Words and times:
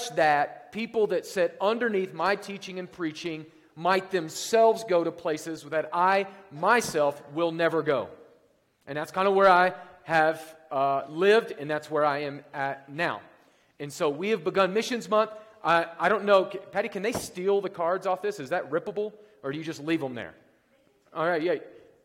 such 0.00 0.16
that 0.16 0.72
people 0.72 1.08
that 1.08 1.26
sit 1.26 1.56
underneath 1.60 2.12
my 2.12 2.36
teaching 2.36 2.78
and 2.78 2.90
preaching 2.90 3.46
might 3.76 4.10
themselves 4.10 4.84
go 4.84 5.04
to 5.04 5.10
places 5.10 5.62
that 5.64 5.90
I 5.92 6.26
myself 6.50 7.22
will 7.34 7.52
never 7.52 7.82
go. 7.82 8.08
And 8.86 8.96
that's 8.96 9.10
kind 9.10 9.28
of 9.28 9.34
where 9.34 9.48
I 9.48 9.74
have 10.02 10.56
uh, 10.70 11.02
lived, 11.08 11.52
and 11.58 11.70
that's 11.70 11.90
where 11.90 12.04
I 12.04 12.22
am 12.22 12.44
at 12.52 12.88
now. 12.88 13.20
And 13.78 13.92
so 13.92 14.10
we 14.10 14.30
have 14.30 14.44
begun 14.44 14.74
Missions 14.74 15.08
Month. 15.08 15.30
I, 15.62 15.86
I 15.98 16.08
don't 16.08 16.24
know, 16.24 16.44
Patty, 16.44 16.88
can 16.88 17.02
they 17.02 17.12
steal 17.12 17.60
the 17.60 17.68
cards 17.68 18.06
off 18.06 18.22
this? 18.22 18.40
Is 18.40 18.50
that 18.50 18.70
rippable, 18.70 19.12
or 19.42 19.52
do 19.52 19.58
you 19.58 19.64
just 19.64 19.82
leave 19.82 20.00
them 20.00 20.14
there? 20.14 20.34
All 21.14 21.26
right, 21.26 21.42
yeah. 21.42 21.54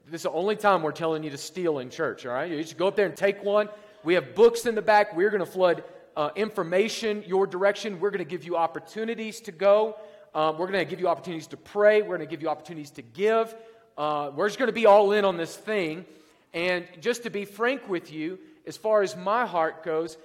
This 0.07 0.19
is 0.19 0.23
the 0.23 0.31
only 0.31 0.55
time 0.55 0.83
we're 0.83 0.91
telling 0.91 1.23
you 1.23 1.31
to 1.31 1.37
steal 1.37 1.79
in 1.79 1.89
church, 1.89 2.25
all 2.25 2.33
right? 2.33 2.49
You 2.49 2.61
just 2.61 2.77
go 2.77 2.87
up 2.87 2.95
there 2.95 3.07
and 3.07 3.17
take 3.17 3.43
one. 3.43 3.69
We 4.03 4.13
have 4.13 4.35
books 4.35 4.67
in 4.67 4.75
the 4.75 4.81
back. 4.81 5.15
We're 5.15 5.31
going 5.31 5.43
to 5.43 5.51
flood 5.51 5.83
uh, 6.15 6.29
information 6.35 7.23
your 7.27 7.45
direction. 7.47 7.99
We're 7.99 8.11
going 8.11 8.19
to 8.19 8.29
give 8.29 8.43
you 8.43 8.55
opportunities 8.57 9.41
to 9.41 9.51
go. 9.51 9.97
Um, 10.33 10.57
we're 10.57 10.67
going 10.67 10.85
to 10.85 10.89
give 10.89 10.99
you 10.99 11.07
opportunities 11.07 11.47
to 11.47 11.57
pray. 11.57 12.01
We're 12.01 12.17
going 12.17 12.19
to 12.21 12.25
give 12.25 12.41
you 12.41 12.49
opportunities 12.49 12.91
to 12.91 13.01
give. 13.01 13.55
Uh, 13.97 14.31
we're 14.35 14.47
just 14.47 14.59
going 14.59 14.67
to 14.67 14.73
be 14.73 14.85
all 14.85 15.11
in 15.11 15.25
on 15.25 15.37
this 15.37 15.55
thing. 15.55 16.05
And 16.53 16.85
just 16.99 17.23
to 17.23 17.29
be 17.29 17.45
frank 17.45 17.87
with 17.89 18.11
you, 18.11 18.39
as 18.65 18.77
far 18.77 19.01
as 19.01 19.15
my 19.15 19.45
heart 19.45 19.83
goes, 19.83 20.17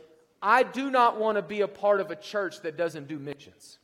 I 0.42 0.62
do 0.62 0.90
not 0.90 1.18
want 1.18 1.36
to 1.36 1.42
be 1.42 1.60
a 1.60 1.68
part 1.68 2.00
of 2.00 2.10
a 2.10 2.16
church 2.16 2.60
that 2.62 2.76
doesn't 2.76 3.08
do 3.08 3.18
missions. 3.18 3.78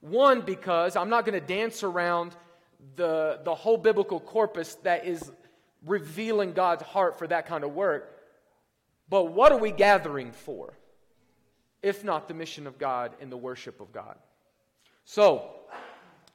One, 0.00 0.42
because 0.42 0.96
I'm 0.96 1.08
not 1.08 1.24
going 1.24 1.38
to 1.38 1.46
dance 1.46 1.82
around 1.82 2.36
the, 2.96 3.40
the 3.44 3.54
whole 3.54 3.76
biblical 3.76 4.20
corpus 4.20 4.74
that 4.82 5.06
is 5.06 5.30
revealing 5.86 6.52
God's 6.52 6.82
heart 6.82 7.18
for 7.18 7.26
that 7.26 7.46
kind 7.46 7.64
of 7.64 7.74
work. 7.74 8.13
But 9.08 9.32
what 9.32 9.52
are 9.52 9.58
we 9.58 9.70
gathering 9.70 10.32
for? 10.32 10.74
If 11.82 12.02
not 12.04 12.28
the 12.28 12.34
mission 12.34 12.66
of 12.66 12.78
God 12.78 13.12
and 13.20 13.30
the 13.30 13.36
worship 13.36 13.80
of 13.80 13.92
God. 13.92 14.16
So, 15.04 15.50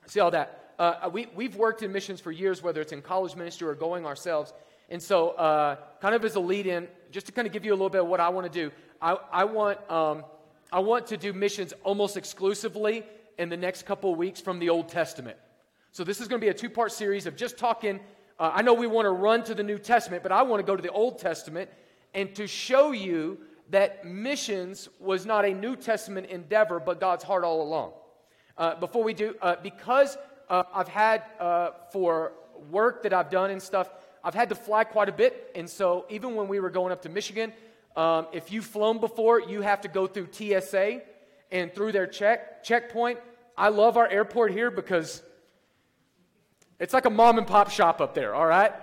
see 0.06 0.20
all 0.20 0.32
that. 0.32 0.74
Uh, 0.78 1.10
we, 1.12 1.28
we've 1.36 1.56
worked 1.56 1.82
in 1.82 1.92
missions 1.92 2.22
for 2.22 2.32
years, 2.32 2.62
whether 2.62 2.80
it's 2.82 2.92
in 2.92 3.02
college 3.02 3.36
ministry 3.36 3.68
or 3.68 3.76
going 3.76 4.06
ourselves. 4.06 4.54
And 4.90 5.02
so, 5.02 5.32
uh, 5.32 5.76
kind 6.02 6.16
of 6.16 6.24
as 6.24 6.36
a 6.36 6.40
lead 6.40 6.68
in, 6.68 6.88
just 7.12 7.26
to 7.26 7.32
kind 7.32 7.48
of 7.48 7.54
give 7.54 7.66
you 7.66 7.72
a 7.72 7.76
little 7.76 7.90
bit 7.90 8.02
of 8.02 8.08
what 8.08 8.20
I 8.20 8.30
want 8.30 8.52
to 8.52 8.68
do, 8.68 8.72
I, 9.02 9.18
I, 9.32 9.44
want, 9.44 9.80
um, 9.92 10.24
I 10.72 10.80
want 10.80 11.08
to 11.08 11.18
do 11.18 11.34
missions 11.34 11.74
almost 11.84 12.16
exclusively 12.16 13.04
in 13.38 13.50
the 13.50 13.58
next 13.58 13.86
couple 13.86 14.12
of 14.12 14.18
weeks 14.18 14.40
from 14.40 14.60
the 14.60 14.70
Old 14.70 14.90
Testament. 14.90 15.38
So, 15.92 16.04
this 16.04 16.22
is 16.22 16.28
going 16.28 16.40
to 16.40 16.46
be 16.46 16.50
a 16.50 16.54
two 16.54 16.70
part 16.70 16.92
series 16.92 17.26
of 17.26 17.36
just 17.36 17.58
talking. 17.58 18.00
Uh, 18.40 18.52
I 18.54 18.62
know 18.62 18.74
we 18.74 18.88
want 18.88 19.06
to 19.06 19.12
run 19.12 19.44
to 19.46 19.56
the 19.56 19.64
New 19.64 19.80
Testament, 19.80 20.24
but 20.24 20.32
I 20.32 20.44
want 20.44 20.60
to 20.60 20.66
go 20.66 20.76
to 20.76 20.82
the 20.82 20.92
Old 20.92 21.20
Testament 21.20 21.70
and 22.14 22.34
to 22.36 22.48
show 22.48 22.92
you 22.92 23.40
that 23.70 24.06
missions 24.06 24.90
was 25.00 25.26
not 25.26 25.46
a 25.46 25.54
New 25.54 25.76
Testament 25.76 26.28
endeavor, 26.28 26.80
but 26.80 27.00
God's 27.00 27.24
heart 27.24 27.44
all 27.44 27.62
along. 27.62 27.92
Uh, 28.58 28.76
before 28.76 29.04
we 29.04 29.14
do, 29.14 29.36
uh, 29.42 29.56
because 29.62 30.18
uh, 30.50 30.64
I've 30.74 30.88
had 30.88 31.24
uh, 31.40 31.72
for 31.92 32.34
work 32.72 33.04
that 33.04 33.14
I've 33.14 33.30
done 33.30 33.52
and 33.52 33.62
stuff, 33.62 33.90
I've 34.24 34.34
had 34.34 34.50
to 34.50 34.56
fly 34.56 34.84
quite 34.84 35.08
a 35.08 35.14
bit. 35.14 35.52
And 35.56 35.70
so 35.70 36.06
even 36.10 36.36
when 36.36 36.48
we 36.48 36.60
were 36.60 36.70
going 36.70 36.92
up 36.92 37.04
to 37.04 37.10
Michigan, 37.10 37.54
um, 37.96 38.28
if 38.34 38.52
you've 38.52 38.66
flown 38.66 39.00
before, 39.00 39.40
you 39.40 39.62
have 39.62 39.82
to 39.82 39.88
go 39.88 40.08
through 40.08 40.30
TSA 40.32 41.02
and 41.52 41.74
through 41.74 41.92
their 41.92 42.08
check 42.08 42.64
checkpoint. 42.64 43.20
I 43.58 43.70
love 43.70 43.98
our 43.98 44.08
airport 44.08 44.52
here 44.52 44.72
because 44.72 45.22
it's 46.80 46.94
like 46.94 47.06
a 47.06 47.10
mom 47.10 47.38
and 47.38 47.48
pop 47.48 47.70
shop 47.70 48.02
up 48.02 48.14
there. 48.14 48.34
All 48.34 48.46
right, 48.46 48.74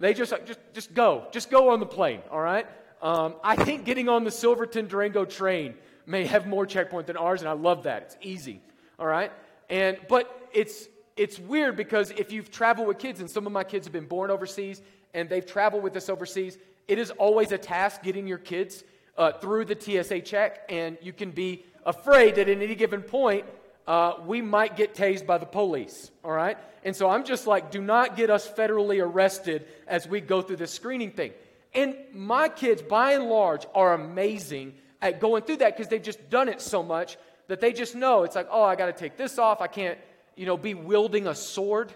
they 0.00 0.14
just 0.14 0.34
just 0.46 0.60
just 0.72 0.94
go, 0.94 1.26
just 1.30 1.50
go 1.50 1.70
on 1.70 1.80
the 1.80 1.86
plane. 1.86 2.20
All 2.30 2.40
right. 2.40 2.66
Um, 3.02 3.34
I 3.42 3.56
think 3.56 3.84
getting 3.84 4.08
on 4.08 4.24
the 4.24 4.30
Silverton 4.30 4.86
Durango 4.86 5.24
train 5.24 5.74
may 6.06 6.26
have 6.26 6.46
more 6.46 6.66
checkpoint 6.66 7.06
than 7.06 7.16
ours, 7.16 7.40
and 7.40 7.48
I 7.48 7.52
love 7.52 7.84
that. 7.84 8.02
It's 8.02 8.16
easy. 8.20 8.60
All 8.98 9.06
right, 9.06 9.32
and 9.68 9.96
but 10.08 10.48
it's 10.52 10.88
it's 11.16 11.38
weird 11.38 11.76
because 11.76 12.10
if 12.12 12.32
you've 12.32 12.50
traveled 12.50 12.88
with 12.88 12.98
kids, 12.98 13.20
and 13.20 13.30
some 13.30 13.46
of 13.46 13.52
my 13.52 13.64
kids 13.64 13.86
have 13.86 13.92
been 13.92 14.06
born 14.06 14.30
overseas 14.30 14.82
and 15.12 15.28
they've 15.28 15.44
traveled 15.44 15.82
with 15.82 15.96
us 15.96 16.08
overseas, 16.08 16.56
it 16.88 16.98
is 16.98 17.10
always 17.12 17.52
a 17.52 17.58
task 17.58 18.02
getting 18.02 18.26
your 18.26 18.38
kids 18.38 18.84
uh, 19.16 19.32
through 19.32 19.64
the 19.64 19.76
TSA 19.78 20.20
check, 20.20 20.64
and 20.68 20.96
you 21.02 21.12
can 21.12 21.30
be 21.30 21.64
afraid 21.84 22.36
that 22.36 22.48
at 22.48 22.62
any 22.62 22.74
given 22.74 23.02
point, 23.02 23.44
uh, 23.90 24.14
we 24.24 24.40
might 24.40 24.76
get 24.76 24.94
tased 24.94 25.26
by 25.26 25.36
the 25.36 25.44
police, 25.44 26.12
all 26.24 26.30
right? 26.30 26.56
And 26.84 26.94
so 26.94 27.10
I'm 27.10 27.24
just 27.24 27.48
like, 27.48 27.72
do 27.72 27.82
not 27.82 28.16
get 28.16 28.30
us 28.30 28.48
federally 28.48 29.04
arrested 29.04 29.66
as 29.88 30.06
we 30.06 30.20
go 30.20 30.42
through 30.42 30.58
this 30.58 30.70
screening 30.70 31.10
thing. 31.10 31.32
And 31.74 31.96
my 32.12 32.48
kids, 32.48 32.82
by 32.82 33.14
and 33.14 33.24
large, 33.24 33.66
are 33.74 33.92
amazing 33.92 34.74
at 35.02 35.18
going 35.18 35.42
through 35.42 35.56
that 35.56 35.76
because 35.76 35.88
they've 35.88 36.00
just 36.00 36.30
done 36.30 36.48
it 36.48 36.60
so 36.60 36.84
much 36.84 37.16
that 37.48 37.60
they 37.60 37.72
just 37.72 37.96
know 37.96 38.22
it's 38.22 38.36
like, 38.36 38.46
oh, 38.52 38.62
I 38.62 38.76
got 38.76 38.86
to 38.86 38.92
take 38.92 39.16
this 39.16 39.40
off. 39.40 39.60
I 39.60 39.66
can't 39.66 39.98
you 40.36 40.46
know, 40.46 40.56
be 40.56 40.74
wielding 40.74 41.26
a 41.26 41.34
sword. 41.34 41.92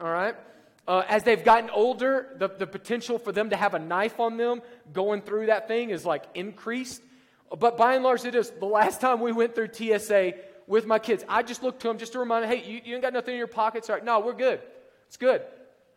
All 0.00 0.10
right? 0.10 0.34
Uh, 0.88 1.02
as 1.10 1.24
they've 1.24 1.44
gotten 1.44 1.68
older, 1.68 2.28
the, 2.38 2.48
the 2.48 2.66
potential 2.66 3.18
for 3.18 3.32
them 3.32 3.50
to 3.50 3.56
have 3.56 3.74
a 3.74 3.78
knife 3.78 4.18
on 4.18 4.38
them 4.38 4.62
going 4.94 5.20
through 5.20 5.46
that 5.46 5.68
thing 5.68 5.90
is 5.90 6.06
like 6.06 6.24
increased. 6.32 7.02
But 7.54 7.76
by 7.76 7.96
and 7.96 8.02
large, 8.02 8.24
it 8.24 8.34
is. 8.34 8.48
The 8.48 8.64
last 8.64 9.00
time 9.02 9.20
we 9.20 9.32
went 9.32 9.54
through 9.54 9.74
TSA 9.74 10.32
with 10.66 10.86
my 10.86 10.98
kids, 10.98 11.24
I 11.28 11.42
just 11.42 11.62
look 11.62 11.78
to 11.80 11.88
them 11.88 11.98
just 11.98 12.12
to 12.12 12.18
remind 12.18 12.44
them, 12.44 12.50
hey, 12.50 12.64
you, 12.64 12.80
you 12.84 12.94
ain't 12.94 13.02
got 13.02 13.12
nothing 13.12 13.34
in 13.34 13.38
your 13.38 13.46
pockets? 13.46 13.90
All 13.90 13.96
right, 13.96 14.04
no, 14.04 14.20
we're 14.20 14.32
good. 14.32 14.60
It's 15.08 15.16
good. 15.16 15.42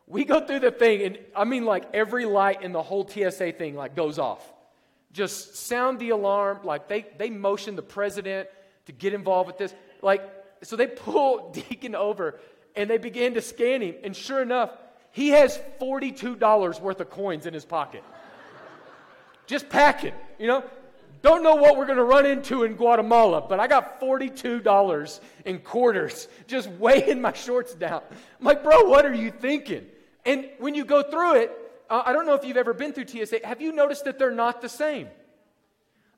We 0.07 0.25
go 0.25 0.45
through 0.45 0.59
the 0.59 0.71
thing, 0.71 1.01
and 1.01 1.19
I 1.35 1.45
mean, 1.45 1.65
like 1.65 1.85
every 1.93 2.25
light 2.25 2.61
in 2.61 2.71
the 2.71 2.83
whole 2.83 3.07
TSA 3.07 3.53
thing 3.53 3.75
like 3.75 3.95
goes 3.95 4.19
off. 4.19 4.53
Just 5.13 5.55
sound 5.55 5.99
the 5.99 6.09
alarm. 6.09 6.59
Like 6.63 6.87
they, 6.87 7.05
they 7.17 7.29
motion 7.29 7.75
the 7.75 7.81
president 7.81 8.49
to 8.85 8.91
get 8.91 9.13
involved 9.13 9.47
with 9.47 9.57
this. 9.57 9.73
Like 10.01 10.21
so 10.65 10.75
they 10.75 10.87
pull 10.87 11.51
Deacon 11.53 11.95
over 11.95 12.39
and 12.75 12.89
they 12.89 12.97
begin 12.97 13.35
to 13.35 13.41
scan 13.41 13.81
him. 13.81 13.95
And 14.03 14.15
sure 14.15 14.41
enough, 14.41 14.71
he 15.11 15.29
has 15.29 15.59
$42 15.79 16.81
worth 16.81 16.99
of 16.99 17.09
coins 17.09 17.45
in 17.45 17.53
his 17.53 17.65
pocket. 17.65 18.03
Just 19.47 19.69
packing, 19.69 20.13
you 20.37 20.47
know? 20.47 20.63
Don't 21.25 21.41
know 21.41 21.55
what 21.55 21.75
we're 21.75 21.87
going 21.87 21.97
to 21.97 22.03
run 22.03 22.27
into 22.27 22.65
in 22.65 22.75
Guatemala, 22.75 23.41
but 23.41 23.59
I 23.59 23.65
got 23.65 23.99
$42 23.99 25.19
in 25.45 25.57
quarters 25.57 26.27
just 26.45 26.69
weighing 26.79 27.19
my 27.19 27.33
shorts 27.33 27.73
down. 27.73 28.03
I'm 28.39 28.45
like, 28.45 28.61
bro, 28.61 28.83
what 28.83 29.07
are 29.07 29.13
you 29.13 29.31
thinking? 29.31 29.87
And 30.23 30.47
when 30.59 30.75
you 30.75 30.85
go 30.85 31.01
through 31.01 31.37
it, 31.37 31.51
uh, 31.89 32.03
I 32.05 32.13
don't 32.13 32.27
know 32.27 32.35
if 32.35 32.45
you've 32.45 32.57
ever 32.57 32.75
been 32.75 32.93
through 32.93 33.07
TSA. 33.07 33.39
Have 33.43 33.59
you 33.59 33.71
noticed 33.71 34.05
that 34.05 34.19
they're 34.19 34.29
not 34.29 34.61
the 34.61 34.69
same? 34.69 35.07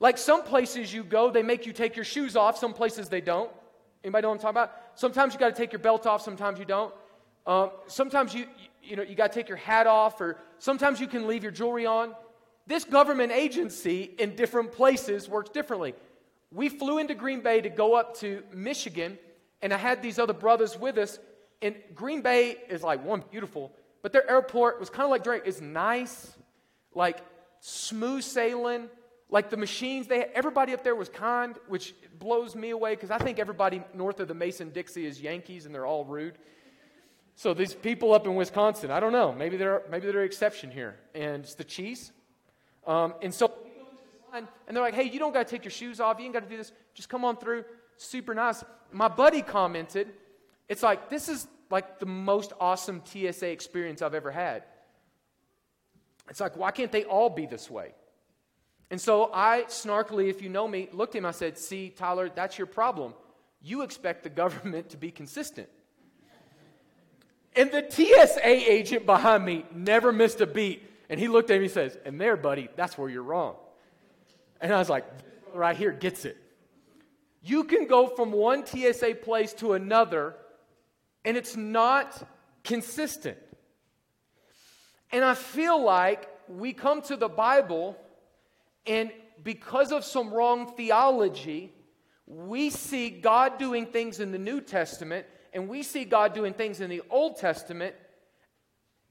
Like 0.01 0.17
some 0.17 0.44
places 0.44 0.94
you 0.94 1.06
go, 1.06 1.31
they 1.31 1.41
make 1.41 1.66
you 1.66 1.72
take 1.72 1.96
your 1.96 2.03
shoes 2.03 2.35
off, 2.35 2.57
some 2.57 2.73
places 2.73 3.07
they 3.07 3.22
don't. 3.22 3.50
Anybody 4.03 4.23
know 4.23 4.28
what 4.28 4.34
I'm 4.34 4.40
talking 4.41 4.57
about? 4.57 4.73
Sometimes 4.96 5.34
you 5.34 5.40
got 5.40 5.56
to 5.56 5.56
take 5.56 5.72
your 5.72 5.79
belt 5.79 6.06
off, 6.06 6.22
sometimes 6.22 6.59
you 6.59 6.66
don't. 6.66 6.94
Um, 7.46 7.72
sometimes 7.88 8.34
you, 8.34 8.46
you, 8.84 8.97
know, 8.97 9.03
you 9.03 9.16
got 9.16 9.31
to 9.31 9.40
take 9.40 9.47
your 9.47 9.57
hat 9.57 9.88
off, 9.88 10.19
or 10.19 10.35
sometimes 10.59 11.00
you 11.00 11.07
can 11.07 11.28
leave 11.28 11.44
your 11.44 11.53
jewelry 11.53 11.85
on. 11.85 12.13
This 12.67 12.83
government 12.83 13.31
agency 13.31 14.03
in 14.19 14.35
different 14.35 14.73
places 14.73 15.29
works 15.29 15.50
differently. 15.50 15.95
We 16.51 16.67
flew 16.69 16.97
into 16.97 17.16
Green 17.16 17.41
Bay 17.41 17.61
to 17.61 17.69
go 17.69 17.95
up 17.95 18.17
to 18.17 18.44
Michigan, 18.53 19.17
and 19.61 19.73
I 19.73 19.78
had 19.78 20.01
these 20.01 20.19
other 20.19 20.33
brothers 20.33 20.78
with 20.78 20.97
us. 20.97 21.17
And 21.61 21.75
Green 21.95 22.22
Bay 22.22 22.57
is 22.69 22.83
like 22.83 23.03
one 23.03 23.23
beautiful, 23.31 23.72
but 24.01 24.11
their 24.11 24.29
airport 24.29 24.79
was 24.79 24.89
kind 24.89 25.05
of 25.05 25.09
like 25.09 25.23
Drake. 25.23 25.44
It's 25.45 25.61
nice, 25.61 26.35
like 26.94 27.19
smooth 27.61 28.23
sailing, 28.23 28.89
like 29.29 29.49
the 29.49 29.57
machines. 29.57 30.07
They 30.07 30.25
everybody 30.25 30.73
up 30.73 30.84
there 30.84 30.95
was 30.95 31.09
kind, 31.09 31.55
which 31.67 31.95
blows 32.19 32.53
me 32.55 32.72
away 32.72 32.95
because 32.95 33.11
I 33.11 33.17
think 33.17 33.39
everybody 33.39 33.81
north 33.94 34.19
of 34.19 34.28
the 34.28 34.34
Mason 34.34 34.69
Dixie 34.69 35.05
is 35.05 35.22
Yankees 35.22 35.66
and 35.66 35.73
they're 35.73 35.85
all 35.85 36.05
rude. 36.05 36.38
So 37.35 37.53
these 37.53 37.73
people 37.73 38.13
up 38.13 38.25
in 38.25 38.35
Wisconsin, 38.35 38.91
I 38.91 38.99
don't 38.99 39.13
know. 39.13 39.31
Maybe 39.31 39.57
they're 39.57 39.84
maybe 39.89 40.07
they're 40.07 40.22
an 40.22 40.25
exception 40.25 40.69
here, 40.69 40.97
and 41.16 41.44
it's 41.44 41.55
the 41.55 41.63
cheese. 41.63 42.11
Um, 42.88 43.14
and 43.22 43.34
so, 43.34 43.53
and 44.34 44.48
they're 44.70 44.81
like, 44.81 44.96
"Hey, 44.96 45.03
you 45.03 45.20
don't 45.20 45.34
got 45.34 45.46
to 45.48 45.52
take 45.52 45.66
your 45.66 45.72
shoes 45.72 46.00
off. 46.00 46.18
You 46.18 46.25
ain't 46.25 46.34
got 46.34 46.44
to 46.44 46.50
do 46.50 46.58
this. 46.58 46.72
Just 46.96 47.09
come 47.09 47.23
on 47.23 47.38
through. 47.38 47.66
Super 47.97 48.34
nice." 48.34 48.64
My 48.91 49.09
buddy 49.09 49.41
commented, 49.44 50.08
"It's 50.70 50.82
like 50.82 51.09
this 51.09 51.29
is 51.29 51.47
like 51.70 52.00
the 52.00 52.06
most 52.06 52.53
awesome 52.59 53.03
TSA 53.06 53.50
experience 53.52 54.02
I've 54.02 54.16
ever 54.16 54.32
had." 54.32 54.64
It's 56.29 56.40
like, 56.40 56.58
why 56.58 56.72
can't 56.72 56.91
they 56.91 57.03
all 57.06 57.29
be 57.29 57.46
this 57.46 57.70
way? 57.70 57.94
And 58.90 59.00
so 59.00 59.29
I 59.34 59.66
snarkily, 59.67 60.29
if 60.29 60.41
you 60.41 60.50
know 60.50 60.67
me, 60.67 60.90
looked 60.94 61.16
at 61.16 61.20
him. 61.20 61.26
I 61.26 61.32
said, 61.32 61.58
See, 61.58 61.90
Tyler, 61.90 62.29
that's 62.34 62.58
your 62.58 62.67
problem. 62.67 63.14
You 63.61 63.82
expect 63.82 64.23
the 64.23 64.29
government 64.29 64.90
to 64.90 64.97
be 64.97 65.11
consistent. 65.11 65.67
And 67.56 67.72
the 67.72 67.85
TSA 67.90 68.72
agent 68.72 69.06
behind 69.06 69.44
me 69.44 69.66
never 69.73 70.11
missed 70.14 70.41
a 70.41 70.47
beat. 70.47 70.84
And 71.09 71.20
he 71.20 71.28
looked 71.28 71.50
at 71.52 71.59
me 71.59 71.66
and 71.66 71.74
says, 71.74 71.98
And 72.06 72.20
there, 72.20 72.38
buddy, 72.38 72.70
that's 72.76 72.98
where 72.98 73.09
you're 73.09 73.24
wrong. 73.24 73.56
And 74.62 74.74
I 74.74 74.80
was 74.80 74.90
like, 74.90 75.06
Right 75.54 75.76
here 75.76 75.92
gets 75.92 76.26
it. 76.26 76.38
You 77.42 77.64
can 77.64 77.88
go 77.88 78.08
from 78.08 78.32
one 78.32 78.66
TSA 78.66 79.20
place 79.24 79.54
to 79.56 79.74
another, 79.74 80.36
and 81.24 81.38
it's 81.38 81.56
not 81.56 82.28
consistent. 82.64 83.38
And 85.12 85.24
I 85.24 85.34
feel 85.34 85.82
like 85.82 86.28
we 86.50 86.74
come 86.74 87.02
to 87.04 87.16
the 87.16 87.30
Bible 87.30 87.98
and 88.86 89.12
because 89.44 89.92
of 89.92 90.04
some 90.04 90.34
wrong 90.34 90.74
theology, 90.76 91.74
we 92.26 92.70
see 92.70 93.09
God 93.09 93.58
doing 93.58 93.86
things 93.88 94.20
in 94.20 94.32
the 94.32 94.40
New 94.40 94.62
Testament 94.62 95.26
and 95.54 95.68
we 95.68 95.84
see 95.84 96.06
God 96.06 96.34
doing 96.34 96.54
things 96.54 96.82
in 96.82 96.90
the 96.90 97.02
Old 97.09 97.38
Testament, 97.38 97.96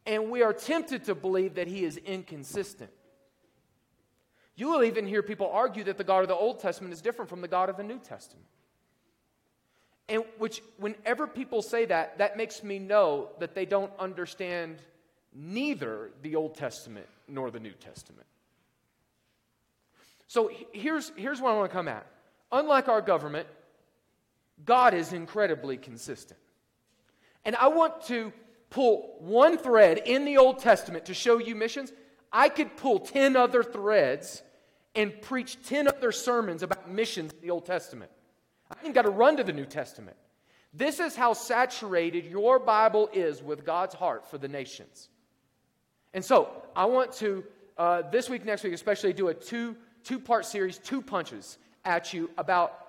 and 0.07 0.31
we 0.31 0.43
are 0.43 0.53
tempted 0.53 1.05
to 1.05 1.15
believe 1.15 1.55
that 1.57 1.67
He 1.67 1.85
is 1.85 1.97
inconsistent. 1.97 2.91
You 4.55 4.71
will 4.71 4.85
even 4.85 5.07
hear 5.07 5.23
people 5.23 5.51
argue 5.53 5.85
that 5.85 5.99
the 5.99 6.05
God 6.05 6.23
of 6.23 6.29
the 6.29 6.35
Old 6.35 6.61
Testament 6.61 6.95
is 6.95 7.03
different 7.03 7.29
from 7.29 7.43
the 7.43 7.49
God 7.49 7.69
of 7.69 7.77
the 7.77 7.83
New 7.83 7.99
Testament. 7.99 8.47
And 10.09 10.25
which, 10.39 10.63
whenever 10.79 11.27
people 11.27 11.61
say 11.61 11.85
that, 11.87 12.19
that 12.19 12.37
makes 12.37 12.63
me 12.63 12.79
know 12.79 13.31
that 13.41 13.55
they 13.55 13.67
don't 13.67 13.93
understand 13.99 14.81
neither 15.35 16.11
the 16.23 16.37
Old 16.37 16.55
Testament 16.55 17.07
nor 17.29 17.51
the 17.51 17.61
New 17.61 17.73
Testament. 17.73 18.27
So 20.29 20.51
here's, 20.73 21.13
here's 21.17 21.41
what 21.41 21.51
I 21.53 21.57
want 21.57 21.71
to 21.71 21.77
come 21.77 21.89
at. 21.89 22.07
Unlike 22.53 22.89
our 22.89 23.01
government, 23.01 23.49
God 24.65 24.95
is 24.95 25.13
incredibly 25.13 25.77
consistent. 25.77 26.41
And 27.45 27.55
I 27.57 27.69
want 27.69 28.03
to 28.07 28.33
pull 28.71 29.17
one 29.21 29.59
thread 29.59 30.03
in 30.05 30.25
the 30.25 30.39
Old 30.39 30.59
Testament 30.59 31.07
to 31.07 31.15
show 31.15 31.39
you 31.39 31.55
missions. 31.55 31.93
I 32.33 32.49
could 32.49 32.77
pull 32.77 32.99
10 32.99 33.37
other 33.37 33.63
threads 33.63 34.43
and 34.95 35.21
preach 35.23 35.59
10 35.67 35.89
other 35.89 36.13
sermons 36.13 36.63
about 36.63 36.91
missions 36.91 37.33
in 37.33 37.41
the 37.41 37.51
Old 37.51 37.67
Testament. 37.67 38.11
I 38.71 38.85
ain't 38.85 38.95
got 38.95 39.03
to 39.03 39.11
run 39.11 39.37
to 39.37 39.45
the 39.45 39.53
New 39.53 39.67
Testament. 39.67 40.17
This 40.73 41.01
is 41.01 41.15
how 41.15 41.33
saturated 41.33 42.27
your 42.27 42.59
Bible 42.59 43.09
is 43.13 43.43
with 43.43 43.65
God's 43.65 43.95
heart 43.95 44.29
for 44.29 44.39
the 44.39 44.49
nations. 44.49 45.09
And 46.13 46.25
so 46.25 46.51
I 46.75 46.87
want 46.87 47.13
to, 47.15 47.45
uh, 47.79 48.03
this 48.11 48.29
week, 48.29 48.45
next 48.45 48.65
week, 48.65 48.73
especially, 48.73 49.13
do 49.13 49.29
a 49.29 49.35
two, 49.35 49.77
two 50.03 50.19
part 50.19 50.45
series, 50.45 50.79
two 50.79 51.01
punches 51.01 51.59
at 51.85 52.13
you 52.13 52.31
about 52.37 52.87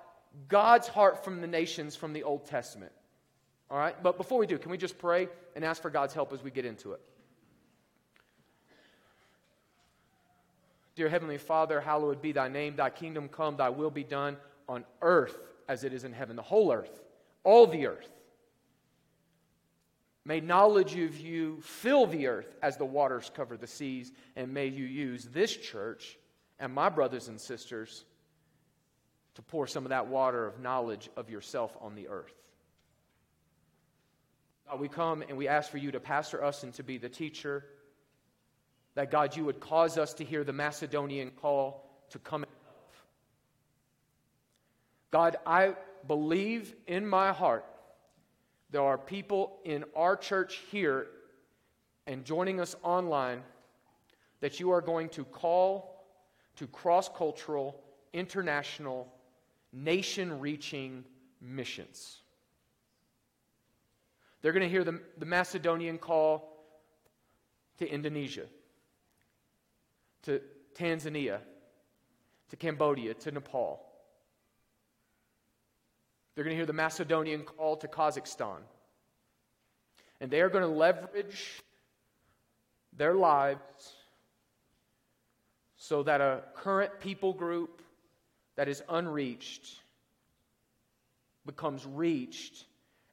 God's 0.47 0.87
heart 0.87 1.23
from 1.23 1.41
the 1.41 1.47
nations 1.47 1.95
from 1.95 2.13
the 2.13 2.23
Old 2.23 2.45
Testament. 2.45 2.91
All 3.69 3.77
right? 3.77 4.01
But 4.01 4.17
before 4.17 4.39
we 4.39 4.47
do, 4.47 4.57
can 4.57 4.71
we 4.71 4.77
just 4.77 4.97
pray 4.97 5.27
and 5.55 5.65
ask 5.65 5.81
for 5.81 5.89
God's 5.89 6.13
help 6.13 6.31
as 6.33 6.43
we 6.43 6.51
get 6.51 6.65
into 6.65 6.93
it? 6.93 7.01
Dear 10.95 11.09
Heavenly 11.09 11.37
Father, 11.37 11.79
hallowed 11.79 12.21
be 12.21 12.31
thy 12.31 12.47
name, 12.47 12.75
thy 12.75 12.89
kingdom 12.89 13.29
come, 13.29 13.57
thy 13.57 13.69
will 13.69 13.91
be 13.91 14.03
done 14.03 14.37
on 14.67 14.83
earth 15.01 15.37
as 15.67 15.83
it 15.83 15.93
is 15.93 16.03
in 16.03 16.13
heaven, 16.13 16.35
the 16.35 16.41
whole 16.41 16.71
earth, 16.71 17.01
all 17.43 17.67
the 17.67 17.87
earth. 17.87 18.09
May 20.25 20.41
knowledge 20.41 20.95
of 20.97 21.19
you 21.19 21.61
fill 21.61 22.05
the 22.05 22.27
earth 22.27 22.53
as 22.61 22.77
the 22.77 22.85
waters 22.85 23.31
cover 23.33 23.57
the 23.57 23.67
seas, 23.67 24.11
and 24.35 24.53
may 24.53 24.67
you 24.67 24.85
use 24.85 25.25
this 25.25 25.55
church 25.55 26.17
and 26.59 26.73
my 26.73 26.89
brothers 26.89 27.27
and 27.27 27.39
sisters 27.39 28.03
to 29.35 29.41
pour 29.41 29.67
some 29.67 29.85
of 29.85 29.89
that 29.89 30.07
water 30.07 30.47
of 30.47 30.59
knowledge 30.59 31.09
of 31.15 31.29
yourself 31.29 31.77
on 31.79 31.95
the 31.95 32.07
earth. 32.07 32.33
God, 34.69 34.79
we 34.79 34.89
come 34.89 35.21
and 35.21 35.37
we 35.37 35.47
ask 35.47 35.71
for 35.71 35.77
you 35.77 35.91
to 35.91 35.99
pastor 35.99 36.43
us 36.43 36.63
and 36.63 36.73
to 36.73 36.83
be 36.83 36.97
the 36.97 37.09
teacher. 37.09 37.65
That 38.95 39.11
God, 39.11 39.35
you 39.35 39.45
would 39.45 39.59
cause 39.59 39.97
us 39.97 40.13
to 40.15 40.25
hear 40.25 40.43
the 40.43 40.53
Macedonian 40.53 41.31
call 41.31 41.89
to 42.09 42.19
come. 42.19 42.45
God, 45.11 45.37
I 45.45 45.75
believe 46.07 46.75
in 46.87 47.07
my 47.07 47.31
heart 47.31 47.65
there 48.69 48.81
are 48.81 48.97
people 48.97 49.59
in 49.63 49.85
our 49.95 50.17
church 50.17 50.59
here 50.71 51.07
and 52.05 52.25
joining 52.25 52.59
us 52.59 52.75
online 52.83 53.41
that 54.41 54.59
you 54.59 54.71
are 54.71 54.81
going 54.81 55.09
to 55.09 55.23
call 55.23 56.05
to 56.57 56.67
cross 56.67 57.09
cultural, 57.09 57.81
international, 58.13 59.07
nation 59.71 60.39
reaching 60.39 61.05
missions. 61.41 62.19
They're 64.47 64.53
going 64.53 64.63
to 64.63 64.69
hear 64.69 64.85
the, 64.85 65.01
the 65.17 65.25
Macedonian 65.25 65.97
call 65.97 66.47
to 67.79 67.85
Indonesia, 67.85 68.45
to 70.23 70.39
Tanzania, 70.73 71.39
to 72.51 72.55
Cambodia, 72.55 73.13
to 73.13 73.31
Nepal. 73.33 73.85
They're 76.33 76.45
going 76.45 76.53
to 76.53 76.57
hear 76.57 76.65
the 76.65 76.71
Macedonian 76.71 77.43
call 77.43 77.75
to 77.75 77.89
Kazakhstan. 77.89 78.59
And 80.21 80.31
they 80.31 80.39
are 80.39 80.49
going 80.49 80.63
to 80.63 80.73
leverage 80.73 81.59
their 82.95 83.15
lives 83.15 83.59
so 85.75 86.03
that 86.03 86.21
a 86.21 86.43
current 86.55 87.01
people 87.01 87.33
group 87.33 87.81
that 88.55 88.69
is 88.69 88.81
unreached 88.87 89.81
becomes 91.45 91.85
reached, 91.85 92.63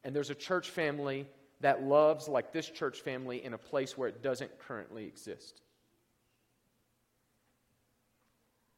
and 0.05 0.15
there's 0.15 0.31
a 0.31 0.35
church 0.35 0.71
family 0.71 1.27
that 1.61 1.83
loves 1.83 2.29
like 2.29 2.53
this 2.53 2.69
church 2.69 3.01
family 3.01 3.43
in 3.45 3.55
a 3.55 3.59
place 3.59 3.97
where 3.97 4.09
it 4.09 4.23
doesn't 4.23 4.59
currently 4.59 5.07
exist. 5.07 5.63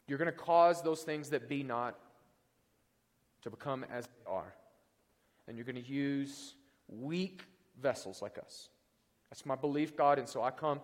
You're 0.07 0.19
going 0.19 0.31
to 0.31 0.39
cause 0.39 0.83
those 0.83 1.03
things 1.03 1.31
that 1.31 1.49
be 1.49 1.65
not 1.65 1.99
to 3.43 3.51
become 3.51 3.85
as 3.93 4.07
they 4.07 4.31
are. 4.31 4.55
And 5.49 5.57
you're 5.57 5.65
going 5.65 5.83
to 5.83 5.91
use 5.91 6.55
weak 6.89 7.43
vessels 7.81 8.23
like 8.23 8.39
us. 8.39 8.69
That's 9.31 9.45
my 9.45 9.57
belief, 9.57 9.97
God. 9.97 10.19
And 10.21 10.29
so 10.29 10.43
I 10.43 10.51
come 10.53 10.81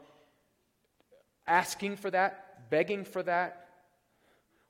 asking 1.47 1.97
for 1.97 2.11
that, 2.11 2.69
begging 2.71 3.05
for 3.05 3.23
that, 3.23 3.69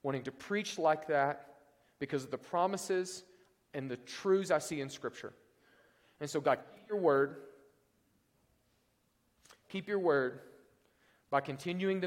wanting 0.03 0.23
to 0.25 0.33
preach 0.33 0.79
like 0.79 1.07
that 1.09 1.55
because 1.99 2.25
of 2.25 2.31
the 2.31 2.39
promises 2.39 3.25
and 3.73 3.91
the 3.91 3.97
truths 3.97 4.51
I 4.51 4.59
see 4.59 4.81
in 4.81 4.91
Scripture. 4.91 5.33
And 6.23 6.31
so, 6.31 6.41
God, 6.41 6.61
keep 6.77 6.89
your 6.89 7.01
word. 7.01 7.35
Keep 9.71 9.89
your 9.89 9.99
word 9.99 10.39
by 11.31 11.41
continuing 11.41 11.99
the 11.99 12.07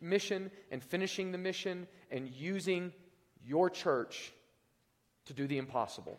mission 0.00 0.50
and 0.72 0.82
finishing 0.82 1.30
the 1.30 1.38
mission 1.38 1.86
and 2.10 2.28
using 2.28 2.92
your 3.46 3.70
church 3.70 4.32
to 5.26 5.32
do 5.32 5.46
the 5.46 5.58
impossible. 5.58 6.18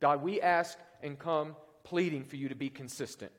God, 0.00 0.20
we 0.20 0.40
ask 0.40 0.76
and 1.00 1.16
come 1.16 1.54
pleading 1.84 2.24
for 2.24 2.34
you 2.34 2.48
to 2.48 2.56
be 2.56 2.70
consistent. 2.70 3.30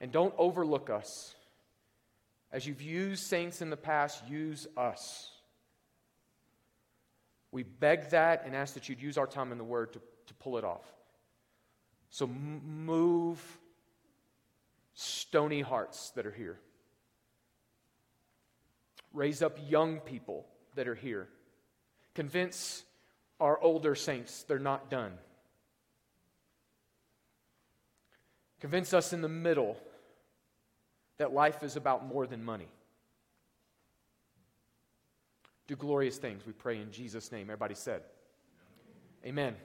And 0.00 0.12
don't 0.12 0.34
overlook 0.38 0.88
us. 0.88 1.34
As 2.50 2.66
you've 2.66 2.80
used 2.80 3.24
saints 3.24 3.60
in 3.60 3.68
the 3.68 3.76
past, 3.76 4.26
use 4.30 4.66
us. 4.78 5.28
We 7.50 7.64
beg 7.64 8.08
that 8.12 8.44
and 8.46 8.56
ask 8.56 8.72
that 8.72 8.88
you'd 8.88 9.02
use 9.02 9.18
our 9.18 9.26
time 9.26 9.52
in 9.52 9.58
the 9.58 9.64
Word 9.64 9.92
to, 9.92 10.00
to 10.28 10.34
pull 10.34 10.56
it 10.56 10.64
off. 10.64 10.90
So 12.12 12.26
move 12.26 13.42
stony 14.92 15.62
hearts 15.62 16.10
that 16.10 16.26
are 16.26 16.30
here. 16.30 16.58
Raise 19.14 19.40
up 19.40 19.58
young 19.66 19.98
people 20.00 20.44
that 20.74 20.86
are 20.86 20.94
here. 20.94 21.26
Convince 22.14 22.84
our 23.40 23.58
older 23.58 23.94
saints 23.94 24.42
they're 24.42 24.58
not 24.58 24.90
done. 24.90 25.14
Convince 28.60 28.92
us 28.92 29.14
in 29.14 29.22
the 29.22 29.28
middle 29.28 29.78
that 31.16 31.32
life 31.32 31.62
is 31.62 31.76
about 31.76 32.06
more 32.06 32.26
than 32.26 32.44
money. 32.44 32.68
Do 35.66 35.76
glorious 35.76 36.18
things, 36.18 36.44
we 36.46 36.52
pray 36.52 36.78
in 36.78 36.92
Jesus' 36.92 37.32
name. 37.32 37.44
Everybody 37.44 37.74
said, 37.74 38.02
Amen. 39.24 39.56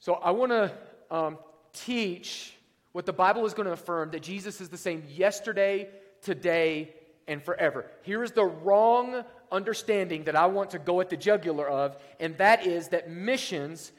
So 0.00 0.14
I 0.14 0.30
want 0.30 0.50
to 0.50 0.72
um, 1.10 1.38
teach 1.72 2.54
what 2.92 3.06
the 3.06 3.12
Bible 3.12 3.46
is 3.46 3.54
going 3.54 3.66
to 3.66 3.72
affirm 3.72 4.10
that 4.10 4.22
Jesus 4.22 4.60
is 4.60 4.68
the 4.68 4.78
same 4.78 5.04
yesterday, 5.08 5.88
today, 6.22 6.94
and 7.28 7.42
forever. 7.42 7.86
Here 8.02 8.24
is 8.24 8.32
the 8.32 8.44
wrong 8.44 9.24
understanding 9.52 10.24
that 10.24 10.34
I 10.34 10.46
want 10.46 10.70
to 10.70 10.78
go 10.78 11.00
at 11.00 11.10
the 11.10 11.16
jugular 11.16 11.68
of, 11.68 11.96
and 12.18 12.36
that 12.38 12.66
is 12.66 12.88
that 12.88 13.10
missions 13.10 13.92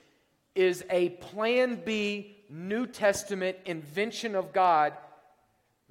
is 0.56 0.84
a 0.90 1.10
plan 1.10 1.82
B 1.86 2.36
New 2.50 2.88
Testament 2.88 3.58
invention 3.66 4.36
of 4.36 4.52
God 4.52 4.94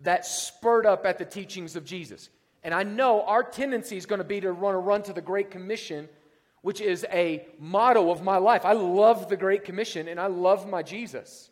that 0.02 0.26
spurred 0.26 0.86
up 0.86 1.06
at 1.06 1.18
the 1.18 1.24
teachings 1.24 1.76
of 1.76 1.84
Jesus. 1.84 2.28
And 2.62 2.74
I 2.74 2.82
know 2.82 3.22
our 3.22 3.42
tendency 3.42 3.96
is 3.96 4.06
going 4.06 4.18
to 4.18 4.24
be 4.24 4.40
to 4.40 4.52
run 4.52 4.74
a 4.74 4.78
run 4.78 5.02
to 5.04 5.12
the 5.12 5.22
Great 5.22 5.50
Commission, 5.50 6.08
which 6.62 6.80
is 6.80 7.06
a 7.10 7.46
motto 7.58 8.10
of 8.10 8.22
my 8.22 8.36
life. 8.36 8.64
I 8.64 8.72
love 8.72 9.28
the 9.28 9.36
Great 9.36 9.64
Commission 9.64 10.08
and 10.08 10.20
I 10.20 10.26
love 10.26 10.68
my 10.68 10.82
Jesus. 10.82 11.50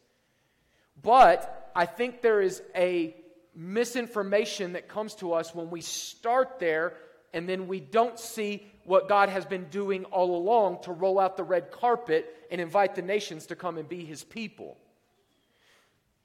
But 1.02 1.70
I 1.74 1.86
think 1.86 2.20
there 2.20 2.40
is 2.40 2.62
a 2.74 3.14
misinformation 3.54 4.74
that 4.74 4.88
comes 4.88 5.14
to 5.16 5.32
us 5.32 5.54
when 5.54 5.70
we 5.70 5.80
start 5.80 6.58
there 6.58 6.94
and 7.32 7.48
then 7.48 7.68
we 7.68 7.80
don't 7.80 8.18
see 8.18 8.66
what 8.84 9.08
God 9.08 9.28
has 9.28 9.44
been 9.44 9.64
doing 9.64 10.04
all 10.06 10.36
along 10.36 10.82
to 10.82 10.92
roll 10.92 11.18
out 11.18 11.36
the 11.36 11.44
red 11.44 11.70
carpet 11.70 12.34
and 12.50 12.60
invite 12.60 12.94
the 12.94 13.02
nations 13.02 13.46
to 13.46 13.56
come 13.56 13.76
and 13.76 13.88
be 13.88 14.04
his 14.04 14.24
people. 14.24 14.78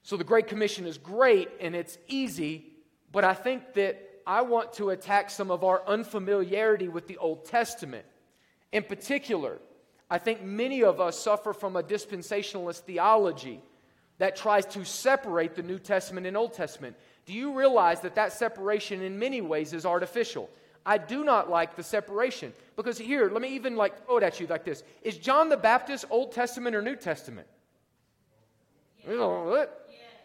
So 0.01 0.17
the 0.17 0.23
Great 0.23 0.47
Commission 0.47 0.85
is 0.85 0.97
great 0.97 1.49
and 1.59 1.75
it's 1.75 1.97
easy, 2.07 2.65
but 3.11 3.23
I 3.23 3.33
think 3.33 3.73
that 3.73 4.01
I 4.25 4.41
want 4.41 4.73
to 4.73 4.91
attack 4.91 5.29
some 5.29 5.51
of 5.51 5.63
our 5.63 5.85
unfamiliarity 5.87 6.87
with 6.87 7.07
the 7.07 7.17
Old 7.17 7.45
Testament. 7.45 8.05
In 8.73 8.83
particular, 8.83 9.59
I 10.09 10.17
think 10.17 10.41
many 10.41 10.83
of 10.83 10.99
us 10.99 11.17
suffer 11.17 11.53
from 11.53 11.75
a 11.75 11.83
dispensationalist 11.83 12.79
theology 12.79 13.61
that 14.17 14.35
tries 14.35 14.65
to 14.65 14.83
separate 14.83 15.55
the 15.55 15.61
New 15.61 15.77
Testament 15.77 16.25
and 16.25 16.35
Old 16.35 16.53
Testament. 16.53 16.95
Do 17.27 17.33
you 17.33 17.53
realize 17.53 18.01
that 18.01 18.15
that 18.15 18.33
separation 18.33 19.01
in 19.01 19.19
many 19.19 19.41
ways 19.41 19.73
is 19.73 19.85
artificial? 19.85 20.49
I 20.85 20.97
do 20.97 21.23
not 21.23 21.49
like 21.49 21.75
the 21.75 21.83
separation 21.83 22.51
because 22.75 22.97
here, 22.97 23.29
let 23.29 23.41
me 23.41 23.55
even 23.55 23.75
like 23.75 24.05
throw 24.05 24.17
it 24.17 24.23
at 24.23 24.39
you 24.39 24.47
like 24.47 24.65
this: 24.65 24.83
Is 25.03 25.17
John 25.17 25.49
the 25.49 25.55
Baptist 25.55 26.05
Old 26.09 26.31
Testament 26.31 26.75
or 26.75 26.81
New 26.81 26.95
Testament? 26.95 27.47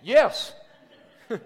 Yeah. 0.03 0.19
Yes. 0.19 0.53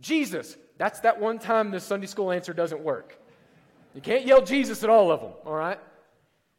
Jesus. 0.00 0.56
That's 0.78 1.00
that 1.00 1.20
one 1.20 1.38
time 1.38 1.70
the 1.70 1.80
Sunday 1.80 2.06
school 2.06 2.32
answer 2.32 2.52
doesn't 2.52 2.80
work. 2.80 3.18
You 3.96 4.02
can't 4.02 4.26
yell 4.26 4.42
Jesus 4.42 4.84
at 4.84 4.90
all 4.90 5.10
of 5.10 5.22
them, 5.22 5.32
all 5.46 5.54
right? 5.54 5.80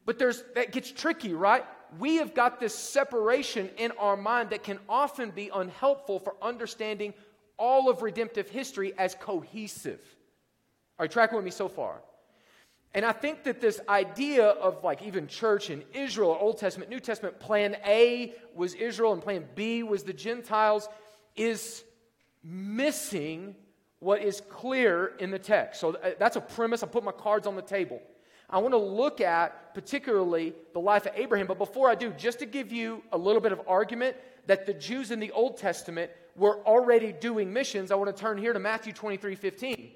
But 0.07 0.17
there's 0.17 0.43
that 0.55 0.71
gets 0.71 0.91
tricky, 0.91 1.35
right? 1.35 1.63
We 1.99 2.15
have 2.15 2.33
got 2.33 2.59
this 2.59 2.73
separation 2.73 3.69
in 3.77 3.91
our 3.91 4.17
mind 4.17 4.49
that 4.49 4.63
can 4.63 4.79
often 4.89 5.29
be 5.29 5.51
unhelpful 5.53 6.17
for 6.17 6.33
understanding 6.41 7.13
all 7.55 7.91
of 7.91 8.01
redemptive 8.01 8.49
history 8.49 8.97
as 8.97 9.13
cohesive. 9.13 9.99
Are 10.97 11.05
you 11.05 11.09
tracking 11.09 11.35
with 11.35 11.45
me 11.45 11.51
so 11.51 11.69
far? 11.69 12.01
And 12.95 13.05
I 13.05 13.11
think 13.11 13.43
that 13.43 13.61
this 13.61 13.79
idea 13.87 14.47
of 14.47 14.83
like 14.83 15.03
even 15.03 15.27
church 15.27 15.69
in 15.69 15.83
Israel, 15.93 16.35
Old 16.41 16.57
Testament, 16.57 16.89
New 16.89 16.99
Testament, 16.99 17.39
plan 17.39 17.77
A 17.85 18.33
was 18.55 18.73
Israel 18.73 19.13
and 19.13 19.21
plan 19.21 19.45
B 19.53 19.83
was 19.83 20.01
the 20.01 20.13
Gentiles, 20.13 20.89
is 21.35 21.83
missing 22.43 23.55
what 23.99 24.21
is 24.21 24.41
clear 24.49 25.13
in 25.19 25.31
the 25.31 25.39
text. 25.39 25.81
So 25.81 25.95
uh, 25.95 26.11
that's 26.19 26.35
a 26.35 26.41
premise. 26.41 26.83
I 26.83 26.87
put 26.87 27.03
my 27.03 27.11
cards 27.11 27.47
on 27.47 27.55
the 27.55 27.61
table. 27.61 28.01
I 28.49 28.59
want 28.59 28.73
to 28.73 28.77
look 28.77 29.19
at 29.19 29.73
particularly 29.73 30.53
the 30.73 30.79
life 30.79 31.05
of 31.05 31.13
Abraham. 31.15 31.47
But 31.47 31.57
before 31.57 31.89
I 31.89 31.95
do, 31.95 32.11
just 32.11 32.39
to 32.39 32.45
give 32.45 32.71
you 32.71 33.03
a 33.11 33.17
little 33.17 33.41
bit 33.41 33.51
of 33.51 33.61
argument 33.67 34.15
that 34.45 34.65
the 34.65 34.73
Jews 34.73 35.11
in 35.11 35.19
the 35.19 35.31
Old 35.31 35.57
Testament 35.57 36.11
were 36.35 36.63
already 36.65 37.11
doing 37.11 37.51
missions, 37.51 37.91
I 37.91 37.95
want 37.95 38.15
to 38.15 38.21
turn 38.21 38.37
here 38.37 38.53
to 38.53 38.59
Matthew 38.59 38.93
23 38.93 39.35
15. 39.35 39.91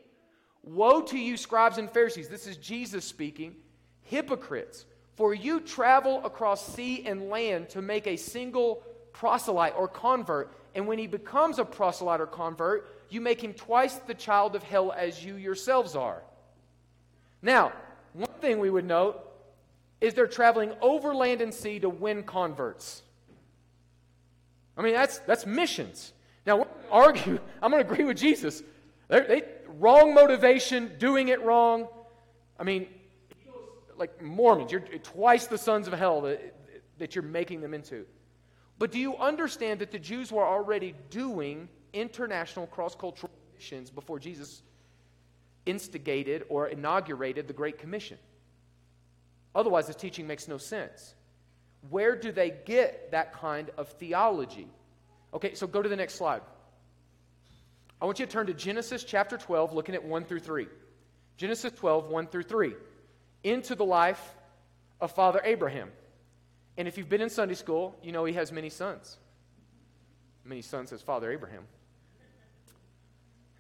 Woe 0.64 1.02
to 1.02 1.18
you, 1.18 1.38
scribes 1.38 1.78
and 1.78 1.90
Pharisees. 1.90 2.28
This 2.28 2.46
is 2.46 2.58
Jesus 2.58 3.06
speaking. 3.06 3.56
Hypocrites, 4.02 4.86
for 5.16 5.34
you 5.34 5.60
travel 5.60 6.24
across 6.26 6.76
sea 6.76 7.06
and 7.06 7.30
land 7.30 7.70
to 7.70 7.82
make 7.82 8.08
a 8.08 8.16
single 8.16 8.84
proselyte 9.14 9.74
or 9.76 9.88
convert. 9.88 10.54
And 10.76 10.88
when 10.88 10.98
he 10.98 11.08
becomes 11.08 11.60
a 11.60 11.66
proselyte 11.66 12.22
or 12.22 12.28
convert, 12.28 12.88
you 13.12 13.22
make 13.22 13.44
him 13.44 13.54
twice 13.54 13.96
the 13.96 14.14
child 14.14 14.56
of 14.56 14.64
hell 14.64 14.92
as 14.92 15.24
you 15.24 15.36
yourselves 15.36 15.96
are. 15.96 16.22
Now, 17.42 17.74
one 18.14 18.30
thing 18.40 18.60
we 18.60 18.70
would 18.70 18.86
note 18.86 19.20
is 20.00 20.14
they're 20.14 20.28
traveling 20.28 20.74
over 20.82 21.14
land 21.14 21.42
and 21.42 21.54
sea 21.54 21.80
to 21.80 21.90
win 21.90 22.24
converts. 22.24 23.04
I 24.78 24.82
mean, 24.82 24.94
that's, 24.94 25.20
that's 25.20 25.46
missions. 25.46 26.14
Now, 26.46 26.68
argue, 26.90 27.40
I'm 27.62 27.72
going 27.72 27.84
to 27.84 27.92
agree 27.92 28.06
with 28.06 28.18
Jesus. 28.18 28.64
They're, 29.08 29.28
they 29.28 29.44
wrong 29.80 30.14
motivation, 30.14 30.94
doing 30.98 31.28
it 31.28 31.42
wrong. 31.44 31.88
I 32.60 32.64
mean, 32.64 32.88
like 33.98 34.22
Mormons, 34.22 34.72
you're 34.72 34.82
twice 34.82 35.48
the 35.48 35.58
sons 35.58 35.88
of 35.88 35.94
hell 35.94 36.22
that, 36.22 36.56
that 36.98 37.16
you're 37.16 37.24
making 37.24 37.62
them 37.62 37.74
into. 37.74 38.06
But 38.80 38.92
do 38.92 39.00
you 39.00 39.16
understand 39.18 39.82
that 39.82 39.92
the 39.92 40.00
Jews 40.00 40.32
were 40.32 40.46
already 40.46 40.96
doing 41.10 41.70
international 41.94 42.68
cross 42.68 42.96
cultural 42.96 43.32
missions 43.54 43.90
before 43.90 44.20
Jesus 44.20 44.62
instigated 45.66 46.44
or 46.50 46.68
inaugurated 46.68 47.48
the 47.48 47.54
Great 47.54 47.80
Commission? 47.80 48.18
Otherwise, 49.54 49.88
this 49.88 49.96
teaching 49.96 50.28
makes 50.28 50.48
no 50.48 50.58
sense. 50.58 51.14
Where 51.90 52.16
do 52.16 52.32
they 52.32 52.54
get 52.66 53.12
that 53.12 53.34
kind 53.34 53.70
of 53.78 53.90
theology? 53.90 54.68
Okay, 55.34 55.56
so 55.56 55.68
go 55.68 55.82
to 55.82 55.90
the 55.90 55.96
next 55.96 56.16
slide. 56.16 56.42
I 58.02 58.06
want 58.06 58.20
you 58.20 58.26
to 58.26 58.32
turn 58.32 58.48
to 58.48 58.54
Genesis 58.54 59.04
chapter 59.04 59.38
12, 59.38 59.74
looking 59.74 59.96
at 59.96 60.04
1 60.04 60.26
through 60.26 60.40
3. 60.40 60.68
Genesis 61.38 61.72
12, 61.74 62.10
1 62.10 62.28
through 62.28 62.44
3. 62.44 62.74
Into 63.44 63.76
the 63.76 63.86
life 63.86 64.36
of 65.00 65.12
Father 65.12 65.42
Abraham. 65.44 65.92
And 66.78 66.88
if 66.88 66.98
you've 66.98 67.10
been 67.10 67.22
in 67.22 67.30
Sunday 67.30 67.56
school, 67.56 67.96
you 68.02 68.12
know 68.12 68.26
he 68.26 68.34
has 68.34 68.52
many 68.52 68.70
sons. 68.70 69.18
Many 70.44 70.62
sons 70.62 70.92
as 70.92 71.02
Father 71.02 71.32
Abraham. 71.32 71.64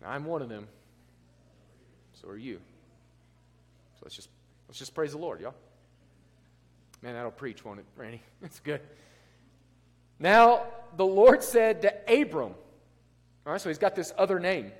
I'm 0.05 0.25
one 0.25 0.41
of 0.41 0.49
them. 0.49 0.67
So 2.13 2.29
are 2.29 2.37
you. 2.37 2.59
So 3.95 4.01
let's 4.03 4.15
just 4.15 4.29
let's 4.67 4.79
just 4.79 4.93
praise 4.93 5.11
the 5.11 5.17
Lord, 5.17 5.41
y'all. 5.41 5.55
Man, 7.01 7.13
that'll 7.13 7.31
preach, 7.31 7.65
won't 7.65 7.79
it, 7.79 7.85
Randy? 7.95 8.21
That's 8.41 8.59
good. 8.59 8.81
Now 10.19 10.65
the 10.97 11.05
Lord 11.05 11.43
said 11.43 11.81
to 11.81 12.21
Abram, 12.21 12.53
all 13.45 13.51
right, 13.51 13.61
so 13.61 13.69
he's 13.69 13.79
got 13.79 13.95
this 13.95 14.13
other 14.17 14.39
name. 14.39 14.71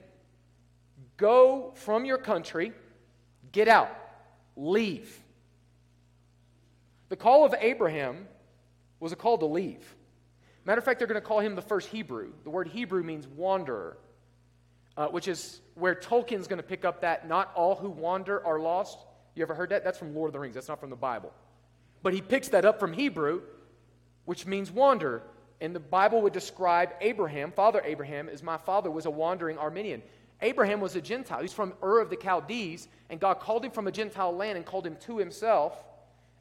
Go 1.18 1.72
from 1.76 2.06
your 2.06 2.18
country, 2.18 2.74
get 3.52 3.68
out, 3.68 3.90
leave. 4.56 5.20
The 7.10 7.16
call 7.16 7.44
of 7.44 7.56
Abraham 7.60 8.28
was 9.00 9.12
a 9.12 9.16
call 9.16 9.38
to 9.40 9.46
leave. 9.46 9.96
Matter 10.64 10.80
of 10.80 10.86
fact, 10.86 11.00
they're 11.00 11.08
going 11.08 11.20
to 11.20 11.28
call 11.28 11.40
him 11.40 11.56
the 11.56 11.62
first 11.62 11.90
Hebrew. 11.90 12.32
The 12.44 12.50
word 12.52 12.68
Hebrew 12.68 13.04
means 13.04 13.28
wanderer, 13.28 13.98
uh, 14.98 15.08
which 15.08 15.28
is 15.28 15.62
where 15.76 15.96
Tolkien's 15.96 16.48
going 16.48 16.58
to 16.58 16.64
pick 16.64 16.86
up 16.86 17.02
that 17.02 17.28
not 17.28 17.52
all 17.56 17.76
who 17.76 17.90
wander 17.90 18.46
are 18.46 18.60
lost. 18.60 18.98
You 19.36 19.44
ever 19.44 19.54
heard 19.54 19.70
that? 19.70 19.84
That's 19.84 19.98
from 19.98 20.14
Lord 20.14 20.30
of 20.30 20.34
the 20.34 20.40
Rings. 20.40 20.56
That's 20.56 20.68
not 20.68 20.80
from 20.80 20.90
the 20.90 20.96
Bible. 20.96 21.32
But 22.04 22.14
he 22.14 22.22
picks 22.22 22.50
that 22.50 22.66
up 22.66 22.80
from 22.80 22.94
Hebrew, 22.94 23.42
which 24.26 24.46
means 24.46 24.72
wander. 24.72 25.24
And 25.62 25.76
the 25.76 25.80
Bible 25.80 26.22
would 26.24 26.34
describe 26.34 26.90
Abraham, 27.02 27.52
Father 27.52 27.82
Abraham, 27.86 28.30
as 28.30 28.42
my 28.42 28.58
father 28.58 28.90
was 28.90 29.06
a 29.06 29.12
wandering 29.12 29.58
Armenian. 29.58 30.02
Abraham 30.42 30.82
was 30.82 30.96
a 30.96 31.02
Gentile. 31.02 31.42
He's 31.42 31.54
from 31.54 31.74
Ur 31.84 32.02
of 32.02 32.10
the 32.10 32.18
Chaldees, 32.22 32.88
and 33.10 33.20
God 33.20 33.36
called 33.40 33.64
him 33.64 33.72
from 33.72 33.88
a 33.88 33.92
Gentile 33.92 34.36
land 34.36 34.58
and 34.58 34.66
called 34.66 34.88
him 34.88 34.98
to 35.02 35.18
himself 35.20 35.78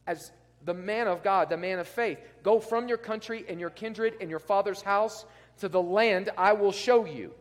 as 0.07 0.33
the 0.65 0.75
man 0.75 1.07
of 1.07 1.23
God, 1.23 1.51
the 1.51 1.57
man 1.57 1.79
of 1.79 1.87
faith. 1.87 2.19
Go 2.43 2.61
from 2.61 2.89
your 2.89 2.99
country 2.99 3.45
and 3.49 3.61
your 3.61 3.71
kindred 3.71 4.15
and 4.21 4.31
your 4.31 4.39
father's 4.39 4.83
house 4.83 5.25
to 5.59 5.69
the 5.69 5.83
land 5.83 6.31
I 6.37 6.55
will 6.55 6.73
show 6.73 7.05
you. 7.05 7.33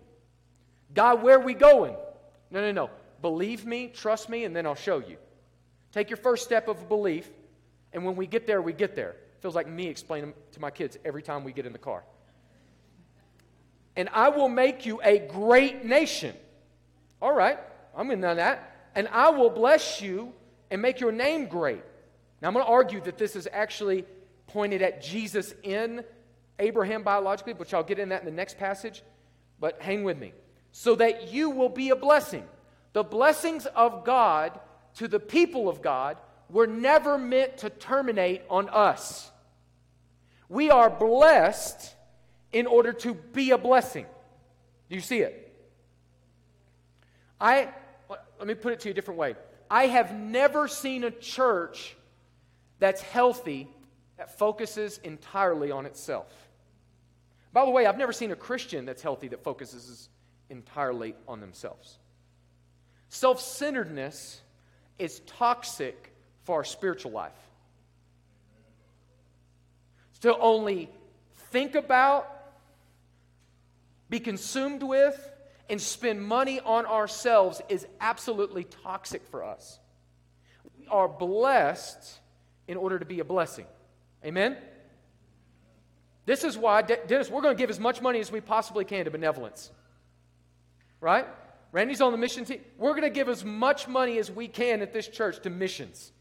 God, 0.93 1.21
where 1.21 1.37
are 1.37 1.43
we 1.43 1.53
going? 1.53 1.95
No, 2.51 2.61
no, 2.61 2.71
no. 2.71 2.89
Believe 3.21 3.65
me, 3.65 3.87
trust 3.87 4.29
me, 4.29 4.45
and 4.45 4.55
then 4.55 4.65
I'll 4.65 4.75
show 4.75 4.99
you. 4.99 5.17
Take 5.91 6.09
your 6.09 6.17
first 6.17 6.43
step 6.43 6.67
of 6.67 6.87
belief, 6.87 7.29
and 7.93 8.05
when 8.05 8.15
we 8.15 8.27
get 8.27 8.47
there, 8.47 8.61
we 8.61 8.73
get 8.73 8.95
there. 8.95 9.15
Feels 9.41 9.55
like 9.55 9.67
me 9.67 9.87
explaining 9.87 10.33
to 10.53 10.59
my 10.59 10.69
kids 10.69 10.97
every 11.05 11.21
time 11.21 11.43
we 11.43 11.51
get 11.51 11.65
in 11.65 11.73
the 11.73 11.79
car. 11.79 12.03
And 13.95 14.09
I 14.13 14.29
will 14.29 14.49
make 14.49 14.85
you 14.85 15.01
a 15.03 15.19
great 15.19 15.83
nation. 15.83 16.35
All 17.21 17.33
right, 17.33 17.59
I'm 17.95 18.09
in 18.11 18.23
on 18.23 18.37
that. 18.37 18.75
And 18.95 19.07
I 19.09 19.29
will 19.29 19.49
bless 19.49 20.01
you 20.01 20.33
and 20.71 20.81
make 20.81 20.99
your 20.99 21.11
name 21.11 21.47
great. 21.47 21.83
Now, 22.41 22.47
I'm 22.47 22.53
going 22.53 22.65
to 22.65 22.71
argue 22.71 23.01
that 23.01 23.17
this 23.17 23.35
is 23.35 23.47
actually 23.51 24.05
pointed 24.47 24.81
at 24.81 25.01
Jesus 25.01 25.53
in 25.63 26.03
Abraham 26.57 27.03
biologically, 27.03 27.53
which 27.53 27.73
I'll 27.73 27.83
get 27.83 27.99
in 27.99 28.09
that 28.09 28.21
in 28.21 28.25
the 28.25 28.31
next 28.31 28.57
passage. 28.57 29.03
But 29.59 29.81
hang 29.81 30.03
with 30.03 30.17
me. 30.17 30.33
So 30.71 30.95
that 30.95 31.31
you 31.31 31.49
will 31.49 31.69
be 31.69 31.89
a 31.89 31.95
blessing. 31.95 32.43
The 32.93 33.03
blessings 33.03 33.65
of 33.65 34.03
God 34.05 34.59
to 34.95 35.07
the 35.07 35.19
people 35.19 35.69
of 35.69 35.81
God 35.81 36.17
were 36.49 36.67
never 36.67 37.17
meant 37.17 37.59
to 37.59 37.69
terminate 37.69 38.41
on 38.49 38.69
us. 38.69 39.29
We 40.47 40.71
are 40.71 40.89
blessed 40.89 41.93
in 42.51 42.65
order 42.65 42.93
to 42.93 43.13
be 43.13 43.51
a 43.51 43.57
blessing. 43.57 44.05
Do 44.89 44.95
you 44.95 45.01
see 45.01 45.19
it? 45.19 45.45
I 47.39 47.69
let 48.39 48.47
me 48.47 48.55
put 48.55 48.73
it 48.73 48.79
to 48.81 48.87
you 48.87 48.91
a 48.91 48.95
different 48.95 49.19
way. 49.19 49.35
I 49.69 49.87
have 49.87 50.13
never 50.13 50.67
seen 50.67 51.03
a 51.03 51.11
church 51.11 51.95
that's 52.79 53.01
healthy 53.01 53.67
that 54.17 54.37
focuses 54.37 54.97
entirely 55.03 55.71
on 55.71 55.85
itself. 55.85 56.33
By 57.53 57.65
the 57.65 57.71
way, 57.71 57.85
I've 57.85 57.97
never 57.97 58.13
seen 58.13 58.31
a 58.31 58.35
Christian 58.35 58.85
that's 58.85 59.01
healthy 59.01 59.27
that 59.29 59.43
focuses 59.43 60.09
entirely 60.49 61.15
on 61.27 61.39
themselves. 61.39 61.97
Self 63.09 63.41
centeredness 63.41 64.41
is 64.97 65.21
toxic 65.21 66.13
for 66.43 66.57
our 66.57 66.63
spiritual 66.63 67.11
life. 67.11 67.31
To 70.21 70.37
only 70.37 70.89
think 71.51 71.75
about, 71.75 72.29
be 74.09 74.19
consumed 74.19 74.83
with, 74.83 75.29
and 75.69 75.79
spend 75.79 76.21
money 76.21 76.59
on 76.59 76.85
ourselves 76.85 77.61
is 77.69 77.85
absolutely 78.01 78.63
toxic 78.63 79.25
for 79.27 79.43
us. 79.43 79.79
We 80.77 80.87
are 80.87 81.07
blessed 81.07 82.19
in 82.67 82.75
order 82.75 82.99
to 82.99 83.05
be 83.05 83.19
a 83.19 83.23
blessing. 83.23 83.65
Amen? 84.25 84.57
This 86.25 86.43
is 86.43 86.57
why, 86.57 86.81
Dennis, 86.81 87.29
we're 87.29 87.41
going 87.41 87.55
to 87.55 87.59
give 87.61 87.69
as 87.69 87.79
much 87.79 88.01
money 88.01 88.19
as 88.19 88.31
we 88.31 88.41
possibly 88.41 88.85
can 88.85 89.05
to 89.05 89.11
benevolence. 89.11 89.71
Right? 91.01 91.27
Randy's 91.71 92.01
on 92.01 92.11
the 92.11 92.17
mission 92.17 92.45
team. 92.45 92.61
We're 92.77 92.91
going 92.91 93.03
to 93.03 93.09
give 93.09 93.29
as 93.29 93.45
much 93.45 93.87
money 93.87 94.17
as 94.17 94.31
we 94.31 94.47
can 94.47 94.81
at 94.81 94.93
this 94.93 95.07
church 95.07 95.41
to 95.43 95.49
missions. 95.49 96.11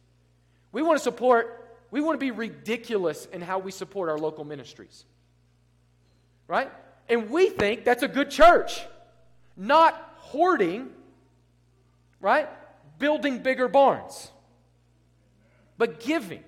We 0.73 0.83
want 0.83 0.99
to 0.99 1.03
support, 1.03 1.77
we 1.91 2.01
want 2.01 2.15
to 2.15 2.25
be 2.25 2.31
ridiculous 2.31 3.27
in 3.27 3.41
how 3.41 3.59
we 3.59 3.71
support 3.71 4.09
our 4.09 4.19
local 4.19 4.45
ministries. 4.45 5.05
Right? 6.47 6.71
And 7.09 7.31
we 7.31 7.49
think 7.49 7.85
that's 7.85 8.03
a 8.03 8.09
good 8.09 8.31
church. 8.31 8.81
Not 9.57 9.95
hoarding, 10.17 10.91
right? 12.21 12.49
Building 12.99 13.39
bigger 13.39 13.69
barns, 13.69 14.31
but 15.79 16.01
giving. 16.01 16.45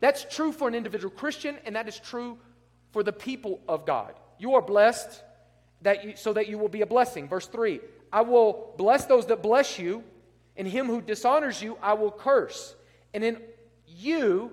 That's 0.00 0.26
true 0.28 0.50
for 0.52 0.66
an 0.66 0.74
individual 0.74 1.10
Christian, 1.10 1.56
and 1.64 1.76
that 1.76 1.86
is 1.86 1.98
true 1.98 2.38
for 2.92 3.02
the 3.02 3.12
people 3.12 3.60
of 3.68 3.86
God. 3.86 4.14
You 4.38 4.54
are 4.54 4.62
blessed 4.62 5.22
that 5.82 6.04
you, 6.04 6.16
so 6.16 6.32
that 6.32 6.48
you 6.48 6.58
will 6.58 6.68
be 6.68 6.82
a 6.82 6.86
blessing. 6.86 7.28
Verse 7.28 7.46
3 7.46 7.80
I 8.12 8.22
will 8.22 8.74
bless 8.76 9.06
those 9.06 9.26
that 9.26 9.42
bless 9.42 9.78
you, 9.78 10.04
and 10.56 10.66
him 10.66 10.86
who 10.86 11.00
dishonors 11.00 11.62
you, 11.62 11.78
I 11.82 11.94
will 11.94 12.10
curse. 12.10 12.74
And 13.14 13.24
in 13.24 13.40
you, 13.86 14.52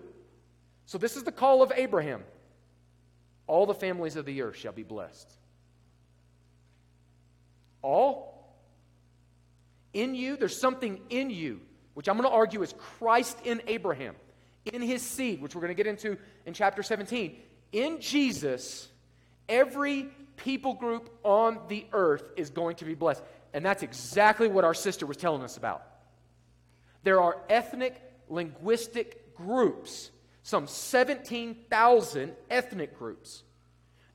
so 0.86 0.98
this 0.98 1.16
is 1.16 1.24
the 1.24 1.32
call 1.32 1.62
of 1.62 1.72
Abraham 1.76 2.24
all 3.48 3.66
the 3.66 3.74
families 3.74 4.16
of 4.18 4.26
the 4.26 4.42
earth 4.42 4.58
shall 4.58 4.74
be 4.74 4.84
blessed. 4.84 5.32
All? 7.82 8.54
In 9.94 10.14
you, 10.14 10.36
there's 10.36 10.60
something 10.60 11.00
in 11.10 11.30
you, 11.30 11.62
which 11.94 12.10
I'm 12.10 12.18
going 12.18 12.30
to 12.30 12.36
argue 12.36 12.62
is 12.62 12.74
Christ 12.78 13.38
in 13.46 13.62
Abraham, 13.68 14.16
in 14.66 14.82
his 14.82 15.02
seed, 15.02 15.42
which 15.42 15.56
we're 15.56 15.62
going 15.62 15.76
to 15.76 15.82
get 15.82 15.88
into 15.88 16.18
in 16.46 16.54
chapter 16.54 16.84
17. 16.84 17.38
In 17.72 18.02
Jesus, 18.02 18.90
every 19.50 20.10
people 20.38 20.74
group 20.74 21.10
on 21.24 21.60
the 21.68 21.86
earth 21.94 22.24
is 22.36 22.50
going 22.50 22.76
to 22.78 22.86
be 22.86 22.96
blessed. 22.96 23.24
And 23.54 23.66
that's 23.66 23.84
exactly 23.84 24.48
what 24.48 24.64
our 24.64 24.74
sister 24.74 25.06
was 25.06 25.18
telling 25.18 25.42
us 25.42 25.58
about. 25.58 25.84
There 27.04 27.22
are 27.22 27.38
ethnic, 27.50 28.02
linguistic 28.30 29.36
groups, 29.36 30.12
some 30.44 30.68
17,000 30.68 32.34
ethnic 32.50 32.98
groups 32.98 33.44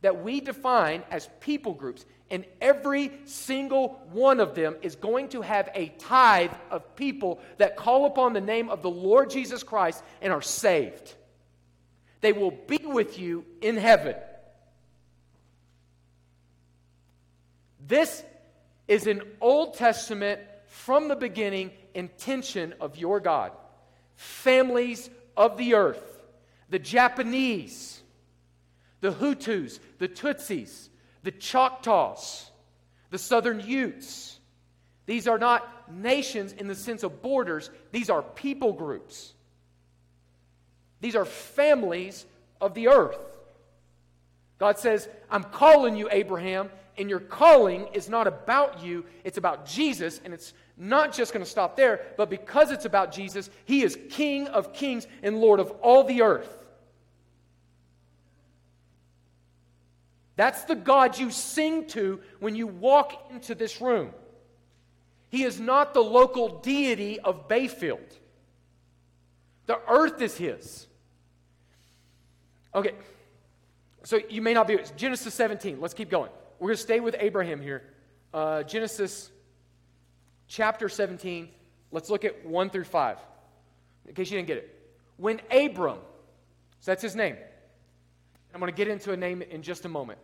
that 0.02 0.22
we 0.22 0.40
define 0.40 1.02
as 1.10 1.28
people 1.40 1.72
groups. 1.74 2.04
And 2.30 2.44
every 2.60 3.12
single 3.24 4.00
one 4.12 4.40
of 4.40 4.54
them 4.54 4.76
is 4.82 4.96
going 4.96 5.28
to 5.30 5.42
have 5.42 5.70
a 5.74 5.88
tithe 5.98 6.52
of 6.70 6.96
people 6.96 7.40
that 7.58 7.76
call 7.76 8.06
upon 8.06 8.32
the 8.32 8.40
name 8.40 8.68
of 8.68 8.82
the 8.82 8.90
Lord 8.90 9.30
Jesus 9.30 9.62
Christ 9.62 10.02
and 10.20 10.32
are 10.32 10.42
saved. 10.42 11.14
They 12.20 12.32
will 12.32 12.50
be 12.50 12.78
with 12.84 13.18
you 13.18 13.44
in 13.60 13.76
heaven. 13.76 14.14
This 17.92 18.24
is 18.88 19.06
an 19.06 19.20
Old 19.38 19.74
Testament, 19.74 20.40
from 20.66 21.08
the 21.08 21.14
beginning, 21.14 21.72
intention 21.92 22.72
of 22.80 22.96
your 22.96 23.20
God. 23.20 23.52
Families 24.16 25.10
of 25.36 25.58
the 25.58 25.74
earth, 25.74 26.22
the 26.70 26.78
Japanese, 26.78 28.00
the 29.02 29.12
Hutus, 29.12 29.78
the 29.98 30.08
Tutsis, 30.08 30.88
the 31.22 31.32
Choctaws, 31.32 32.50
the 33.10 33.18
Southern 33.18 33.60
Utes. 33.60 34.40
These 35.04 35.28
are 35.28 35.38
not 35.38 35.92
nations 35.92 36.54
in 36.54 36.68
the 36.68 36.74
sense 36.74 37.02
of 37.02 37.20
borders, 37.20 37.68
these 37.90 38.08
are 38.08 38.22
people 38.22 38.72
groups. 38.72 39.34
These 41.02 41.14
are 41.14 41.26
families 41.26 42.24
of 42.58 42.72
the 42.72 42.88
earth. 42.88 43.31
God 44.62 44.78
says, 44.78 45.08
I'm 45.28 45.42
calling 45.42 45.96
you, 45.96 46.08
Abraham, 46.12 46.70
and 46.96 47.10
your 47.10 47.18
calling 47.18 47.88
is 47.94 48.08
not 48.08 48.28
about 48.28 48.80
you, 48.80 49.04
it's 49.24 49.36
about 49.36 49.66
Jesus, 49.66 50.20
and 50.24 50.32
it's 50.32 50.54
not 50.76 51.12
just 51.12 51.32
going 51.32 51.44
to 51.44 51.50
stop 51.50 51.76
there, 51.76 52.06
but 52.16 52.30
because 52.30 52.70
it's 52.70 52.84
about 52.84 53.10
Jesus, 53.10 53.50
He 53.64 53.82
is 53.82 53.98
King 54.08 54.46
of 54.46 54.72
kings 54.72 55.08
and 55.20 55.40
Lord 55.40 55.58
of 55.58 55.72
all 55.82 56.04
the 56.04 56.22
earth. 56.22 56.64
That's 60.36 60.62
the 60.62 60.76
God 60.76 61.18
you 61.18 61.32
sing 61.32 61.88
to 61.88 62.20
when 62.38 62.54
you 62.54 62.68
walk 62.68 63.32
into 63.32 63.56
this 63.56 63.80
room. 63.80 64.12
He 65.28 65.42
is 65.42 65.58
not 65.58 65.92
the 65.92 66.04
local 66.04 66.60
deity 66.60 67.18
of 67.18 67.48
Bayfield. 67.48 68.16
The 69.66 69.80
earth 69.88 70.22
is 70.22 70.36
His. 70.36 70.86
Okay, 72.72 72.94
so 74.04 74.20
you 74.28 74.42
may 74.42 74.54
not 74.54 74.66
be. 74.66 74.78
Genesis 74.96 75.32
17. 75.34 75.80
Let's 75.80 75.94
keep 75.94 76.10
going. 76.10 76.30
We're 76.58 76.68
going 76.68 76.76
to 76.76 76.82
stay 76.82 77.00
with 77.00 77.16
Abraham 77.18 77.60
here. 77.60 77.82
Uh, 78.32 78.62
Genesis 78.62 79.30
chapter 80.48 80.88
17. 80.88 81.48
Let's 81.90 82.08
look 82.08 82.24
at 82.24 82.46
1 82.46 82.70
through 82.70 82.84
5, 82.84 83.18
in 84.08 84.14
case 84.14 84.30
you 84.30 84.38
didn't 84.38 84.48
get 84.48 84.58
it. 84.58 84.78
When 85.16 85.40
Abram, 85.50 85.98
so 86.80 86.90
that's 86.90 87.02
his 87.02 87.14
name, 87.14 87.36
I'm 88.54 88.60
going 88.60 88.72
to 88.72 88.76
get 88.76 88.88
into 88.88 89.12
a 89.12 89.16
name 89.16 89.42
in 89.42 89.62
just 89.62 89.84
a 89.84 89.88
moment, 89.88 90.18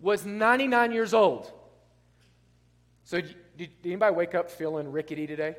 was 0.00 0.24
99 0.24 0.92
years 0.92 1.12
old. 1.14 1.50
So, 3.04 3.20
did, 3.20 3.36
did 3.56 3.70
anybody 3.84 4.14
wake 4.14 4.34
up 4.34 4.50
feeling 4.50 4.92
rickety 4.92 5.26
today? 5.26 5.56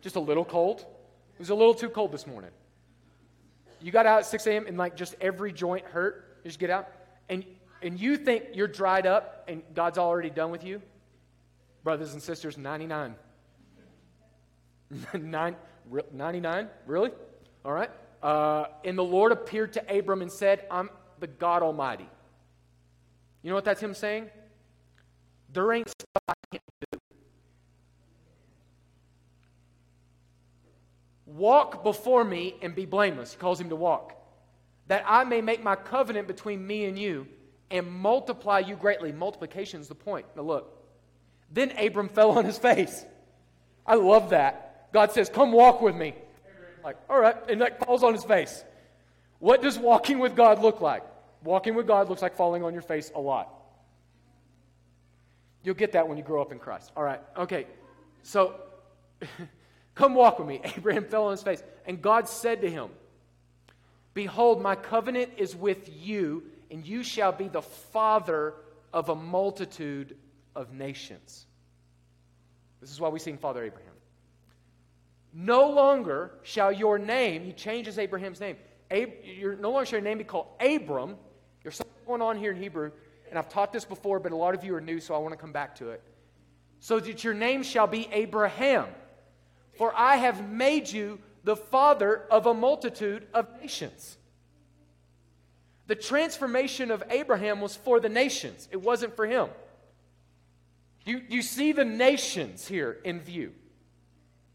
Just 0.00 0.16
a 0.16 0.20
little 0.20 0.44
cold? 0.44 0.80
It 0.80 1.38
was 1.38 1.50
a 1.50 1.54
little 1.54 1.74
too 1.74 1.88
cold 1.88 2.12
this 2.12 2.26
morning. 2.26 2.50
You 3.80 3.92
got 3.92 4.06
out 4.06 4.20
at 4.20 4.26
6 4.26 4.46
a.m. 4.46 4.66
and 4.66 4.78
like 4.78 4.96
just 4.96 5.14
every 5.20 5.52
joint 5.52 5.84
hurt. 5.84 6.38
You 6.42 6.48
just 6.48 6.58
get 6.58 6.70
out. 6.70 6.88
And, 7.28 7.44
and 7.82 8.00
you 8.00 8.16
think 8.16 8.44
you're 8.54 8.68
dried 8.68 9.06
up 9.06 9.44
and 9.48 9.62
God's 9.74 9.98
already 9.98 10.30
done 10.30 10.50
with 10.50 10.64
you? 10.64 10.80
Brothers 11.82 12.12
and 12.12 12.22
sisters, 12.22 12.58
99. 12.58 13.14
99? 15.14 16.68
Really? 16.86 17.10
All 17.64 17.72
right. 17.72 17.90
Uh, 18.22 18.66
and 18.84 18.96
the 18.96 19.04
Lord 19.04 19.32
appeared 19.32 19.72
to 19.74 19.98
Abram 19.98 20.22
and 20.22 20.30
said, 20.30 20.66
I'm 20.70 20.90
the 21.20 21.26
God 21.26 21.62
Almighty. 21.62 22.08
You 23.42 23.50
know 23.50 23.54
what 23.54 23.64
that's 23.64 23.80
him 23.80 23.94
saying? 23.94 24.30
There 25.52 25.72
ain't 25.72 25.88
stuff 25.88 26.22
I 26.28 26.34
can't 26.50 26.62
do. 26.92 26.98
Walk 31.26 31.84
before 31.84 32.24
me 32.24 32.56
and 32.62 32.74
be 32.74 32.86
blameless. 32.86 33.32
He 33.32 33.38
calls 33.38 33.60
him 33.60 33.68
to 33.68 33.76
walk. 33.76 34.15
That 34.88 35.04
I 35.06 35.24
may 35.24 35.40
make 35.40 35.62
my 35.62 35.76
covenant 35.76 36.28
between 36.28 36.64
me 36.66 36.84
and 36.84 36.98
you 36.98 37.26
and 37.70 37.90
multiply 37.90 38.60
you 38.60 38.76
greatly. 38.76 39.12
Multiplication 39.12 39.80
is 39.80 39.88
the 39.88 39.94
point. 39.94 40.26
Now 40.36 40.42
look. 40.42 40.72
Then 41.50 41.72
Abram 41.78 42.08
fell 42.08 42.32
on 42.32 42.44
his 42.44 42.58
face. 42.58 43.04
I 43.86 43.94
love 43.94 44.30
that. 44.30 44.92
God 44.92 45.12
says, 45.12 45.28
Come 45.28 45.52
walk 45.52 45.80
with 45.80 45.94
me. 45.94 46.14
Like, 46.84 46.96
all 47.10 47.20
right. 47.20 47.36
And 47.48 47.60
that 47.60 47.84
falls 47.84 48.02
on 48.02 48.12
his 48.12 48.24
face. 48.24 48.64
What 49.38 49.62
does 49.62 49.78
walking 49.78 50.18
with 50.18 50.36
God 50.36 50.62
look 50.62 50.80
like? 50.80 51.02
Walking 51.42 51.74
with 51.74 51.86
God 51.86 52.08
looks 52.08 52.22
like 52.22 52.36
falling 52.36 52.62
on 52.62 52.72
your 52.72 52.82
face 52.82 53.10
a 53.14 53.20
lot. 53.20 53.52
You'll 55.62 55.74
get 55.74 55.92
that 55.92 56.08
when 56.08 56.16
you 56.16 56.22
grow 56.22 56.40
up 56.40 56.52
in 56.52 56.58
Christ. 56.58 56.92
All 56.96 57.02
right, 57.02 57.20
okay. 57.36 57.66
So, 58.22 58.54
come 59.94 60.14
walk 60.14 60.38
with 60.38 60.48
me. 60.48 60.60
Abraham 60.76 61.04
fell 61.04 61.24
on 61.24 61.32
his 61.32 61.42
face. 61.42 61.62
And 61.86 62.00
God 62.00 62.28
said 62.28 62.60
to 62.62 62.70
him, 62.70 62.90
Behold, 64.16 64.62
my 64.62 64.74
covenant 64.74 65.32
is 65.36 65.54
with 65.54 65.90
you, 65.94 66.44
and 66.70 66.86
you 66.86 67.02
shall 67.02 67.32
be 67.32 67.48
the 67.48 67.60
father 67.60 68.54
of 68.90 69.10
a 69.10 69.14
multitude 69.14 70.16
of 70.54 70.72
nations. 70.72 71.44
This 72.80 72.90
is 72.90 72.98
why 72.98 73.10
we 73.10 73.18
sing 73.18 73.36
Father 73.36 73.62
Abraham. 73.62 73.92
No 75.34 75.68
longer 75.68 76.30
shall 76.44 76.72
your 76.72 76.98
name, 76.98 77.44
he 77.44 77.52
changes 77.52 77.98
Abraham's 77.98 78.40
name. 78.40 78.56
Ab, 78.90 79.12
you're 79.22 79.54
no 79.54 79.70
longer 79.70 79.84
shall 79.84 79.98
your 79.98 80.08
name 80.08 80.16
be 80.16 80.24
called 80.24 80.46
Abram, 80.60 81.16
there's 81.62 81.76
something 81.76 82.06
going 82.06 82.22
on 82.22 82.38
here 82.38 82.52
in 82.52 82.56
Hebrew, 82.56 82.92
and 83.28 83.38
I've 83.38 83.50
taught 83.50 83.70
this 83.70 83.84
before, 83.84 84.18
but 84.18 84.32
a 84.32 84.36
lot 84.36 84.54
of 84.54 84.64
you 84.64 84.74
are 84.76 84.80
new, 84.80 84.98
so 84.98 85.14
I 85.14 85.18
want 85.18 85.34
to 85.34 85.38
come 85.38 85.52
back 85.52 85.74
to 85.76 85.90
it. 85.90 86.02
So 86.80 86.98
that 87.00 87.22
your 87.22 87.34
name 87.34 87.62
shall 87.62 87.86
be 87.86 88.08
Abraham, 88.10 88.86
for 89.76 89.92
I 89.94 90.16
have 90.16 90.48
made 90.48 90.90
you 90.90 91.18
the 91.46 91.56
father 91.56 92.24
of 92.28 92.46
a 92.46 92.52
multitude 92.52 93.24
of 93.32 93.46
nations. 93.60 94.18
The 95.86 95.94
transformation 95.94 96.90
of 96.90 97.04
Abraham 97.08 97.60
was 97.60 97.76
for 97.76 98.00
the 98.00 98.08
nations, 98.08 98.68
it 98.72 98.82
wasn't 98.82 99.14
for 99.14 99.26
him. 99.26 99.48
You, 101.04 101.22
you 101.28 101.42
see 101.42 101.70
the 101.70 101.84
nations 101.84 102.66
here 102.66 102.98
in 103.04 103.20
view. 103.20 103.52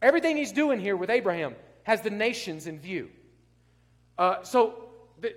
Everything 0.01 0.35
he's 0.35 0.51
doing 0.51 0.81
here 0.81 0.97
with 0.97 1.09
Abraham 1.09 1.55
has 1.83 2.01
the 2.01 2.09
nations 2.09 2.67
in 2.67 2.77
view. 2.77 3.09
Uh, 4.17 4.43
so 4.43 4.89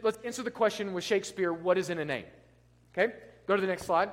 let's 0.02 0.18
answer 0.24 0.42
the 0.42 0.50
question 0.50 0.92
with 0.92 1.04
Shakespeare 1.04 1.52
what 1.52 1.78
is 1.78 1.88
in 1.88 2.00
a 2.00 2.04
name? 2.04 2.24
Okay, 2.92 3.14
go 3.46 3.54
to 3.54 3.60
the 3.60 3.68
next 3.68 3.84
slide. 3.84 4.10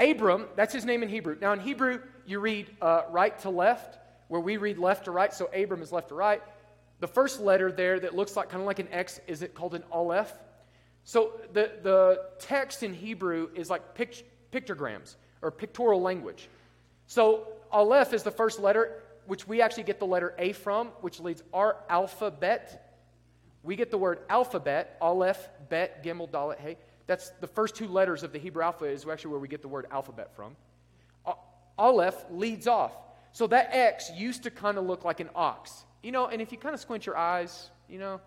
Abram, 0.00 0.46
that's 0.56 0.74
his 0.74 0.84
name 0.84 1.04
in 1.04 1.08
Hebrew. 1.08 1.36
Now, 1.40 1.52
in 1.52 1.60
Hebrew, 1.60 2.00
you 2.26 2.40
read 2.40 2.68
uh, 2.82 3.02
right 3.10 3.38
to 3.40 3.50
left, 3.50 3.98
where 4.28 4.40
we 4.40 4.56
read 4.56 4.78
left 4.78 5.04
to 5.04 5.10
right, 5.10 5.32
so 5.32 5.46
Abram 5.54 5.82
is 5.82 5.92
left 5.92 6.08
to 6.08 6.14
right. 6.14 6.42
The 7.00 7.08
first 7.08 7.40
letter 7.40 7.70
there 7.70 8.00
that 8.00 8.14
looks 8.14 8.36
like 8.36 8.48
kind 8.48 8.60
of 8.60 8.66
like 8.66 8.78
an 8.78 8.88
X, 8.90 9.20
is 9.26 9.42
it 9.42 9.54
called 9.54 9.74
an 9.74 9.84
Aleph? 9.92 10.32
So 11.04 11.32
the, 11.52 11.72
the 11.82 12.20
text 12.38 12.82
in 12.82 12.94
Hebrew 12.94 13.48
is 13.54 13.68
like 13.68 13.94
pict- 13.94 14.24
pictograms 14.52 15.16
or 15.42 15.50
pictorial 15.50 16.00
language. 16.00 16.48
So 17.06 17.48
Aleph 17.70 18.14
is 18.14 18.22
the 18.22 18.30
first 18.30 18.58
letter, 18.58 19.02
which 19.26 19.46
we 19.46 19.60
actually 19.60 19.82
get 19.82 19.98
the 19.98 20.06
letter 20.06 20.34
A 20.38 20.52
from, 20.52 20.88
which 21.00 21.20
leads 21.20 21.42
our 21.52 21.76
alphabet. 21.88 22.94
We 23.62 23.76
get 23.76 23.90
the 23.90 23.98
word 23.98 24.20
alphabet, 24.30 24.96
Aleph, 25.00 25.48
Bet, 25.68 26.04
Gimel, 26.04 26.30
Dalet, 26.30 26.58
Hey. 26.58 26.78
That's 27.06 27.28
the 27.40 27.46
first 27.46 27.74
two 27.74 27.88
letters 27.88 28.22
of 28.22 28.32
the 28.32 28.38
Hebrew 28.38 28.62
alphabet 28.62 28.94
is 28.94 29.06
actually 29.06 29.32
where 29.32 29.40
we 29.40 29.48
get 29.48 29.60
the 29.60 29.68
word 29.68 29.86
alphabet 29.90 30.34
from. 30.34 30.56
Aleph 31.76 32.16
leads 32.30 32.66
off. 32.66 32.92
So 33.34 33.48
that 33.48 33.70
X 33.72 34.12
used 34.14 34.44
to 34.44 34.50
kind 34.50 34.78
of 34.78 34.84
look 34.84 35.04
like 35.04 35.18
an 35.18 35.28
ox. 35.34 35.84
You 36.04 36.12
know, 36.12 36.28
and 36.28 36.40
if 36.40 36.52
you 36.52 36.56
kind 36.56 36.72
of 36.72 36.80
squint 36.80 37.04
your 37.04 37.16
eyes, 37.16 37.68
you 37.88 37.98
know, 37.98 38.20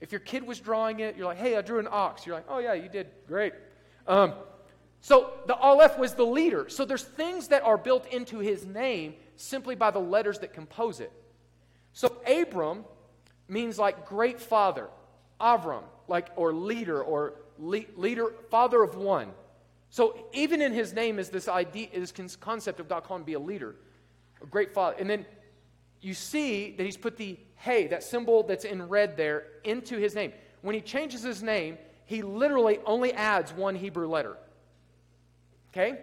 if 0.00 0.12
your 0.12 0.18
kid 0.18 0.46
was 0.46 0.60
drawing 0.60 1.00
it, 1.00 1.14
you're 1.14 1.26
like, 1.26 1.36
hey, 1.36 1.58
I 1.58 1.60
drew 1.60 1.78
an 1.78 1.88
ox. 1.90 2.26
You're 2.26 2.36
like, 2.36 2.46
oh, 2.48 2.58
yeah, 2.58 2.72
you 2.72 2.88
did. 2.88 3.08
Great. 3.28 3.52
Um, 4.06 4.32
so 5.02 5.34
the 5.46 5.54
Aleph 5.54 5.98
was 5.98 6.14
the 6.14 6.24
leader. 6.24 6.70
So 6.70 6.86
there's 6.86 7.02
things 7.02 7.48
that 7.48 7.64
are 7.64 7.76
built 7.76 8.06
into 8.06 8.38
his 8.38 8.64
name 8.64 9.16
simply 9.36 9.74
by 9.74 9.90
the 9.90 9.98
letters 9.98 10.38
that 10.38 10.54
compose 10.54 11.00
it. 11.00 11.12
So 11.92 12.16
Abram 12.26 12.86
means 13.48 13.78
like 13.78 14.06
great 14.06 14.40
father, 14.40 14.88
Avram, 15.38 15.82
like 16.08 16.30
or 16.34 16.54
leader 16.54 17.02
or 17.02 17.34
le- 17.58 17.84
leader, 17.96 18.32
father 18.50 18.82
of 18.82 18.96
one. 18.96 19.32
So 19.90 20.26
even 20.32 20.62
in 20.62 20.72
his 20.72 20.94
name 20.94 21.18
is 21.18 21.28
this 21.28 21.46
idea, 21.46 21.88
this 21.94 22.36
concept 22.36 22.80
of 22.80 22.88
God 22.88 23.04
calling 23.04 23.24
be 23.24 23.34
a 23.34 23.38
leader, 23.38 23.76
a 24.42 24.46
great 24.46 24.72
father. 24.72 24.96
And 24.98 25.08
then 25.08 25.26
you 26.00 26.14
see 26.14 26.72
that 26.76 26.84
he's 26.84 26.96
put 26.96 27.16
the 27.16 27.38
hey, 27.56 27.86
that 27.88 28.04
symbol 28.04 28.42
that's 28.42 28.64
in 28.64 28.88
red 28.88 29.16
there, 29.16 29.44
into 29.64 29.96
his 29.96 30.14
name. 30.14 30.32
When 30.62 30.74
he 30.74 30.80
changes 30.80 31.22
his 31.22 31.42
name, 31.42 31.78
he 32.04 32.22
literally 32.22 32.78
only 32.84 33.12
adds 33.12 33.52
one 33.52 33.74
Hebrew 33.74 34.06
letter. 34.06 34.36
Okay? 35.70 35.98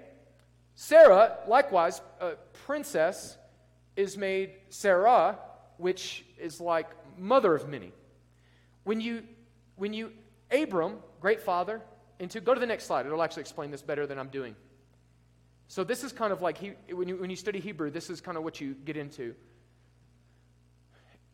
Sarah, 0.75 1.37
likewise, 1.47 2.01
a 2.19 2.31
princess, 2.65 3.37
is 3.95 4.17
made 4.17 4.51
Sarah, 4.69 5.37
which 5.77 6.25
is 6.37 6.59
like 6.59 6.89
mother 7.17 7.53
of 7.53 7.69
many. 7.69 7.91
When 8.83 8.99
you, 8.99 9.23
when 9.75 9.93
you, 9.93 10.11
Abram, 10.51 10.97
great 11.21 11.41
father, 11.41 11.81
into, 12.19 12.41
go 12.41 12.53
to 12.53 12.59
the 12.59 12.65
next 12.65 12.85
slide. 12.85 13.05
It'll 13.05 13.23
actually 13.23 13.41
explain 13.41 13.71
this 13.71 13.81
better 13.81 14.05
than 14.07 14.17
I'm 14.17 14.29
doing. 14.29 14.55
So 15.73 15.83
this 15.83 16.03
is 16.03 16.11
kind 16.11 16.31
of 16.31 16.43
like, 16.43 16.59
he, 16.59 16.73
when, 16.93 17.07
you, 17.07 17.17
when 17.17 17.31
you 17.31 17.35
study 17.35 17.59
Hebrew, 17.59 17.89
this 17.89 18.11
is 18.11 18.21
kind 18.21 18.37
of 18.37 18.43
what 18.43 18.61
you 18.61 18.75
get 18.85 18.95
into. 18.95 19.33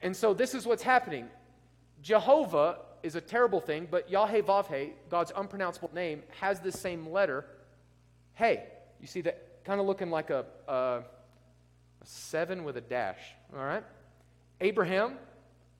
And 0.01 0.15
so 0.15 0.33
this 0.33 0.55
is 0.55 0.65
what's 0.65 0.81
happening. 0.81 1.27
Jehovah 2.01 2.77
is 3.03 3.15
a 3.15 3.19
terrible 3.19 3.59
thing, 3.59 3.85
but 3.91 4.09
Yahweh 4.09 4.91
God's 5.09 5.33
unpronounceable 5.35 5.91
name, 5.93 6.23
has 6.39 6.61
the 6.61 6.71
same 6.71 7.09
letter. 7.09 7.43
Hey, 8.33 8.63
you 9.01 9.07
see 9.07 9.19
that 9.23 9.65
kind 9.65 9.81
of 9.81 9.85
looking 9.85 10.09
like 10.09 10.29
a, 10.29 10.45
a, 10.69 10.73
a 10.73 11.03
seven 12.05 12.63
with 12.63 12.77
a 12.77 12.81
dash, 12.81 13.19
all 13.53 13.65
right? 13.65 13.83
Abraham, 14.61 15.17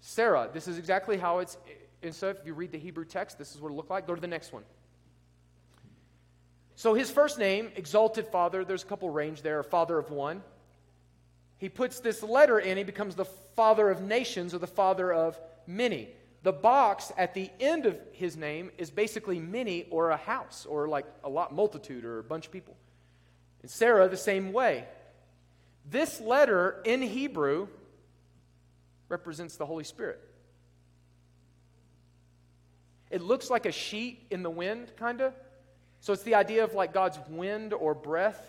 Sarah, 0.01 0.49
this 0.53 0.67
is 0.67 0.77
exactly 0.77 1.15
how 1.15 1.39
it's. 1.39 1.57
And 2.03 2.13
so 2.13 2.27
if 2.27 2.45
you 2.45 2.53
read 2.53 2.73
the 2.73 2.77
Hebrew 2.77 3.05
text, 3.05 3.37
this 3.37 3.55
is 3.55 3.61
what 3.61 3.71
it 3.71 3.75
looked 3.75 3.89
like. 3.89 4.05
Go 4.05 4.15
to 4.15 4.21
the 4.21 4.27
next 4.27 4.51
one. 4.51 4.63
So 6.79 6.93
his 6.93 7.11
first 7.11 7.37
name, 7.37 7.71
Exalted 7.75 8.27
Father, 8.27 8.63
there's 8.63 8.83
a 8.83 8.85
couple 8.85 9.09
range 9.09 9.41
there, 9.41 9.61
Father 9.63 9.97
of 9.97 10.11
one 10.11 10.41
he 11.59 11.67
puts 11.67 11.99
this 11.99 12.23
letter 12.23 12.57
in, 12.57 12.77
he 12.77 12.83
becomes 12.83 13.15
the 13.15 13.25
father 13.25 13.89
of 13.89 14.01
nations 14.01 14.53
or 14.53 14.59
the 14.59 14.67
father 14.67 15.13
of 15.13 15.37
many. 15.67 16.07
The 16.41 16.53
box 16.53 17.11
at 17.17 17.33
the 17.33 17.51
end 17.59 17.85
of 17.85 17.99
his 18.13 18.37
name 18.37 18.71
is 18.77 18.89
basically 18.89 19.39
many 19.39 19.85
or 19.91 20.11
a 20.11 20.17
house 20.17 20.65
or 20.65 20.87
like 20.87 21.05
a 21.21 21.29
lot, 21.29 21.53
multitude 21.53 22.05
or 22.05 22.19
a 22.19 22.23
bunch 22.23 22.45
of 22.45 22.53
people. 22.53 22.77
And 23.61 23.69
Sarah, 23.69 24.07
the 24.07 24.15
same 24.15 24.53
way. 24.53 24.85
This 25.85 26.21
letter 26.21 26.81
in 26.85 27.01
Hebrew 27.01 27.67
represents 29.09 29.57
the 29.57 29.65
Holy 29.65 29.83
Spirit. 29.83 30.21
It 33.11 33.21
looks 33.21 33.49
like 33.49 33.65
a 33.65 33.71
sheet 33.73 34.27
in 34.31 34.43
the 34.43 34.49
wind, 34.49 34.93
kind 34.95 35.19
of. 35.19 35.33
So 35.99 36.13
it's 36.13 36.23
the 36.23 36.35
idea 36.35 36.63
of 36.63 36.73
like 36.73 36.93
God's 36.93 37.19
wind 37.29 37.73
or 37.73 37.93
breath. 37.93 38.41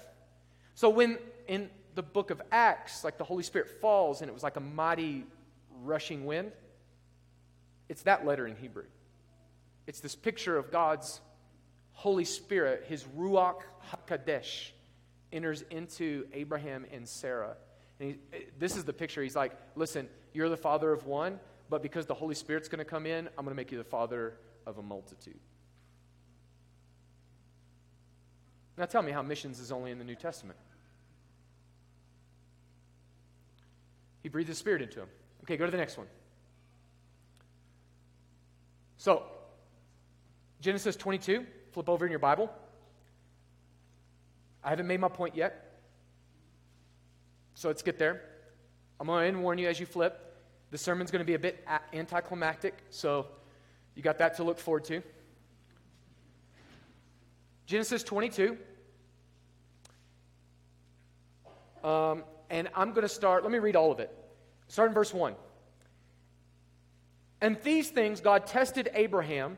So 0.74 0.88
when 0.88 1.18
in 1.48 1.68
the 1.94 2.02
book 2.02 2.30
of 2.30 2.40
Acts, 2.52 3.04
like 3.04 3.18
the 3.18 3.24
Holy 3.24 3.42
Spirit 3.42 3.68
falls 3.80 4.20
and 4.20 4.30
it 4.30 4.32
was 4.32 4.42
like 4.42 4.56
a 4.56 4.60
mighty 4.60 5.24
rushing 5.82 6.24
wind. 6.24 6.52
It's 7.88 8.02
that 8.02 8.24
letter 8.24 8.46
in 8.46 8.56
Hebrew. 8.56 8.84
It's 9.86 10.00
this 10.00 10.14
picture 10.14 10.56
of 10.56 10.70
God's 10.70 11.20
Holy 11.92 12.24
Spirit, 12.24 12.84
his 12.88 13.04
Ruach 13.18 13.62
HaKadosh, 13.90 14.70
enters 15.32 15.62
into 15.70 16.26
Abraham 16.32 16.86
and 16.92 17.08
Sarah. 17.08 17.56
And 17.98 18.10
he, 18.10 18.18
eh, 18.32 18.42
this 18.58 18.76
is 18.76 18.84
the 18.84 18.92
picture. 18.92 19.22
He's 19.22 19.36
like, 19.36 19.52
listen, 19.74 20.08
you're 20.32 20.48
the 20.48 20.56
father 20.56 20.92
of 20.92 21.06
one, 21.06 21.40
but 21.68 21.82
because 21.82 22.06
the 22.06 22.14
Holy 22.14 22.34
Spirit's 22.34 22.68
going 22.68 22.78
to 22.78 22.84
come 22.84 23.06
in, 23.06 23.28
I'm 23.36 23.44
going 23.44 23.54
to 23.54 23.54
make 23.54 23.72
you 23.72 23.78
the 23.78 23.84
father 23.84 24.34
of 24.66 24.78
a 24.78 24.82
multitude. 24.82 25.38
Now 28.80 28.86
tell 28.86 29.02
me 29.02 29.12
how 29.12 29.20
missions 29.20 29.60
is 29.60 29.70
only 29.70 29.90
in 29.90 29.98
the 29.98 30.04
New 30.04 30.14
Testament. 30.14 30.58
He 34.22 34.30
breathed 34.30 34.48
his 34.48 34.56
spirit 34.56 34.80
into 34.80 35.00
him. 35.00 35.08
Okay, 35.42 35.58
go 35.58 35.66
to 35.66 35.70
the 35.70 35.76
next 35.76 35.98
one. 35.98 36.06
So, 38.96 39.24
Genesis 40.62 40.96
22, 40.96 41.44
flip 41.72 41.90
over 41.90 42.06
in 42.06 42.10
your 42.10 42.20
Bible. 42.20 42.50
I 44.64 44.70
haven't 44.70 44.86
made 44.86 45.00
my 45.00 45.08
point 45.08 45.36
yet. 45.36 45.78
So 47.52 47.68
let's 47.68 47.82
get 47.82 47.98
there. 47.98 48.22
I'm 48.98 49.08
going 49.08 49.34
to 49.34 49.40
warn 49.40 49.58
you 49.58 49.68
as 49.68 49.78
you 49.78 49.84
flip. 49.84 50.38
The 50.70 50.78
sermon's 50.78 51.10
going 51.10 51.20
to 51.20 51.26
be 51.26 51.34
a 51.34 51.38
bit 51.38 51.66
anticlimactic, 51.92 52.78
so 52.88 53.26
you 53.94 54.02
got 54.02 54.16
that 54.18 54.36
to 54.36 54.42
look 54.42 54.58
forward 54.58 54.84
to. 54.84 55.02
Genesis 57.66 58.02
22. 58.02 58.56
Um, 61.84 62.24
and 62.48 62.68
I'm 62.74 62.90
going 62.90 63.02
to 63.02 63.08
start, 63.08 63.42
let 63.42 63.52
me 63.52 63.58
read 63.58 63.76
all 63.76 63.92
of 63.92 64.00
it. 64.00 64.14
Start 64.68 64.88
in 64.88 64.94
verse 64.94 65.12
1. 65.12 65.34
And 67.40 67.56
these 67.62 67.88
things 67.88 68.20
God 68.20 68.46
tested 68.46 68.90
Abraham 68.94 69.56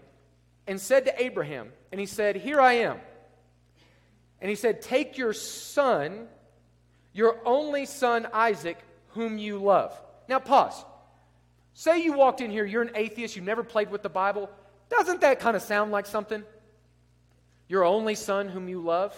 and 0.66 0.80
said 0.80 1.06
to 1.06 1.22
Abraham, 1.22 1.72
and 1.90 2.00
he 2.00 2.06
said, 2.06 2.36
Here 2.36 2.60
I 2.60 2.74
am. 2.74 2.98
And 4.40 4.48
he 4.48 4.54
said, 4.56 4.82
Take 4.82 5.18
your 5.18 5.32
son, 5.32 6.28
your 7.12 7.38
only 7.44 7.86
son 7.86 8.28
Isaac, 8.32 8.78
whom 9.08 9.38
you 9.38 9.58
love. 9.58 9.98
Now, 10.28 10.38
pause. 10.38 10.84
Say 11.74 12.02
you 12.02 12.12
walked 12.12 12.40
in 12.40 12.50
here, 12.50 12.64
you're 12.64 12.82
an 12.82 12.92
atheist, 12.94 13.34
you've 13.34 13.44
never 13.44 13.62
played 13.62 13.90
with 13.90 14.02
the 14.02 14.08
Bible. 14.08 14.50
Doesn't 14.90 15.22
that 15.22 15.40
kind 15.40 15.56
of 15.56 15.62
sound 15.62 15.90
like 15.90 16.06
something? 16.06 16.44
Your 17.66 17.84
only 17.84 18.14
son, 18.14 18.48
whom 18.48 18.68
you 18.68 18.82
love? 18.82 19.16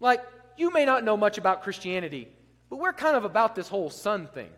Like, 0.00 0.24
you 0.56 0.72
may 0.72 0.84
not 0.84 1.04
know 1.04 1.16
much 1.16 1.38
about 1.38 1.62
Christianity, 1.62 2.28
but 2.70 2.78
we're 2.78 2.92
kind 2.92 3.16
of 3.16 3.24
about 3.24 3.54
this 3.54 3.68
whole 3.68 3.90
son 3.90 4.26
thing. 4.28 4.50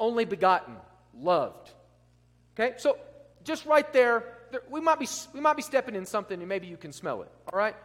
Only 0.00 0.24
begotten, 0.24 0.76
loved. 1.18 1.70
Okay? 2.54 2.74
So 2.78 2.98
just 3.44 3.66
right 3.66 3.90
there, 3.92 4.24
there, 4.50 4.62
we, 4.70 4.80
might 4.80 4.98
be, 4.98 5.08
we 5.32 5.40
might 5.40 5.56
be 5.56 5.62
stepping 5.62 5.94
in 5.94 6.06
something 6.06 6.38
and 6.38 6.48
maybe 6.48 6.66
you 6.66 6.76
can 6.76 6.92
smell 6.92 7.22
it. 7.22 7.30
All 7.52 7.58
right? 7.58 7.76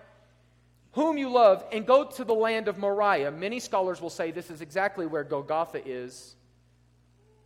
Whom 0.93 1.17
you 1.17 1.29
love, 1.29 1.65
and 1.71 1.87
go 1.87 2.05
to 2.05 2.23
the 2.23 2.35
land 2.35 2.67
of 2.67 2.77
Moriah. 2.77 3.31
Many 3.31 3.59
scholars 3.59 3.99
will 3.99 4.11
say 4.11 4.29
this 4.29 4.51
is 4.51 4.61
exactly 4.61 5.07
where 5.07 5.23
Golgotha 5.23 5.81
is, 5.83 6.35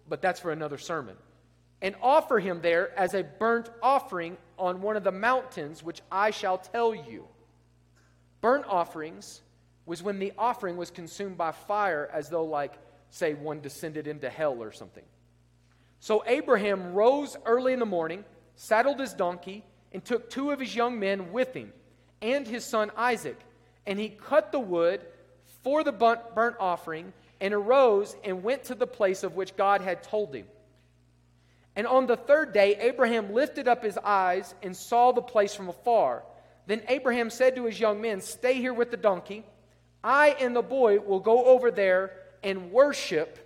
but 0.09 0.21
that's 0.21 0.41
for 0.41 0.51
another 0.51 0.77
sermon. 0.77 1.15
And 1.81 1.95
offer 2.01 2.39
him 2.39 2.59
there 2.61 2.97
as 2.99 3.13
a 3.13 3.23
burnt 3.23 3.69
offering 3.81 4.37
on 4.59 4.81
one 4.81 4.97
of 4.97 5.03
the 5.03 5.11
mountains 5.11 5.81
which 5.81 6.01
I 6.11 6.31
shall 6.31 6.57
tell 6.57 6.93
you. 6.93 7.25
Burnt 8.41 8.65
offerings 8.67 9.41
was 9.87 10.03
when 10.03 10.19
the 10.19 10.33
offering 10.37 10.77
was 10.77 10.91
consumed 10.91 11.37
by 11.37 11.51
fire 11.51 12.07
as 12.13 12.29
though, 12.29 12.45
like, 12.45 12.73
say, 13.09 13.33
one 13.33 13.61
descended 13.61 14.05
into 14.05 14.29
hell 14.29 14.61
or 14.61 14.71
something. 14.71 15.05
So 15.99 16.23
Abraham 16.27 16.93
rose 16.93 17.35
early 17.45 17.73
in 17.73 17.79
the 17.79 17.85
morning, 17.85 18.23
saddled 18.55 18.99
his 18.99 19.13
donkey, 19.13 19.63
and 19.91 20.03
took 20.03 20.29
two 20.29 20.51
of 20.51 20.59
his 20.59 20.75
young 20.75 20.99
men 20.99 21.31
with 21.31 21.53
him 21.53 21.73
and 22.21 22.47
his 22.47 22.65
son 22.65 22.91
Isaac. 22.95 23.39
And 23.87 23.97
he 23.97 24.09
cut 24.09 24.51
the 24.51 24.59
wood 24.59 25.01
for 25.63 25.83
the 25.83 25.93
burnt 25.93 26.57
offering 26.59 27.13
and 27.39 27.53
arose 27.53 28.15
and 28.23 28.43
went 28.43 28.65
to 28.65 28.75
the 28.75 28.87
place 28.87 29.23
of 29.23 29.35
which 29.35 29.55
God 29.55 29.81
had 29.81 30.03
told 30.03 30.35
him. 30.35 30.45
And 31.75 31.87
on 31.87 32.07
the 32.07 32.17
third 32.17 32.53
day, 32.53 32.75
Abraham 32.79 33.33
lifted 33.33 33.67
up 33.67 33.83
his 33.83 33.97
eyes 33.97 34.53
and 34.63 34.75
saw 34.75 35.11
the 35.11 35.21
place 35.21 35.55
from 35.55 35.69
afar. 35.69 36.23
Then 36.65 36.81
Abraham 36.89 37.29
said 37.29 37.55
to 37.55 37.65
his 37.65 37.79
young 37.79 38.01
men, 38.01 38.19
Stay 38.19 38.55
here 38.55 38.73
with 38.73 38.91
the 38.91 38.97
donkey. 38.97 39.45
I 40.07 40.29
and 40.39 40.55
the 40.55 40.61
boy 40.61 41.01
will 41.01 41.19
go 41.19 41.43
over 41.43 41.69
there 41.69 42.13
and 42.41 42.71
worship 42.71 43.37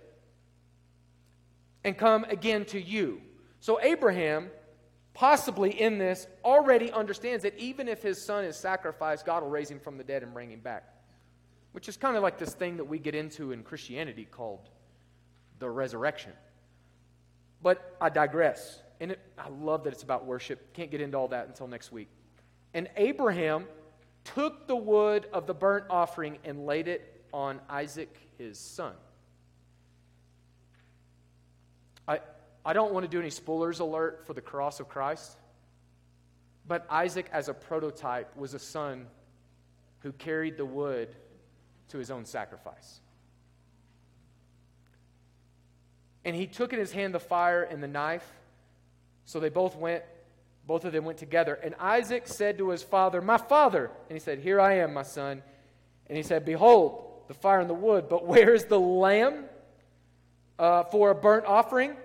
and 1.82 1.98
come 1.98 2.22
again 2.24 2.64
to 2.66 2.80
you. 2.80 3.20
So, 3.58 3.80
Abraham, 3.82 4.48
possibly 5.12 5.80
in 5.80 5.98
this, 5.98 6.28
already 6.44 6.92
understands 6.92 7.42
that 7.42 7.58
even 7.58 7.88
if 7.88 8.00
his 8.00 8.24
son 8.24 8.44
is 8.44 8.56
sacrificed, 8.56 9.26
God 9.26 9.42
will 9.42 9.50
raise 9.50 9.68
him 9.68 9.80
from 9.80 9.98
the 9.98 10.04
dead 10.04 10.22
and 10.22 10.32
bring 10.32 10.52
him 10.52 10.60
back. 10.60 10.84
which 11.72 11.88
is 11.88 11.96
kind 11.96 12.16
of 12.16 12.22
like 12.22 12.38
this 12.38 12.54
thing 12.54 12.76
that 12.76 12.84
we 12.84 12.98
get 12.98 13.14
into 13.14 13.52
in 13.52 13.62
Christianity 13.62 14.26
called 14.30 14.68
the 15.58 15.68
resurrection. 15.68 16.32
But 17.62 17.96
I 18.00 18.08
digress. 18.08 18.82
And 19.00 19.12
it, 19.12 19.20
I 19.38 19.48
love 19.48 19.84
that 19.84 19.92
it's 19.92 20.02
about 20.02 20.26
worship. 20.26 20.74
Can't 20.74 20.90
get 20.90 21.00
into 21.00 21.16
all 21.16 21.28
that 21.28 21.48
until 21.48 21.66
next 21.66 21.90
week. 21.90 22.08
And 22.74 22.88
Abraham 22.96 23.66
took 24.24 24.66
the 24.66 24.76
wood 24.76 25.26
of 25.32 25.46
the 25.46 25.54
burnt 25.54 25.84
offering 25.90 26.38
and 26.44 26.66
laid 26.66 26.88
it 26.88 27.24
on 27.32 27.60
Isaac, 27.68 28.14
his 28.38 28.58
son. 28.58 28.94
I, 32.06 32.20
I 32.64 32.72
don't 32.72 32.92
want 32.92 33.04
to 33.04 33.10
do 33.10 33.20
any 33.20 33.30
spoilers 33.30 33.80
alert 33.80 34.26
for 34.26 34.34
the 34.34 34.40
cross 34.40 34.80
of 34.80 34.88
Christ, 34.88 35.36
but 36.66 36.86
Isaac, 36.90 37.28
as 37.32 37.48
a 37.48 37.54
prototype, 37.54 38.36
was 38.36 38.54
a 38.54 38.58
son 38.58 39.06
who 40.00 40.12
carried 40.12 40.56
the 40.56 40.64
wood 40.64 41.14
to 41.88 41.98
his 41.98 42.10
own 42.10 42.24
sacrifice. 42.24 43.00
And 46.24 46.36
he 46.36 46.46
took 46.46 46.72
in 46.72 46.78
his 46.78 46.92
hand 46.92 47.14
the 47.14 47.20
fire 47.20 47.62
and 47.62 47.82
the 47.82 47.88
knife. 47.88 48.26
So 49.24 49.40
they 49.40 49.48
both 49.48 49.76
went, 49.76 50.04
both 50.66 50.84
of 50.84 50.92
them 50.92 51.04
went 51.04 51.18
together. 51.18 51.54
And 51.54 51.74
Isaac 51.78 52.26
said 52.26 52.58
to 52.58 52.70
his 52.70 52.82
father, 52.82 53.20
My 53.20 53.38
father. 53.38 53.90
And 54.08 54.16
he 54.16 54.20
said, 54.20 54.38
Here 54.38 54.60
I 54.60 54.78
am, 54.78 54.94
my 54.94 55.02
son. 55.02 55.42
And 56.06 56.16
he 56.16 56.22
said, 56.22 56.44
Behold, 56.44 57.22
the 57.28 57.34
fire 57.34 57.60
and 57.60 57.70
the 57.70 57.74
wood, 57.74 58.08
but 58.08 58.26
where 58.26 58.54
is 58.54 58.66
the 58.66 58.78
lamb 58.78 59.44
uh, 60.58 60.84
for 60.84 61.10
a 61.10 61.14
burnt 61.14 61.46
offering? 61.46 61.96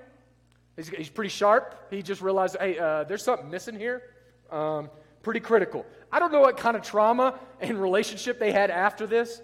He's, 0.76 0.90
he's, 0.90 1.10
pretty 1.10 1.30
sharp. 1.30 1.88
He 1.90 2.04
just 2.04 2.22
realized, 2.22 2.56
hey, 2.60 2.78
uh, 2.78 3.04
there's 3.04 3.24
something 3.24 3.50
missing 3.50 3.78
here. 3.78 4.04
Um, 4.52 4.92
pretty 5.24 5.40
critical. 5.40 5.86
I 6.12 6.20
don't 6.20 6.32
know 6.32 6.40
what 6.40 6.58
kind 6.58 6.78
of 6.78 6.84
trauma 6.84 7.40
and 7.60 7.82
relationship 7.82 8.40
they 8.40 8.52
had 8.52 8.70
after 8.70 9.08
this, 9.08 9.42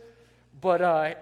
but 0.62 0.82
uh, 0.82 1.16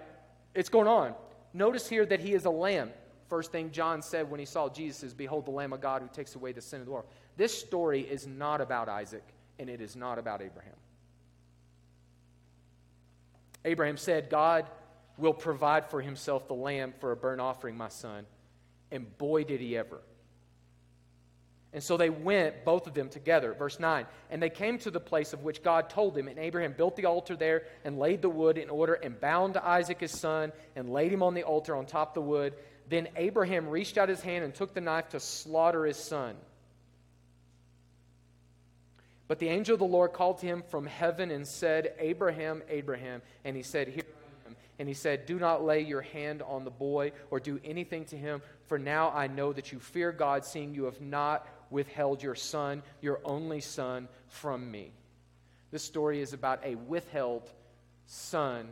it's 0.54 0.68
going 0.68 0.86
on. 0.86 1.14
Notice 1.54 1.88
here 1.88 2.04
that 2.06 2.20
he 2.20 2.34
is 2.34 2.44
a 2.44 2.50
lamb. 2.50 2.90
First 3.28 3.50
thing 3.50 3.70
John 3.70 4.02
said 4.02 4.30
when 4.30 4.38
he 4.38 4.46
saw 4.46 4.68
Jesus 4.68 5.02
is, 5.02 5.14
Behold, 5.14 5.46
the 5.46 5.50
Lamb 5.50 5.72
of 5.72 5.80
God 5.80 6.02
who 6.02 6.08
takes 6.12 6.34
away 6.34 6.52
the 6.52 6.60
sin 6.60 6.80
of 6.80 6.86
the 6.86 6.92
world. 6.92 7.06
This 7.36 7.58
story 7.58 8.00
is 8.00 8.26
not 8.26 8.60
about 8.60 8.88
Isaac, 8.88 9.24
and 9.58 9.70
it 9.70 9.80
is 9.80 9.96
not 9.96 10.18
about 10.18 10.42
Abraham. 10.42 10.74
Abraham 13.64 13.96
said, 13.96 14.28
God 14.28 14.66
will 15.18 15.34
provide 15.34 15.86
for 15.86 16.00
himself 16.00 16.48
the 16.48 16.54
lamb 16.54 16.94
for 17.00 17.12
a 17.12 17.16
burnt 17.16 17.40
offering, 17.40 17.76
my 17.76 17.88
son. 17.88 18.26
And 18.90 19.16
boy, 19.18 19.44
did 19.44 19.60
he 19.60 19.76
ever. 19.76 20.00
And 21.72 21.82
so 21.82 21.96
they 21.96 22.10
went, 22.10 22.66
both 22.66 22.86
of 22.86 22.92
them 22.92 23.08
together. 23.08 23.54
Verse 23.54 23.80
9. 23.80 24.04
And 24.30 24.42
they 24.42 24.50
came 24.50 24.78
to 24.80 24.90
the 24.90 25.00
place 25.00 25.32
of 25.32 25.42
which 25.42 25.62
God 25.62 25.88
told 25.88 26.16
him. 26.16 26.28
And 26.28 26.38
Abraham 26.38 26.74
built 26.76 26.96
the 26.96 27.06
altar 27.06 27.34
there 27.34 27.62
and 27.84 27.98
laid 27.98 28.20
the 28.20 28.28
wood 28.28 28.58
in 28.58 28.68
order 28.68 28.94
and 28.94 29.18
bound 29.18 29.56
Isaac 29.56 30.00
his 30.00 30.10
son 30.10 30.52
and 30.76 30.90
laid 30.90 31.12
him 31.12 31.22
on 31.22 31.32
the 31.32 31.44
altar 31.44 31.74
on 31.74 31.86
top 31.86 32.10
of 32.10 32.14
the 32.14 32.28
wood. 32.28 32.54
Then 32.90 33.08
Abraham 33.16 33.68
reached 33.68 33.96
out 33.96 34.10
his 34.10 34.20
hand 34.20 34.44
and 34.44 34.54
took 34.54 34.74
the 34.74 34.82
knife 34.82 35.08
to 35.10 35.20
slaughter 35.20 35.86
his 35.86 35.96
son. 35.96 36.36
But 39.32 39.38
the 39.38 39.48
angel 39.48 39.72
of 39.72 39.78
the 39.78 39.86
Lord 39.86 40.12
called 40.12 40.40
to 40.40 40.46
him 40.46 40.62
from 40.68 40.84
heaven 40.84 41.30
and 41.30 41.48
said, 41.48 41.94
Abraham, 41.98 42.62
Abraham. 42.68 43.22
And 43.46 43.56
he 43.56 43.62
said, 43.62 43.88
Here 43.88 44.04
I 44.04 44.48
am. 44.50 44.56
And 44.78 44.86
he 44.86 44.92
said, 44.92 45.24
Do 45.24 45.38
not 45.38 45.64
lay 45.64 45.80
your 45.80 46.02
hand 46.02 46.42
on 46.42 46.64
the 46.64 46.70
boy 46.70 47.12
or 47.30 47.40
do 47.40 47.58
anything 47.64 48.04
to 48.04 48.16
him, 48.18 48.42
for 48.66 48.78
now 48.78 49.10
I 49.10 49.28
know 49.28 49.54
that 49.54 49.72
you 49.72 49.78
fear 49.78 50.12
God, 50.12 50.44
seeing 50.44 50.74
you 50.74 50.84
have 50.84 51.00
not 51.00 51.48
withheld 51.70 52.22
your 52.22 52.34
son, 52.34 52.82
your 53.00 53.22
only 53.24 53.62
son, 53.62 54.06
from 54.28 54.70
me. 54.70 54.92
This 55.70 55.82
story 55.82 56.20
is 56.20 56.34
about 56.34 56.60
a 56.62 56.74
withheld 56.74 57.50
son 58.04 58.68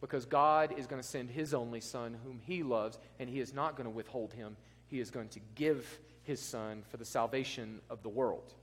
because 0.00 0.26
God 0.26 0.74
is 0.76 0.88
going 0.88 1.00
to 1.00 1.06
send 1.06 1.30
his 1.30 1.54
only 1.54 1.80
son, 1.80 2.16
whom 2.24 2.40
he 2.44 2.64
loves, 2.64 2.98
and 3.20 3.30
he 3.30 3.38
is 3.38 3.54
not 3.54 3.76
going 3.76 3.84
to 3.84 3.94
withhold 3.94 4.32
him. 4.32 4.56
He 4.88 4.98
is 4.98 5.12
going 5.12 5.28
to 5.28 5.40
give 5.54 6.00
his 6.24 6.40
son 6.40 6.82
for 6.88 6.96
the 6.96 7.04
salvation 7.04 7.80
of 7.88 8.02
the 8.02 8.08
world. 8.08 8.54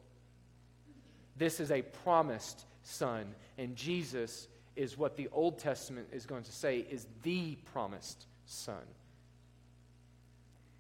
This 1.42 1.60
is 1.60 1.72
a 1.72 1.82
promised 1.82 2.66
son, 2.84 3.34
and 3.58 3.76
Jesus 3.76 4.48
is 4.76 4.96
what 4.96 5.18
the 5.18 5.28
Old 5.32 5.58
Testament 5.58 6.10
is 6.12 6.28
going 6.28 6.44
to 6.44 6.52
say 6.52 6.86
is 6.88 7.08
the 7.24 7.56
promised 7.74 8.28
son. 8.46 8.84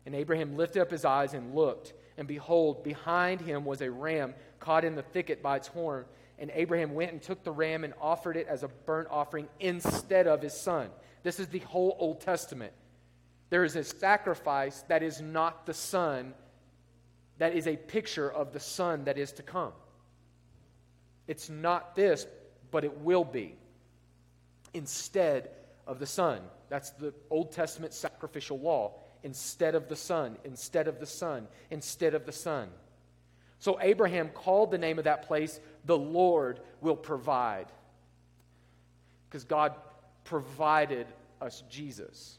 And 0.05 0.13
Abraham 0.13 0.57
lifted 0.57 0.83
up 0.83 0.91
his 0.91 1.03
eyes 1.03 1.33
and 1.33 1.55
looked, 1.55 1.93
and 2.15 2.27
behold, 2.27 2.83
behind 2.83 3.41
him 3.41 3.65
was 3.65 3.81
a 3.81 3.89
ram 3.89 4.35
caught 4.59 4.85
in 4.85 4.93
the 4.93 5.01
thicket 5.01 5.41
by 5.41 5.55
its 5.55 5.67
horn. 5.67 6.05
And 6.37 6.51
Abraham 6.53 6.93
went 6.93 7.11
and 7.11 7.23
took 7.23 7.43
the 7.43 7.51
ram 7.51 7.83
and 7.83 7.95
offered 7.99 8.37
it 8.37 8.45
as 8.47 8.61
a 8.61 8.67
burnt 8.67 9.07
offering 9.09 9.47
instead 9.59 10.27
of 10.27 10.43
his 10.43 10.53
son. 10.53 10.89
This 11.23 11.39
is 11.39 11.47
the 11.47 11.57
whole 11.57 11.97
Old 11.97 12.21
Testament. 12.21 12.73
There 13.49 13.63
is 13.63 13.75
a 13.75 13.83
sacrifice 13.83 14.83
that 14.89 15.01
is 15.01 15.21
not 15.21 15.65
the 15.65 15.73
son, 15.73 16.35
that 17.39 17.55
is 17.55 17.65
a 17.65 17.77
picture 17.77 18.31
of 18.31 18.53
the 18.53 18.59
son 18.59 19.05
that 19.05 19.17
is 19.17 19.31
to 19.31 19.41
come. 19.41 19.71
It's 21.27 21.49
not 21.49 21.95
this, 21.95 22.25
but 22.71 22.83
it 22.83 22.97
will 22.99 23.23
be 23.23 23.55
instead 24.73 25.49
of 25.87 25.99
the 25.99 26.05
son. 26.05 26.41
That's 26.69 26.91
the 26.91 27.13
Old 27.29 27.51
Testament 27.51 27.93
sacrificial 27.93 28.59
law 28.59 28.93
instead 29.23 29.75
of 29.75 29.87
the 29.87 29.95
Son, 29.95 30.37
instead 30.43 30.87
of 30.87 30.99
the 30.99 31.05
Son, 31.05 31.47
instead 31.69 32.13
of 32.13 32.25
the 32.25 32.31
Son. 32.31 32.69
So 33.59 33.77
Abraham 33.79 34.29
called 34.29 34.71
the 34.71 34.77
name 34.77 34.97
of 34.97 35.03
that 35.03 35.27
place, 35.27 35.59
the 35.85 35.97
Lord 35.97 36.59
will 36.79 36.95
provide. 36.95 37.67
Because 39.29 39.43
God 39.43 39.75
provided 40.23 41.07
us 41.39 41.63
Jesus. 41.69 42.37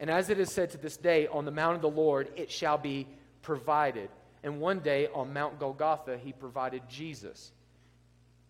And 0.00 0.10
as 0.10 0.28
it 0.28 0.38
is 0.38 0.52
said 0.52 0.70
to 0.70 0.78
this 0.78 0.96
day, 0.96 1.26
on 1.28 1.44
the 1.44 1.50
mount 1.50 1.76
of 1.76 1.82
the 1.82 1.88
Lord 1.88 2.28
it 2.36 2.50
shall 2.50 2.76
be 2.76 3.06
provided. 3.42 4.10
And 4.42 4.60
one 4.60 4.80
day 4.80 5.08
on 5.14 5.32
Mount 5.32 5.58
Golgotha, 5.58 6.18
he 6.18 6.32
provided 6.32 6.82
Jesus. 6.88 7.52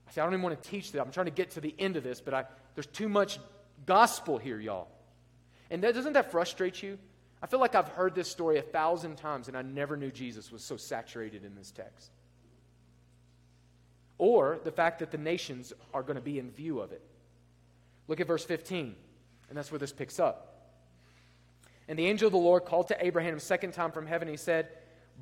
I 0.06 0.10
I 0.20 0.24
don't 0.24 0.32
even 0.32 0.42
want 0.42 0.60
to 0.62 0.68
teach 0.68 0.92
that. 0.92 1.00
I'm 1.00 1.10
trying 1.10 1.26
to 1.26 1.32
get 1.32 1.52
to 1.52 1.60
the 1.60 1.74
end 1.78 1.96
of 1.96 2.04
this, 2.04 2.20
but 2.20 2.34
I, 2.34 2.44
there's 2.74 2.86
too 2.86 3.08
much 3.08 3.38
gospel 3.86 4.38
here, 4.38 4.60
y'all. 4.60 4.88
And 5.70 5.82
that, 5.82 5.94
doesn't 5.94 6.12
that 6.12 6.30
frustrate 6.30 6.82
you? 6.82 6.98
I 7.42 7.46
feel 7.46 7.60
like 7.60 7.74
I've 7.74 7.88
heard 7.88 8.14
this 8.14 8.30
story 8.30 8.58
a 8.58 8.62
thousand 8.62 9.16
times 9.16 9.48
and 9.48 9.56
I 9.56 9.62
never 9.62 9.96
knew 9.96 10.10
Jesus 10.10 10.50
was 10.50 10.62
so 10.64 10.76
saturated 10.76 11.44
in 11.44 11.54
this 11.54 11.70
text. 11.70 12.10
Or 14.16 14.60
the 14.64 14.72
fact 14.72 15.00
that 15.00 15.10
the 15.10 15.18
nations 15.18 15.72
are 15.92 16.02
going 16.02 16.16
to 16.16 16.22
be 16.22 16.38
in 16.38 16.50
view 16.50 16.80
of 16.80 16.92
it. 16.92 17.02
Look 18.06 18.20
at 18.20 18.26
verse 18.26 18.44
15, 18.44 18.94
and 19.48 19.58
that's 19.58 19.72
where 19.72 19.78
this 19.78 19.92
picks 19.92 20.20
up. 20.20 20.54
And 21.88 21.98
the 21.98 22.06
angel 22.06 22.26
of 22.26 22.32
the 22.32 22.38
Lord 22.38 22.64
called 22.64 22.88
to 22.88 23.04
Abraham 23.04 23.36
a 23.36 23.40
second 23.40 23.72
time 23.72 23.92
from 23.92 24.06
heaven. 24.06 24.28
He 24.28 24.36
said, 24.36 24.68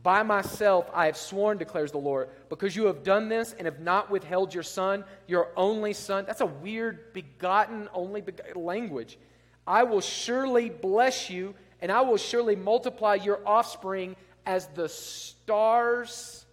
By 0.02 0.22
myself 0.22 0.90
I 0.92 1.06
have 1.06 1.16
sworn, 1.16 1.58
declares 1.58 1.92
the 1.92 1.98
Lord, 1.98 2.28
because 2.48 2.74
you 2.74 2.86
have 2.86 3.04
done 3.04 3.28
this 3.28 3.54
and 3.56 3.66
have 3.66 3.80
not 3.80 4.10
withheld 4.10 4.52
your 4.52 4.62
son, 4.62 5.04
your 5.26 5.48
only 5.56 5.92
son. 5.92 6.24
That's 6.26 6.40
a 6.40 6.46
weird, 6.46 7.12
begotten, 7.12 7.88
only 7.92 8.20
begotten 8.20 8.62
language. 8.62 9.18
I 9.66 9.84
will 9.84 10.00
surely 10.00 10.70
bless 10.70 11.30
you 11.30 11.54
and 11.80 11.90
I 11.90 12.00
will 12.02 12.16
surely 12.16 12.56
multiply 12.56 13.14
your 13.14 13.40
offspring 13.46 14.16
as 14.46 14.66
the 14.68 14.88
stars 14.88 16.44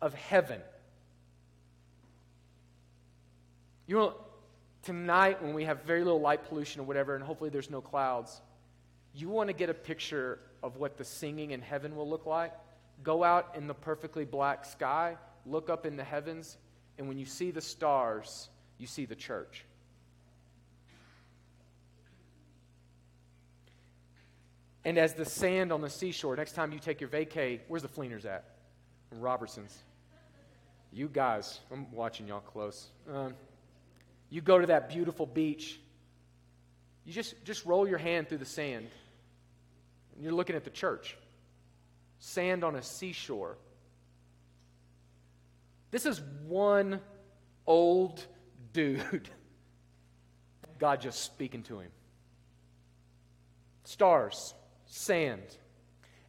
of 0.00 0.14
heaven. 0.14 0.60
You 3.86 3.96
know, 3.96 4.14
tonight 4.82 5.42
when 5.42 5.54
we 5.54 5.64
have 5.64 5.82
very 5.82 6.04
little 6.04 6.20
light 6.20 6.48
pollution 6.48 6.80
or 6.80 6.84
whatever, 6.84 7.14
and 7.14 7.24
hopefully 7.24 7.50
there's 7.50 7.70
no 7.70 7.80
clouds, 7.80 8.40
you 9.14 9.28
want 9.28 9.48
to 9.48 9.52
get 9.52 9.68
a 9.70 9.74
picture 9.74 10.38
of 10.62 10.76
what 10.76 10.96
the 10.96 11.04
singing 11.04 11.52
in 11.52 11.60
heaven 11.60 11.96
will 11.96 12.08
look 12.08 12.26
like? 12.26 12.52
Go 13.02 13.22
out 13.22 13.54
in 13.54 13.66
the 13.66 13.74
perfectly 13.74 14.24
black 14.24 14.64
sky, 14.64 15.16
look 15.46 15.70
up 15.70 15.86
in 15.86 15.96
the 15.96 16.04
heavens, 16.04 16.56
and 16.98 17.08
when 17.08 17.18
you 17.18 17.26
see 17.26 17.50
the 17.50 17.60
stars, 17.60 18.48
you 18.78 18.86
see 18.86 19.04
the 19.04 19.14
church. 19.14 19.64
And 24.84 24.98
as 24.98 25.14
the 25.14 25.24
sand 25.24 25.70
on 25.72 25.80
the 25.80 25.90
seashore, 25.90 26.34
next 26.34 26.52
time 26.52 26.72
you 26.72 26.78
take 26.78 27.00
your 27.00 27.10
vacay, 27.10 27.60
where's 27.68 27.82
the 27.82 27.88
Fleeners 27.88 28.24
at? 28.24 28.44
Robertson's. 29.12 29.76
You 30.92 31.08
guys, 31.08 31.60
I'm 31.70 31.90
watching 31.92 32.26
y'all 32.26 32.40
close. 32.40 32.88
Um, 33.12 33.34
you 34.30 34.40
go 34.40 34.58
to 34.58 34.66
that 34.66 34.88
beautiful 34.88 35.26
beach. 35.26 35.78
You 37.04 37.12
just, 37.12 37.34
just 37.44 37.64
roll 37.64 37.86
your 37.86 37.98
hand 37.98 38.28
through 38.28 38.38
the 38.38 38.46
sand, 38.46 38.86
and 40.14 40.24
you're 40.24 40.32
looking 40.32 40.56
at 40.56 40.64
the 40.64 40.70
church. 40.70 41.16
Sand 42.18 42.64
on 42.64 42.76
a 42.76 42.82
seashore. 42.82 43.56
This 45.90 46.06
is 46.06 46.20
one 46.46 47.00
old 47.66 48.24
dude. 48.72 49.28
God 50.78 51.00
just 51.00 51.22
speaking 51.22 51.62
to 51.64 51.80
him. 51.80 51.90
Stars 53.84 54.54
sand. 54.86 55.42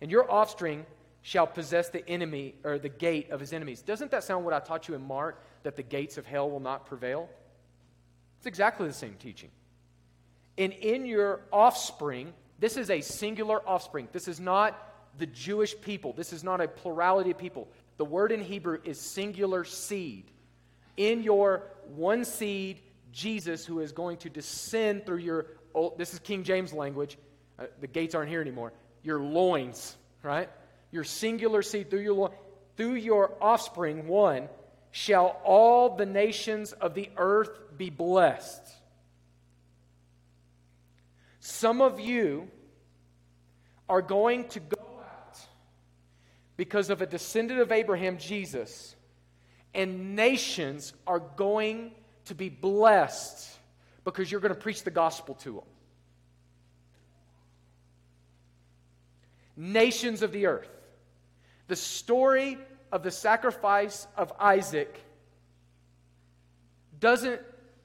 And 0.02 0.10
your 0.12 0.32
offspring 0.32 0.86
shall 1.22 1.48
possess 1.48 1.90
the 1.90 2.08
enemy 2.08 2.56
or 2.64 2.80
the 2.80 2.90
gate 2.90 3.32
of 3.32 3.40
his 3.40 3.54
enemies. 3.54 3.82
Doesn't 3.82 4.12
that 4.12 4.24
sound 4.24 4.46
what 4.46 4.54
I 4.54 4.60
taught 4.60 4.88
you 4.88 4.96
in 4.96 5.02
Mark 5.02 5.44
that 5.64 5.76
the 5.76 5.84
gates 5.84 6.18
of 6.18 6.26
hell 6.26 6.50
will 6.50 6.60
not 6.60 6.86
prevail? 6.86 7.30
It's 8.38 8.48
exactly 8.48 8.88
the 8.88 8.94
same 8.94 9.16
teaching. 9.20 9.50
And 10.58 10.74
in 10.74 11.06
your 11.06 11.42
offspring, 11.52 12.34
this 12.60 12.78
is 12.78 12.90
a 12.90 13.02
singular 13.02 13.62
offspring. 13.68 14.08
This 14.12 14.28
is 14.28 14.40
not 14.40 14.78
the 15.18 15.26
Jewish 15.26 15.80
people. 15.80 16.14
This 16.14 16.34
is 16.34 16.44
not 16.44 16.62
a 16.62 16.68
plurality 16.68 17.32
of 17.32 17.38
people. 17.38 17.68
The 17.98 18.06
word 18.06 18.32
in 18.32 18.42
Hebrew 18.42 18.80
is 18.84 19.00
singular 19.00 19.64
seed. 19.64 20.26
In 20.98 21.24
your 21.24 21.64
one 21.96 22.26
seed, 22.26 22.80
Jesus, 23.12 23.66
who 23.66 23.80
is 23.80 23.92
going 23.92 24.18
to 24.18 24.30
descend 24.30 25.06
through 25.06 25.18
your, 25.18 25.48
oh, 25.74 25.94
this 25.98 26.14
is 26.14 26.20
King 26.20 26.44
James 26.44 26.74
language. 26.74 27.18
Uh, 27.58 27.66
the 27.82 27.88
gates 27.88 28.16
aren't 28.16 28.30
here 28.30 28.42
anymore. 28.42 28.72
Your 29.04 29.20
loins, 29.20 29.98
right? 30.24 30.50
Your 30.92 31.04
singular 31.04 31.62
seed 31.62 31.90
through 31.90 32.02
your 32.02 32.32
through 32.80 32.94
your 32.94 33.34
offspring, 33.42 34.08
one, 34.08 34.48
shall 34.92 35.42
all 35.44 35.98
the 35.98 36.06
nations 36.06 36.72
of 36.72 36.94
the 36.94 37.10
earth 37.18 37.50
be 37.78 37.90
blessed. 37.90 38.62
Some 41.42 41.82
of 41.82 42.00
you 42.00 42.48
are 43.90 44.02
going 44.02 44.48
to 44.50 44.62
go 44.62 44.79
because 46.60 46.90
of 46.90 47.02
a 47.02 47.06
descendant 47.06 47.62
of 47.62 47.72
Abraham, 47.72 48.18
Jesus, 48.18 48.94
and 49.74 50.18
nations 50.18 50.92
are 51.08 51.20
going 51.20 51.92
to 52.26 52.36
be 52.36 52.50
blessed 52.50 53.50
because 54.04 54.30
you're 54.30 54.42
going 54.42 54.54
to 54.54 54.60
preach 54.60 54.84
the 54.84 54.92
gospel 54.92 55.36
to 55.36 55.54
them. 55.54 55.64
Nations 59.56 60.22
of 60.22 60.34
the 60.34 60.48
earth. 60.48 60.68
The 61.70 61.78
story 61.78 62.58
of 62.92 63.04
the 63.04 63.12
sacrifice 63.12 64.06
of 64.18 64.34
Isaac 64.38 65.02
doesn't 67.00 67.40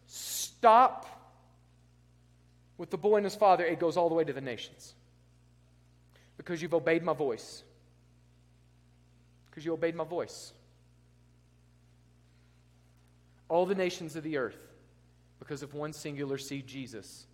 stop 0.09 1.07
with 2.77 2.91
the 2.91 2.99
boy 2.99 3.19
and 3.19 3.25
his 3.25 3.37
father, 3.37 3.65
it 3.65 3.79
goes 3.79 3.97
all 3.97 4.09
the 4.09 4.17
way 4.17 4.25
to 4.25 4.33
the 4.33 4.41
nations. 4.41 4.97
Because 6.37 6.61
you've 6.61 6.75
obeyed 6.75 7.05
my 7.05 7.13
voice. 7.13 7.63
Because 9.55 9.65
you 9.65 9.73
obeyed 9.73 9.95
my 9.95 10.03
voice. 10.03 10.53
All 13.49 13.67
the 13.67 13.75
nations 13.77 14.17
of 14.17 14.25
the 14.25 14.37
earth, 14.37 14.59
because 15.39 15.63
of 15.63 15.75
one 15.75 15.93
singular 15.93 16.39
seed, 16.39 16.67
Jesus. 16.67 17.27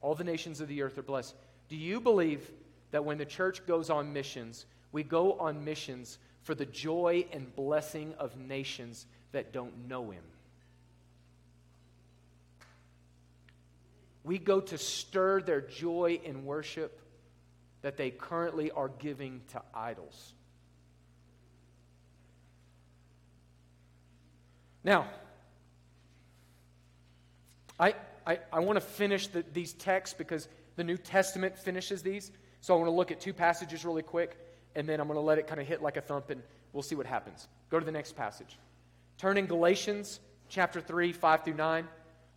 All 0.00 0.14
the 0.14 0.24
nations 0.24 0.62
of 0.62 0.68
the 0.68 0.80
earth 0.80 0.96
are 0.96 1.02
blessed. 1.02 1.34
Do 1.68 1.76
you 1.76 2.00
believe 2.00 2.50
that 2.92 3.04
when 3.04 3.18
the 3.18 3.26
church 3.26 3.66
goes 3.66 3.90
on 3.90 4.14
missions, 4.14 4.64
we 4.92 5.02
go 5.02 5.34
on 5.34 5.62
missions 5.62 6.18
for 6.40 6.54
the 6.54 6.64
joy 6.64 7.26
and 7.30 7.54
blessing 7.54 8.14
of 8.18 8.38
nations 8.38 9.04
that 9.32 9.52
don't 9.52 9.88
know 9.88 10.10
Him. 10.10 10.24
We 14.24 14.38
go 14.38 14.60
to 14.60 14.78
stir 14.78 15.42
their 15.42 15.60
joy 15.60 16.18
in 16.24 16.46
worship 16.46 16.98
that 17.82 17.96
they 17.96 18.10
currently 18.10 18.70
are 18.70 18.88
giving 18.88 19.42
to 19.52 19.62
idols. 19.74 20.34
Now, 24.84 25.06
I, 27.78 27.94
I, 28.26 28.38
I 28.52 28.60
want 28.60 28.76
to 28.76 28.80
finish 28.80 29.28
the, 29.28 29.44
these 29.52 29.72
texts 29.72 30.14
because 30.16 30.48
the 30.76 30.84
New 30.84 30.96
Testament 30.96 31.58
finishes 31.58 32.02
these. 32.02 32.32
So 32.60 32.74
I 32.74 32.76
want 32.78 32.88
to 32.88 32.94
look 32.94 33.10
at 33.10 33.20
two 33.20 33.32
passages 33.32 33.84
really 33.84 34.02
quick 34.02 34.36
and 34.74 34.88
then 34.88 35.00
I'm 35.00 35.06
going 35.06 35.18
to 35.18 35.24
let 35.24 35.38
it 35.38 35.46
kind 35.46 35.60
of 35.60 35.66
hit 35.66 35.82
like 35.82 35.96
a 35.96 36.00
thump, 36.00 36.30
and 36.30 36.42
we'll 36.72 36.82
see 36.82 36.94
what 36.94 37.06
happens. 37.06 37.48
Go 37.70 37.78
to 37.78 37.84
the 37.84 37.92
next 37.92 38.16
passage. 38.16 38.58
Turn 39.18 39.36
in 39.36 39.46
Galatians 39.46 40.20
chapter 40.48 40.80
3, 40.80 41.12
5 41.12 41.44
through 41.44 41.54
9. 41.54 41.86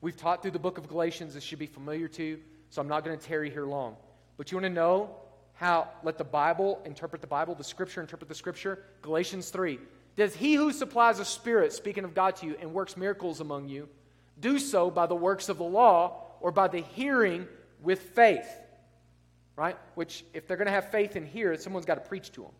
We've 0.02 0.18
taught 0.18 0.42
through 0.42 0.52
the 0.52 0.60
book 0.60 0.78
of 0.78 0.88
Galatians. 0.88 1.34
This 1.34 1.44
should 1.44 1.60
be 1.60 1.66
familiar 1.66 2.08
to 2.10 2.24
you, 2.24 2.40
so 2.70 2.82
I'm 2.82 2.88
not 2.88 3.04
going 3.04 3.18
to 3.18 3.26
tarry 3.26 3.50
here 3.50 3.66
long. 3.66 3.96
But 4.38 4.52
you 4.52 4.58
want 4.58 4.66
to 4.66 4.70
know 4.70 5.16
how, 5.56 5.90
let 6.04 6.18
the 6.18 6.24
Bible 6.24 6.82
interpret 6.86 7.22
the 7.22 7.28
Bible, 7.28 7.56
the 7.56 7.64
Scripture 7.64 8.02
interpret 8.02 8.30
the 8.30 8.36
Scripture? 8.36 8.84
Galatians 9.02 9.50
3. 9.50 9.80
Does 10.16 10.36
he 10.36 10.56
who 10.56 10.72
supplies 10.72 11.20
a 11.20 11.26
spirit, 11.26 11.74
speaking 11.74 12.04
of 12.04 12.14
God 12.14 12.36
to 12.38 12.46
you, 12.46 12.56
and 12.60 12.74
works 12.74 12.96
miracles 12.96 13.42
among 13.42 13.68
you, 13.68 13.90
do 14.40 14.60
so 14.60 14.90
by 14.90 15.06
the 15.06 15.16
works 15.16 15.50
of 15.50 15.58
the 15.58 15.64
law 15.64 16.22
or 16.40 16.52
by 16.52 16.68
the 16.68 16.82
hearing 16.82 17.48
with 17.82 18.00
faith? 18.00 18.48
right? 19.56 19.78
Which, 19.96 20.24
if 20.34 20.48
they're 20.48 20.58
going 20.58 20.68
to 20.68 20.74
have 20.74 20.92
faith 20.92 21.16
in 21.16 21.26
here, 21.26 21.56
someone's 21.58 21.86
got 21.86 21.96
to 21.96 22.02
preach 22.02 22.32
to 22.34 22.42
them. 22.42 22.52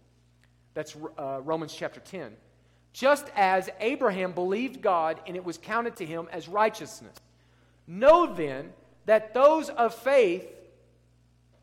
That's 0.74 0.96
uh, 1.18 1.42
Romans 1.44 1.74
chapter 1.74 2.00
10. 2.00 2.34
Just 2.94 3.26
as 3.36 3.70
Abraham 3.80 4.32
believed 4.32 4.82
God 4.82 5.20
and 5.28 5.36
it 5.36 5.44
was 5.44 5.58
counted 5.58 5.98
to 5.98 6.06
him 6.06 6.28
as 6.32 6.48
righteousness. 6.48 7.16
Know 7.88 8.34
then 8.34 8.72
that 9.06 9.34
those 9.34 9.70
of 9.70 9.94
faith, 9.94 10.48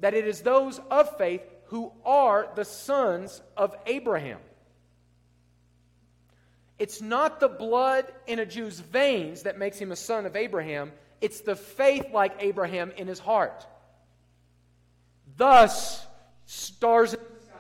that 0.03 0.15
it 0.15 0.27
is 0.27 0.43
those 0.43 0.81
of 0.91 1.17
faith 1.17 1.43
who 1.67 1.91
are 2.05 2.49
the 2.57 2.65
sons 2.65 3.41
of 3.57 3.75
Abraham. 3.87 4.41
It's 6.79 7.01
not 7.01 7.39
the 7.39 7.49
blood 7.49 8.07
in 8.27 8.41
a 8.41 8.45
Jew's 8.45 8.81
veins 8.81 9.45
that 9.45 9.59
makes 9.59 9.79
him 9.79 9.93
a 9.93 9.97
son 9.97 10.27
of 10.27 10.35
Abraham, 10.35 10.93
it's 11.21 11.41
the 11.41 11.55
faith 11.55 12.07
like 12.13 12.35
Abraham 12.41 12.91
in 12.97 13.07
his 13.07 13.21
heart. 13.21 13.65
Thus, 15.37 16.05
stars 16.47 17.15
in 17.15 17.21
the 17.21 17.47
sky. 17.47 17.59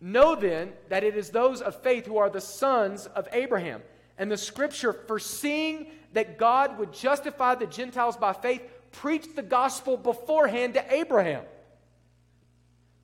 Know 0.00 0.34
then 0.34 0.72
that 0.88 1.04
it 1.04 1.14
is 1.14 1.28
those 1.28 1.60
of 1.60 1.82
faith 1.82 2.06
who 2.06 2.16
are 2.16 2.30
the 2.30 2.40
sons 2.40 3.04
of 3.04 3.28
Abraham. 3.32 3.82
And 4.16 4.30
the 4.30 4.38
scripture, 4.38 4.94
foreseeing 4.94 5.88
that 6.14 6.38
God 6.38 6.78
would 6.78 6.94
justify 6.94 7.54
the 7.54 7.66
Gentiles 7.66 8.16
by 8.16 8.32
faith, 8.32 8.62
preached 8.94 9.36
the 9.36 9.42
gospel 9.42 9.96
beforehand 9.96 10.74
to 10.74 10.94
Abraham, 10.94 11.44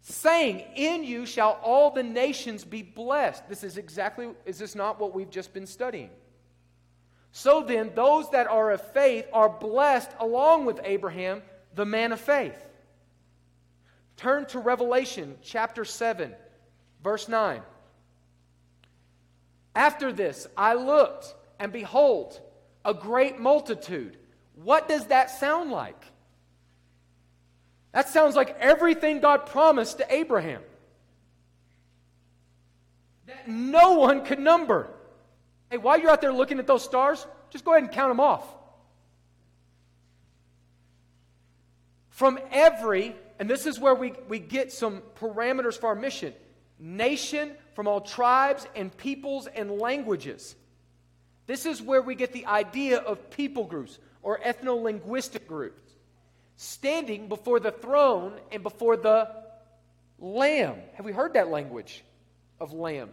saying, 0.02 0.64
In 0.76 1.04
you 1.04 1.26
shall 1.26 1.60
all 1.62 1.90
the 1.90 2.02
nations 2.02 2.64
be 2.64 2.82
blessed. 2.82 3.48
This 3.48 3.64
is 3.64 3.76
exactly, 3.76 4.28
is 4.46 4.58
this 4.58 4.74
not 4.74 5.00
what 5.00 5.14
we've 5.14 5.30
just 5.30 5.52
been 5.52 5.66
studying? 5.66 6.10
So 7.32 7.62
then, 7.62 7.92
those 7.94 8.30
that 8.30 8.46
are 8.46 8.72
of 8.72 8.92
faith 8.92 9.26
are 9.32 9.48
blessed 9.48 10.10
along 10.18 10.64
with 10.64 10.80
Abraham 10.82 11.42
the 11.74 11.86
man 11.86 12.12
of 12.12 12.20
faith. 12.20 12.66
Turn 14.16 14.46
to 14.46 14.58
Revelation 14.58 15.36
chapter 15.42 15.84
7, 15.84 16.34
verse 17.02 17.28
9. 17.28 17.62
After 19.74 20.12
this, 20.12 20.46
I 20.56 20.74
looked, 20.74 21.34
and 21.58 21.72
behold, 21.72 22.40
a 22.84 22.92
great 22.92 23.38
multitude. 23.38 24.16
What 24.62 24.88
does 24.88 25.06
that 25.06 25.30
sound 25.30 25.70
like? 25.70 26.02
That 27.92 28.08
sounds 28.08 28.36
like 28.36 28.56
everything 28.60 29.20
God 29.20 29.46
promised 29.46 29.98
to 29.98 30.14
Abraham. 30.14 30.62
That 33.26 33.48
no 33.48 33.94
one 33.94 34.24
could 34.24 34.38
number. 34.38 34.88
Hey, 35.70 35.78
while 35.78 35.98
you're 35.98 36.10
out 36.10 36.20
there 36.20 36.32
looking 36.32 36.58
at 36.58 36.66
those 36.66 36.84
stars, 36.84 37.26
just 37.50 37.64
go 37.64 37.72
ahead 37.72 37.84
and 37.84 37.92
count 37.92 38.10
them 38.10 38.20
off. 38.20 38.44
from 42.20 42.38
every, 42.52 43.16
and 43.38 43.48
this 43.48 43.64
is 43.64 43.80
where 43.80 43.94
we, 43.94 44.12
we 44.28 44.38
get 44.38 44.70
some 44.70 45.00
parameters 45.18 45.80
for 45.80 45.86
our 45.86 45.94
mission 45.94 46.34
nation 46.78 47.52
from 47.74 47.88
all 47.88 48.02
tribes 48.02 48.66
and 48.76 48.94
peoples 48.94 49.46
and 49.46 49.70
languages. 49.70 50.54
This 51.46 51.64
is 51.64 51.80
where 51.80 52.02
we 52.02 52.14
get 52.14 52.34
the 52.34 52.44
idea 52.44 52.98
of 52.98 53.30
people 53.30 53.64
groups 53.64 53.98
or 54.22 54.38
ethno 54.38 54.82
linguistic 54.82 55.46
groups 55.48 55.82
standing 56.56 57.28
before 57.28 57.58
the 57.58 57.70
throne 57.70 58.34
and 58.52 58.62
before 58.62 58.96
the 58.96 59.28
Lamb. 60.18 60.76
Have 60.94 61.06
we 61.06 61.12
heard 61.12 61.32
that 61.32 61.48
language 61.48 62.04
of 62.60 62.74
Lamb? 62.74 63.08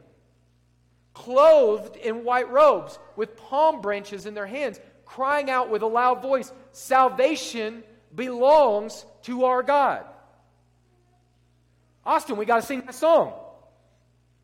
Clothed 1.13 1.95
in 1.95 2.25
white 2.25 2.49
robes 2.49 2.99
with 3.15 3.37
palm 3.37 3.79
branches 3.81 4.25
in 4.25 4.33
their 4.33 4.45
hands, 4.45 4.79
crying 5.05 5.49
out 5.49 5.69
with 5.69 5.81
a 5.81 5.87
loud 5.87 6.21
voice, 6.21 6.51
Salvation 6.73 7.83
belongs 8.13 9.05
to 9.23 9.45
our 9.45 9.63
God. 9.63 10.05
Austin, 12.05 12.35
we 12.35 12.45
got 12.45 12.57
to 12.57 12.61
sing 12.61 12.81
that 12.81 12.95
song, 12.95 13.33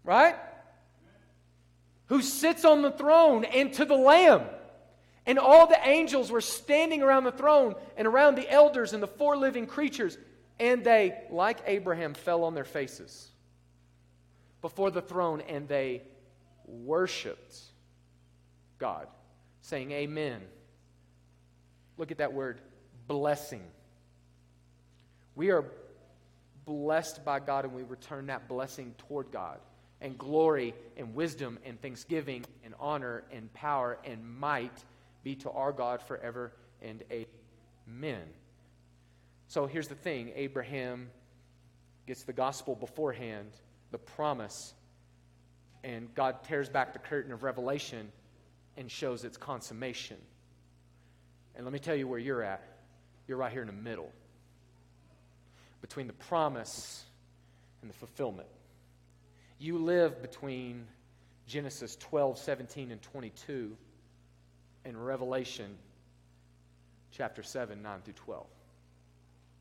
right? 0.03 0.35
Who 2.07 2.21
sits 2.21 2.63
on 2.63 2.81
the 2.81 2.91
throne 2.91 3.43
and 3.43 3.73
to 3.73 3.85
the 3.85 3.95
Lamb. 3.95 4.43
And 5.25 5.39
all 5.39 5.67
the 5.67 5.79
angels 5.87 6.31
were 6.31 6.41
standing 6.41 7.01
around 7.01 7.23
the 7.23 7.31
throne 7.31 7.75
and 7.95 8.07
around 8.07 8.35
the 8.35 8.49
elders 8.49 8.93
and 8.93 9.01
the 9.01 9.07
four 9.07 9.37
living 9.37 9.67
creatures. 9.67 10.17
And 10.59 10.83
they, 10.83 11.17
like 11.29 11.59
Abraham, 11.65 12.13
fell 12.13 12.43
on 12.43 12.53
their 12.53 12.65
faces 12.65 13.29
before 14.61 14.91
the 14.91 15.01
throne 15.01 15.41
and 15.41 15.67
they 15.67 16.01
worshiped 16.65 17.57
God, 18.79 19.07
saying, 19.61 19.91
Amen. 19.91 20.41
Look 21.97 22.11
at 22.11 22.17
that 22.17 22.33
word 22.33 22.59
blessing. 23.07 23.61
We 25.35 25.51
are 25.51 25.65
blessed 26.65 27.23
by 27.23 27.39
God 27.39 27.65
and 27.65 27.73
we 27.73 27.83
return 27.83 28.27
that 28.27 28.47
blessing 28.47 28.95
toward 29.07 29.31
God. 29.31 29.59
And 30.01 30.17
glory 30.17 30.73
and 30.97 31.15
wisdom 31.15 31.59
and 31.65 31.81
thanksgiving 31.81 32.45
and 32.65 32.73
honor 32.77 33.23
and 33.31 33.53
power 33.53 33.97
and 34.03 34.37
might 34.37 34.83
be 35.23 35.35
to 35.37 35.51
our 35.51 35.71
God 35.71 36.01
forever 36.01 36.53
and 36.81 37.03
amen. 37.11 38.23
So 39.47 39.65
here's 39.65 39.87
the 39.87 39.95
thing 39.95 40.31
Abraham 40.35 41.09
gets 42.07 42.23
the 42.23 42.33
gospel 42.33 42.75
beforehand, 42.75 43.51
the 43.91 43.97
promise, 43.97 44.73
and 45.83 46.13
God 46.13 46.43
tears 46.43 46.69
back 46.69 46.93
the 46.93 46.99
curtain 46.99 47.31
of 47.31 47.43
revelation 47.43 48.11
and 48.77 48.89
shows 48.89 49.23
its 49.23 49.37
consummation. 49.37 50.17
And 51.55 51.65
let 51.65 51.73
me 51.73 51.79
tell 51.79 51.95
you 51.95 52.07
where 52.07 52.19
you're 52.19 52.43
at. 52.43 52.63
You're 53.27 53.37
right 53.37 53.51
here 53.51 53.61
in 53.61 53.67
the 53.67 53.73
middle 53.73 54.11
between 55.81 56.07
the 56.07 56.13
promise 56.13 57.03
and 57.81 57.89
the 57.89 57.95
fulfillment. 57.95 58.47
You 59.59 59.77
live 59.77 60.21
between 60.21 60.87
Genesis 61.45 61.95
12, 61.97 62.37
17, 62.37 62.91
and 62.91 63.01
22 63.01 63.75
and 64.85 65.05
Revelation 65.05 65.77
chapter 67.11 67.43
7, 67.43 67.81
9 67.81 68.01
through 68.03 68.13
12. 68.13 68.45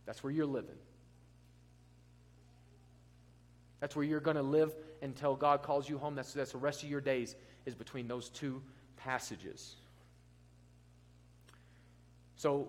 That's 0.07 0.23
where 0.25 0.33
you're 0.33 0.47
living. 0.47 0.77
That's 3.81 3.97
where 3.97 4.05
you're 4.05 4.21
going 4.21 4.37
to 4.37 4.43
live 4.43 4.75
until 5.03 5.35
God 5.35 5.63
calls 5.63 5.89
you 5.89 5.99
home. 5.99 6.15
That's, 6.15 6.33
that's 6.33 6.53
the 6.53 6.59
rest 6.59 6.83
of 6.83 6.89
your 6.89 7.01
days 7.01 7.35
is 7.67 7.75
between 7.75 8.09
those 8.09 8.29
two 8.29 8.63
passages. 8.97 9.77
So 12.37 12.69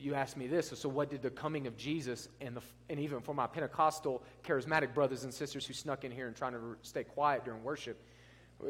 you 0.00 0.14
asked 0.14 0.36
me 0.36 0.46
this. 0.46 0.72
So 0.74 0.88
what 0.88 1.10
did 1.10 1.22
the 1.22 1.30
coming 1.30 1.66
of 1.66 1.76
Jesus 1.76 2.28
and, 2.40 2.56
the, 2.56 2.62
and 2.88 2.98
even 2.98 3.20
for 3.20 3.34
my 3.34 3.46
Pentecostal 3.46 4.22
charismatic 4.42 4.94
brothers 4.94 5.24
and 5.24 5.32
sisters 5.32 5.64
who 5.66 5.74
snuck 5.74 6.04
in 6.04 6.10
here 6.10 6.26
and 6.26 6.36
trying 6.36 6.52
to 6.52 6.76
stay 6.82 7.04
quiet 7.04 7.44
during 7.44 7.62
worship, 7.62 8.02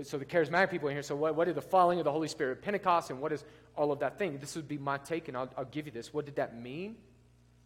so 0.02 0.18
the 0.18 0.24
charismatic 0.24 0.70
people 0.70 0.88
in 0.88 0.94
here, 0.94 1.02
so 1.02 1.14
what, 1.14 1.34
what 1.34 1.46
did 1.46 1.54
the 1.54 1.62
falling 1.62 1.98
of 1.98 2.04
the 2.04 2.12
Holy 2.12 2.28
Spirit, 2.28 2.62
Pentecost, 2.62 3.10
and 3.10 3.20
what 3.20 3.32
is 3.32 3.44
all 3.76 3.92
of 3.92 4.00
that 4.00 4.18
thing? 4.18 4.38
This 4.38 4.56
would 4.56 4.68
be 4.68 4.78
my 4.78 4.98
take, 4.98 5.28
and 5.28 5.36
I'll, 5.36 5.50
I'll 5.56 5.64
give 5.64 5.86
you 5.86 5.92
this. 5.92 6.12
What 6.12 6.24
did 6.24 6.36
that 6.36 6.60
mean? 6.60 6.96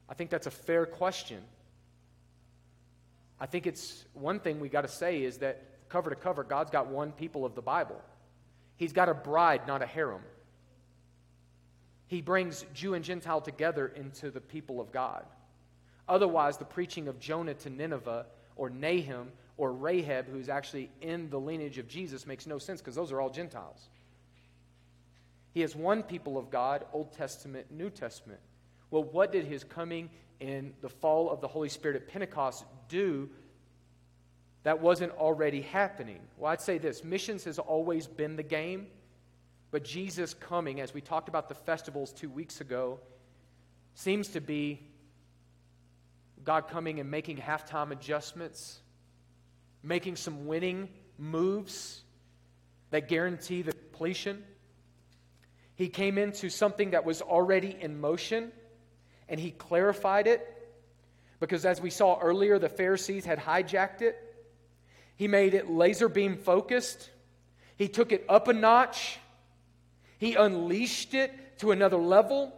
I 0.08 0.14
think 0.14 0.30
that's 0.30 0.46
a 0.46 0.50
fair 0.50 0.86
question. 0.86 1.42
I 3.38 3.46
think 3.46 3.66
it's 3.66 4.04
one 4.14 4.40
thing 4.40 4.60
we 4.60 4.68
got 4.68 4.82
to 4.82 4.88
say 4.88 5.22
is 5.22 5.38
that 5.38 5.88
cover 5.88 6.10
to 6.10 6.16
cover, 6.16 6.42
God's 6.42 6.70
got 6.70 6.88
one 6.88 7.12
people 7.12 7.44
of 7.44 7.54
the 7.54 7.62
Bible. 7.62 8.00
He's 8.76 8.92
got 8.92 9.08
a 9.08 9.14
bride, 9.14 9.66
not 9.66 9.82
a 9.82 9.86
harem. 9.86 10.22
He 12.08 12.20
brings 12.20 12.64
Jew 12.72 12.94
and 12.94 13.04
Gentile 13.04 13.40
together 13.40 13.88
into 13.88 14.30
the 14.30 14.40
people 14.40 14.80
of 14.80 14.92
God. 14.92 15.24
Otherwise, 16.08 16.56
the 16.56 16.64
preaching 16.64 17.08
of 17.08 17.18
Jonah 17.18 17.54
to 17.54 17.70
Nineveh 17.70 18.26
or 18.54 18.70
Nahum 18.70 19.32
or 19.56 19.72
Rahab, 19.72 20.28
who's 20.28 20.48
actually 20.48 20.90
in 21.00 21.30
the 21.30 21.40
lineage 21.40 21.78
of 21.78 21.88
Jesus, 21.88 22.26
makes 22.26 22.46
no 22.46 22.58
sense 22.58 22.80
because 22.80 22.94
those 22.94 23.12
are 23.12 23.20
all 23.20 23.30
Gentiles. 23.30 23.88
He 25.52 25.62
has 25.62 25.74
one 25.74 26.02
people 26.02 26.36
of 26.36 26.50
God, 26.50 26.84
Old 26.92 27.12
Testament, 27.12 27.70
New 27.70 27.88
Testament. 27.88 28.40
Well, 28.90 29.04
what 29.04 29.32
did 29.32 29.46
his 29.46 29.64
coming 29.64 30.10
in 30.38 30.74
the 30.82 30.88
fall 30.90 31.30
of 31.30 31.40
the 31.40 31.48
Holy 31.48 31.70
Spirit 31.70 31.96
at 31.96 32.08
Pentecost 32.08 32.64
do 32.88 33.30
that 34.64 34.80
wasn't 34.80 35.12
already 35.12 35.62
happening? 35.62 36.20
Well, 36.36 36.52
I'd 36.52 36.60
say 36.60 36.76
this 36.76 37.02
missions 37.02 37.44
has 37.44 37.58
always 37.58 38.06
been 38.06 38.36
the 38.36 38.42
game, 38.42 38.88
but 39.70 39.82
Jesus 39.82 40.34
coming, 40.34 40.80
as 40.80 40.92
we 40.92 41.00
talked 41.00 41.28
about 41.28 41.48
the 41.48 41.54
festivals 41.54 42.12
two 42.12 42.28
weeks 42.28 42.60
ago, 42.60 43.00
seems 43.94 44.28
to 44.28 44.40
be 44.42 44.80
God 46.44 46.68
coming 46.68 47.00
and 47.00 47.10
making 47.10 47.38
halftime 47.38 47.90
adjustments, 47.90 48.80
making 49.86 50.16
some 50.16 50.46
winning 50.46 50.88
moves 51.16 52.02
that 52.90 53.08
guarantee 53.08 53.62
the 53.62 53.72
completion. 53.72 54.42
He 55.76 55.88
came 55.88 56.18
into 56.18 56.50
something 56.50 56.90
that 56.90 57.04
was 57.04 57.22
already 57.22 57.76
in 57.80 58.00
motion 58.00 58.50
and 59.28 59.38
he 59.38 59.52
clarified 59.52 60.26
it 60.26 60.46
because, 61.38 61.64
as 61.64 61.80
we 61.80 61.90
saw 61.90 62.18
earlier, 62.18 62.58
the 62.58 62.68
Pharisees 62.68 63.24
had 63.24 63.38
hijacked 63.38 64.02
it. 64.02 64.16
He 65.16 65.28
made 65.28 65.54
it 65.54 65.70
laser 65.70 66.08
beam 66.08 66.36
focused, 66.36 67.10
he 67.76 67.88
took 67.88 68.12
it 68.12 68.24
up 68.28 68.48
a 68.48 68.52
notch, 68.52 69.18
he 70.18 70.34
unleashed 70.34 71.14
it 71.14 71.58
to 71.58 71.70
another 71.70 71.96
level, 71.96 72.52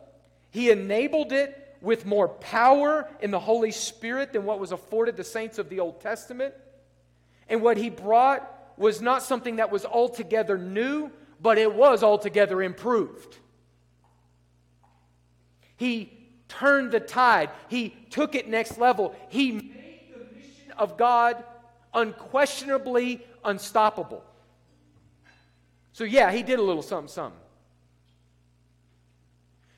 he 0.50 0.70
enabled 0.70 1.32
it 1.32 1.76
with 1.80 2.06
more 2.06 2.28
power 2.28 3.08
in 3.20 3.30
the 3.30 3.38
Holy 3.38 3.70
Spirit 3.70 4.32
than 4.32 4.44
what 4.44 4.58
was 4.58 4.72
afforded 4.72 5.16
the 5.16 5.24
saints 5.24 5.58
of 5.58 5.68
the 5.68 5.80
Old 5.80 6.00
Testament. 6.00 6.54
And 7.48 7.62
what 7.62 7.76
he 7.76 7.90
brought 7.90 8.48
was 8.76 9.00
not 9.00 9.22
something 9.22 9.56
that 9.56 9.70
was 9.70 9.84
altogether 9.84 10.58
new, 10.58 11.10
but 11.40 11.58
it 11.58 11.74
was 11.74 12.02
altogether 12.02 12.62
improved. 12.62 13.36
He 15.76 16.12
turned 16.48 16.92
the 16.92 17.00
tide. 17.00 17.50
He 17.68 17.94
took 18.10 18.34
it 18.34 18.48
next 18.48 18.78
level. 18.78 19.14
He 19.28 19.52
made 19.52 20.12
the 20.12 20.34
mission 20.34 20.72
of 20.76 20.96
God 20.96 21.42
unquestionably 21.94 23.24
unstoppable. 23.44 24.24
So, 25.92 26.04
yeah, 26.04 26.30
he 26.30 26.42
did 26.42 26.58
a 26.58 26.62
little 26.62 26.82
something, 26.82 27.08
something. 27.08 27.40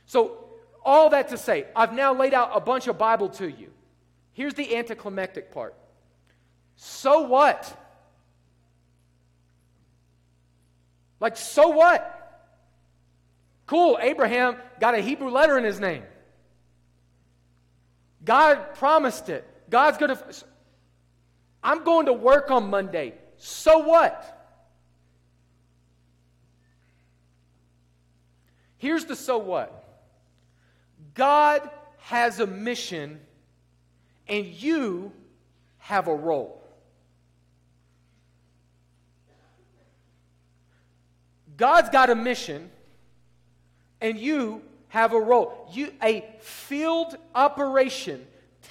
So, 0.06 0.44
all 0.84 1.10
that 1.10 1.28
to 1.28 1.38
say, 1.38 1.66
I've 1.76 1.92
now 1.92 2.14
laid 2.14 2.34
out 2.34 2.50
a 2.54 2.60
bunch 2.60 2.88
of 2.88 2.98
Bible 2.98 3.28
to 3.30 3.50
you. 3.50 3.70
Here's 4.32 4.54
the 4.54 4.76
anticlimactic 4.76 5.52
part. 5.52 5.74
So 6.82 7.20
what? 7.20 7.78
Like, 11.20 11.36
so 11.36 11.68
what? 11.68 12.16
Cool, 13.66 13.98
Abraham 14.00 14.56
got 14.80 14.94
a 14.94 15.00
Hebrew 15.00 15.28
letter 15.28 15.58
in 15.58 15.64
his 15.64 15.78
name. 15.78 16.04
God 18.24 18.74
promised 18.76 19.28
it. 19.28 19.46
God's 19.68 19.98
going 19.98 20.16
to. 20.16 20.24
I'm 21.62 21.84
going 21.84 22.06
to 22.06 22.14
work 22.14 22.50
on 22.50 22.70
Monday. 22.70 23.12
So 23.36 23.80
what? 23.80 24.48
Here's 28.78 29.04
the 29.04 29.16
so 29.16 29.36
what 29.36 29.84
God 31.12 31.68
has 31.98 32.40
a 32.40 32.46
mission, 32.46 33.20
and 34.26 34.46
you 34.46 35.12
have 35.76 36.08
a 36.08 36.14
role. 36.14 36.59
God's 41.60 41.90
got 41.90 42.08
a 42.08 42.14
mission, 42.14 42.70
and 44.00 44.18
you 44.18 44.62
have 44.88 45.12
a 45.12 45.20
role. 45.20 45.68
You, 45.70 45.92
a 46.02 46.24
field 46.40 47.14
operation 47.34 48.26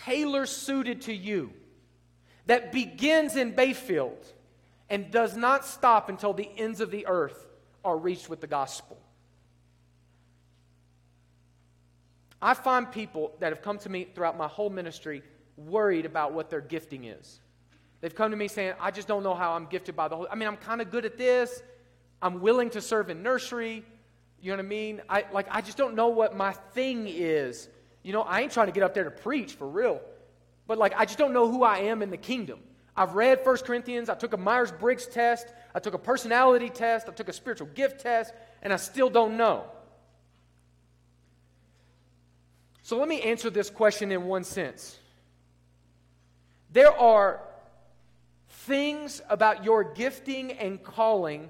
tailor 0.06 0.48
suited 0.48 1.04
to 1.04 1.14
you 1.14 1.54
that 2.48 2.72
begins 2.72 3.36
in 3.36 3.54
Bayfield 3.54 4.18
and 4.90 5.12
does 5.12 5.38
not 5.38 5.68
stop 5.68 6.10
until 6.10 6.34
the 6.34 6.50
ends 6.58 6.82
of 6.82 6.90
the 6.90 7.06
earth 7.06 7.46
are 7.86 7.96
reached 7.96 8.28
with 8.28 8.42
the 8.42 8.48
gospel. 8.48 8.98
I 12.42 12.56
find 12.56 12.92
people 12.92 13.36
that 13.40 13.54
have 13.54 13.62
come 13.62 13.78
to 13.80 13.90
me 13.90 14.08
throughout 14.16 14.36
my 14.36 14.48
whole 14.48 14.72
ministry 14.72 15.22
worried 15.58 16.08
about 16.08 16.34
what 16.34 16.50
their 16.50 16.62
gifting 16.62 17.04
is. 17.04 17.40
They've 18.02 18.16
come 18.16 18.32
to 18.32 18.38
me 18.38 18.48
saying, 18.48 18.74
I 18.80 18.90
just 18.90 19.08
don't 19.08 19.22
know 19.22 19.36
how 19.36 19.52
I'm 19.52 19.68
gifted 19.68 19.96
by 19.96 20.08
the 20.08 20.16
Holy 20.16 20.30
I 20.32 20.36
mean, 20.36 20.48
I'm 20.48 20.58
kind 20.58 20.82
of 20.82 20.90
good 20.90 21.06
at 21.06 21.20
this. 21.20 21.62
I'm 22.22 22.42
willing 22.42 22.70
to 22.72 22.82
serve 22.82 23.10
in 23.10 23.24
nursery. 23.24 23.86
You 24.42 24.52
know 24.52 24.58
what 24.58 24.66
I 24.66 24.68
mean? 24.68 25.02
I 25.10 25.26
like 25.32 25.48
I 25.52 25.62
just 25.62 25.78
don't 25.78 25.96
know 25.96 26.10
what 26.10 26.36
my 26.36 26.54
thing 26.74 27.06
is. 27.08 27.68
You 28.04 28.14
know, 28.14 28.22
I 28.22 28.42
ain't 28.42 28.52
trying 28.52 28.68
to 28.68 28.74
get 28.74 28.84
up 28.84 28.94
there 28.94 29.04
to 29.04 29.12
preach 29.12 29.54
for 29.54 29.68
real. 29.68 30.02
But 30.68 30.78
like 30.78 30.94
I 30.98 31.06
just 31.06 31.18
don't 31.18 31.34
know 31.34 31.50
who 31.50 31.64
I 31.64 31.80
am 31.80 32.02
in 32.02 32.10
the 32.10 32.18
kingdom. 32.18 32.60
I've 32.96 33.16
read 33.16 33.40
1 33.46 33.58
Corinthians, 33.60 34.10
I 34.10 34.16
took 34.16 34.34
a 34.34 34.38
Myers-Briggs 34.38 35.08
test, 35.08 35.48
I 35.74 35.80
took 35.80 35.94
a 35.94 35.98
personality 35.98 36.70
test, 36.70 37.08
I 37.08 37.14
took 37.14 37.30
a 37.30 37.34
spiritual 37.34 37.68
gift 37.68 38.02
test, 38.02 38.34
and 38.62 38.74
I 38.74 38.76
still 38.76 39.10
don't 39.10 39.38
know. 39.38 39.64
So 42.82 42.98
let 42.98 43.08
me 43.08 43.22
answer 43.22 43.50
this 43.50 43.70
question 43.70 44.12
in 44.12 44.26
one 44.26 44.44
sense. 44.44 44.98
There 46.74 46.92
are 46.92 47.40
things 48.50 49.22
about 49.30 49.64
your 49.64 49.84
gifting 49.84 50.52
and 50.52 50.84
calling 50.84 51.50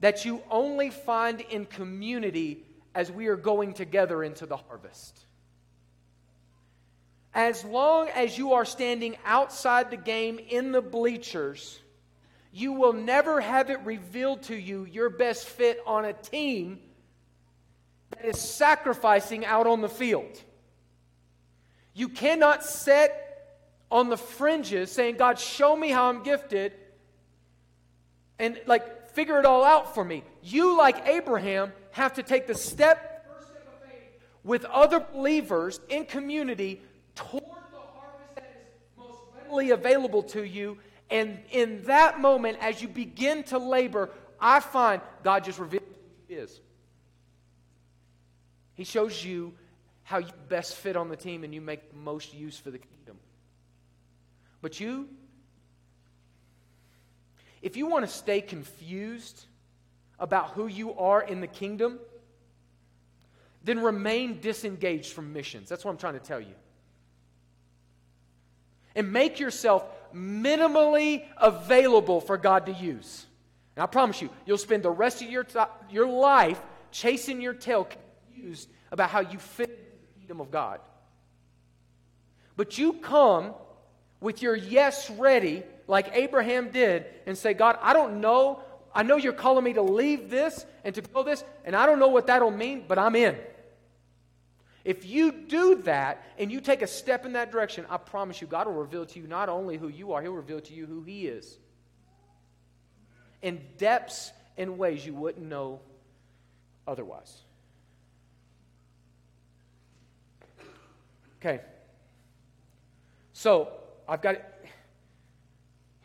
that 0.00 0.24
you 0.24 0.42
only 0.50 0.90
find 0.90 1.40
in 1.40 1.66
community 1.66 2.64
as 2.94 3.10
we 3.10 3.28
are 3.28 3.36
going 3.36 3.72
together 3.74 4.24
into 4.24 4.46
the 4.46 4.56
harvest. 4.56 5.18
As 7.32 7.64
long 7.64 8.08
as 8.08 8.36
you 8.36 8.54
are 8.54 8.64
standing 8.64 9.16
outside 9.24 9.90
the 9.90 9.96
game 9.96 10.38
in 10.38 10.72
the 10.72 10.82
bleachers, 10.82 11.78
you 12.52 12.72
will 12.72 12.92
never 12.92 13.40
have 13.40 13.70
it 13.70 13.80
revealed 13.84 14.42
to 14.44 14.56
you 14.56 14.84
your 14.84 15.10
best 15.10 15.46
fit 15.46 15.78
on 15.86 16.04
a 16.04 16.12
team 16.12 16.80
that 18.10 18.24
is 18.24 18.40
sacrificing 18.40 19.44
out 19.44 19.68
on 19.68 19.80
the 19.80 19.88
field. 19.88 20.42
You 21.94 22.08
cannot 22.08 22.64
sit 22.64 23.12
on 23.90 24.08
the 24.08 24.16
fringes 24.16 24.90
saying, 24.90 25.16
God, 25.16 25.38
show 25.38 25.76
me 25.76 25.90
how 25.90 26.08
I'm 26.08 26.22
gifted, 26.22 26.72
and 28.38 28.60
like 28.66 28.99
figure 29.14 29.38
it 29.38 29.44
all 29.44 29.64
out 29.64 29.94
for 29.94 30.04
me. 30.04 30.24
You, 30.42 30.76
like 30.76 31.06
Abraham, 31.06 31.72
have 31.92 32.14
to 32.14 32.22
take 32.22 32.46
the 32.46 32.54
step, 32.54 33.10
with 34.42 34.64
other 34.66 35.00
believers 35.00 35.80
in 35.88 36.04
community 36.04 36.80
toward 37.14 37.42
the 37.42 37.78
harvest 37.78 38.34
that 38.36 38.72
is 38.74 38.98
most 38.98 39.18
readily 39.36 39.70
available 39.70 40.22
to 40.22 40.42
you. 40.44 40.78
And 41.10 41.38
in 41.50 41.82
that 41.84 42.20
moment, 42.20 42.58
as 42.60 42.80
you 42.80 42.88
begin 42.88 43.42
to 43.44 43.58
labor, 43.58 44.10
I 44.40 44.60
find 44.60 45.02
God 45.22 45.44
just 45.44 45.58
reveals 45.58 45.82
who 45.84 46.34
He 46.34 46.40
is. 46.40 46.60
He 48.74 48.84
shows 48.84 49.22
you 49.22 49.52
how 50.04 50.18
you 50.18 50.32
best 50.48 50.76
fit 50.76 50.96
on 50.96 51.08
the 51.08 51.16
team 51.16 51.44
and 51.44 51.54
you 51.54 51.60
make 51.60 51.94
most 51.94 52.32
use 52.32 52.56
for 52.56 52.70
the 52.70 52.78
kingdom. 52.78 53.18
But 54.62 54.80
you, 54.80 55.08
if 57.62 57.76
you 57.76 57.86
want 57.86 58.06
to 58.06 58.10
stay 58.10 58.40
confused 58.40 59.44
about 60.18 60.50
who 60.50 60.66
you 60.66 60.94
are 60.94 61.22
in 61.22 61.40
the 61.40 61.46
kingdom, 61.46 61.98
then 63.62 63.80
remain 63.80 64.40
disengaged 64.40 65.12
from 65.12 65.32
missions. 65.32 65.68
That's 65.68 65.84
what 65.84 65.90
I'm 65.90 65.98
trying 65.98 66.14
to 66.14 66.20
tell 66.20 66.40
you. 66.40 66.54
And 68.94 69.12
make 69.12 69.38
yourself 69.38 69.84
minimally 70.14 71.24
available 71.36 72.20
for 72.20 72.36
God 72.36 72.66
to 72.66 72.72
use. 72.72 73.26
And 73.76 73.82
I 73.82 73.86
promise 73.86 74.20
you, 74.20 74.30
you'll 74.46 74.58
spend 74.58 74.82
the 74.82 74.90
rest 74.90 75.22
of 75.22 75.30
your, 75.30 75.46
your 75.90 76.08
life 76.08 76.60
chasing 76.90 77.40
your 77.40 77.54
tail 77.54 77.84
confused 77.86 78.68
about 78.90 79.10
how 79.10 79.20
you 79.20 79.38
fit 79.38 79.68
the 79.68 80.18
kingdom 80.20 80.40
of 80.40 80.50
God. 80.50 80.80
But 82.56 82.78
you 82.78 82.94
come 82.94 83.54
with 84.20 84.42
your 84.42 84.56
yes 84.56 85.08
ready, 85.10 85.62
like 85.90 86.10
Abraham 86.14 86.70
did, 86.70 87.04
and 87.26 87.36
say, 87.36 87.52
God, 87.52 87.76
I 87.82 87.92
don't 87.92 88.20
know. 88.20 88.62
I 88.94 89.02
know 89.02 89.16
you're 89.16 89.32
calling 89.32 89.64
me 89.64 89.72
to 89.72 89.82
leave 89.82 90.30
this 90.30 90.64
and 90.84 90.94
to 90.94 91.02
go 91.02 91.24
this, 91.24 91.44
and 91.64 91.74
I 91.74 91.84
don't 91.84 91.98
know 91.98 92.08
what 92.08 92.28
that'll 92.28 92.52
mean, 92.52 92.84
but 92.86 92.96
I'm 92.98 93.16
in. 93.16 93.36
If 94.84 95.04
you 95.04 95.32
do 95.32 95.82
that 95.82 96.24
and 96.38 96.50
you 96.50 96.60
take 96.60 96.80
a 96.80 96.86
step 96.86 97.26
in 97.26 97.32
that 97.32 97.50
direction, 97.50 97.84
I 97.90 97.96
promise 97.96 98.40
you, 98.40 98.46
God 98.46 98.66
will 98.68 98.74
reveal 98.74 99.04
to 99.04 99.18
you 99.20 99.26
not 99.26 99.48
only 99.48 99.76
who 99.76 99.88
you 99.88 100.12
are, 100.12 100.22
He'll 100.22 100.32
reveal 100.32 100.60
to 100.60 100.72
you 100.72 100.86
who 100.86 101.02
He 101.02 101.26
is. 101.26 101.58
In 103.42 103.60
depths 103.76 104.32
and 104.56 104.78
ways 104.78 105.04
you 105.04 105.12
wouldn't 105.12 105.44
know 105.44 105.80
otherwise. 106.86 107.36
Okay. 111.40 111.60
So, 113.32 113.72
I've 114.08 114.22
got. 114.22 114.36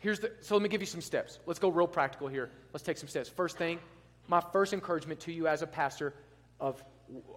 Here's 0.06 0.20
the, 0.20 0.30
so 0.40 0.54
let 0.54 0.62
me 0.62 0.68
give 0.68 0.80
you 0.80 0.86
some 0.86 1.00
steps. 1.00 1.40
Let's 1.46 1.58
go 1.58 1.68
real 1.68 1.88
practical 1.88 2.28
here. 2.28 2.48
Let's 2.72 2.84
take 2.84 2.96
some 2.96 3.08
steps. 3.08 3.28
First 3.28 3.58
thing, 3.58 3.80
my 4.28 4.40
first 4.52 4.72
encouragement 4.72 5.18
to 5.22 5.32
you 5.32 5.48
as 5.48 5.62
a 5.62 5.66
pastor 5.66 6.14
of, 6.60 6.80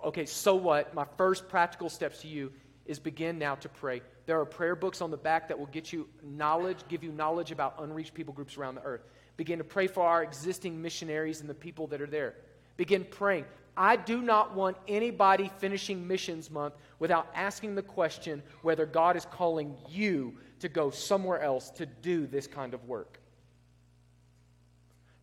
okay, 0.05 0.27
so 0.27 0.53
what? 0.53 0.93
My 0.93 1.07
first 1.17 1.49
practical 1.49 1.89
steps 1.89 2.21
to 2.21 2.27
you 2.27 2.51
is 2.85 2.99
begin 2.99 3.39
now 3.39 3.55
to 3.55 3.69
pray. 3.69 4.03
There 4.27 4.39
are 4.39 4.45
prayer 4.45 4.75
books 4.75 5.01
on 5.01 5.09
the 5.09 5.17
back 5.17 5.47
that 5.47 5.57
will 5.57 5.65
get 5.65 5.91
you 5.91 6.07
knowledge, 6.23 6.77
give 6.89 7.03
you 7.03 7.11
knowledge 7.11 7.51
about 7.51 7.73
unreached 7.79 8.13
people 8.13 8.35
groups 8.35 8.55
around 8.55 8.75
the 8.75 8.83
earth. 8.83 9.01
Begin 9.35 9.57
to 9.57 9.63
pray 9.63 9.87
for 9.87 10.03
our 10.03 10.21
existing 10.21 10.79
missionaries 10.79 11.41
and 11.41 11.49
the 11.49 11.55
people 11.55 11.87
that 11.87 12.01
are 12.01 12.05
there. 12.05 12.35
Begin 12.77 13.03
praying. 13.03 13.45
I 13.79 13.95
do 13.95 14.21
not 14.21 14.53
want 14.53 14.75
anybody 14.89 15.49
finishing 15.59 16.05
missions 16.05 16.51
month 16.51 16.73
without 16.99 17.31
asking 17.33 17.75
the 17.75 17.81
question 17.81 18.43
whether 18.61 18.85
God 18.85 19.15
is 19.15 19.25
calling 19.25 19.73
you 19.87 20.35
to 20.59 20.67
go 20.67 20.89
somewhere 20.89 21.39
else 21.39 21.69
to 21.71 21.85
do 21.85 22.27
this 22.27 22.45
kind 22.45 22.73
of 22.73 22.83
work. 22.89 23.21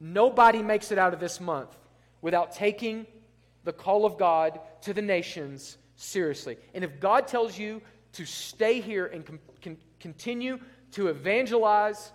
Nobody 0.00 0.62
makes 0.62 0.90
it 0.90 0.96
out 0.96 1.12
of 1.12 1.20
this 1.20 1.38
month 1.38 1.76
without 2.22 2.50
taking 2.52 3.06
the 3.64 3.74
call 3.74 4.06
of 4.06 4.16
God 4.16 4.58
to 4.80 4.94
the 4.94 5.02
nations 5.02 5.76
seriously. 5.96 6.56
And 6.72 6.82
if 6.82 6.98
God 6.98 7.28
tells 7.28 7.58
you 7.58 7.82
to 8.12 8.24
stay 8.24 8.80
here 8.80 9.04
and 9.04 9.26
com- 9.26 9.40
con- 9.60 9.76
continue 10.00 10.58
to 10.92 11.08
evangelize 11.08 12.10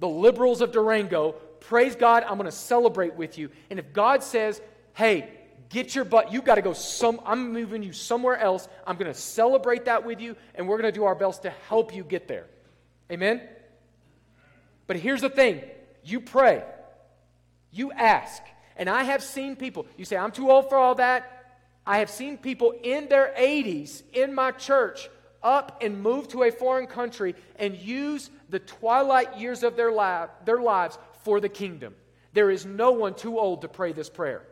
the 0.00 0.08
liberals 0.08 0.60
of 0.60 0.72
Durango, 0.72 1.32
praise 1.60 1.94
God, 1.94 2.24
I'm 2.24 2.36
going 2.36 2.46
to 2.46 2.52
celebrate 2.52 3.14
with 3.14 3.38
you. 3.38 3.48
And 3.70 3.78
if 3.78 3.92
God 3.92 4.24
says, 4.24 4.60
hey, 4.94 5.30
get 5.74 5.92
your 5.92 6.04
butt, 6.04 6.32
you 6.32 6.40
got 6.40 6.54
to 6.54 6.62
go 6.62 6.72
some, 6.72 7.20
I'm 7.26 7.52
moving 7.52 7.82
you 7.82 7.92
somewhere 7.92 8.38
else, 8.38 8.68
I'm 8.86 8.96
going 8.96 9.12
to 9.12 9.18
celebrate 9.18 9.86
that 9.86 10.06
with 10.06 10.20
you, 10.20 10.36
and 10.54 10.68
we're 10.68 10.78
going 10.78 10.90
to 10.90 10.96
do 10.96 11.04
our 11.04 11.16
best 11.16 11.42
to 11.42 11.50
help 11.68 11.92
you 11.92 12.04
get 12.04 12.28
there. 12.28 12.46
Amen? 13.10 13.42
But 14.86 14.98
here's 14.98 15.20
the 15.20 15.28
thing 15.28 15.62
you 16.04 16.20
pray, 16.20 16.62
you 17.72 17.90
ask. 17.90 18.40
And 18.76 18.88
I 18.88 19.02
have 19.02 19.22
seen 19.22 19.56
people, 19.56 19.86
you 19.96 20.04
say, 20.04 20.16
I'm 20.16 20.30
too 20.30 20.48
old 20.48 20.68
for 20.68 20.76
all 20.76 20.94
that. 20.94 21.56
I 21.84 21.98
have 21.98 22.10
seen 22.10 22.38
people 22.38 22.72
in 22.82 23.08
their 23.08 23.34
80s 23.36 24.02
in 24.12 24.32
my 24.32 24.52
church 24.52 25.08
up 25.42 25.82
and 25.82 26.00
move 26.00 26.28
to 26.28 26.44
a 26.44 26.52
foreign 26.52 26.86
country 26.86 27.34
and 27.56 27.76
use 27.76 28.30
the 28.48 28.60
twilight 28.60 29.38
years 29.38 29.64
of 29.64 29.76
their, 29.76 29.90
lab, 29.90 30.30
their 30.44 30.60
lives 30.60 30.98
for 31.24 31.40
the 31.40 31.48
kingdom. 31.48 31.94
There 32.32 32.50
is 32.50 32.64
no 32.64 32.92
one 32.92 33.14
too 33.14 33.40
old 33.40 33.62
to 33.62 33.68
pray 33.68 33.92
this 33.92 34.08
prayer. 34.08 34.42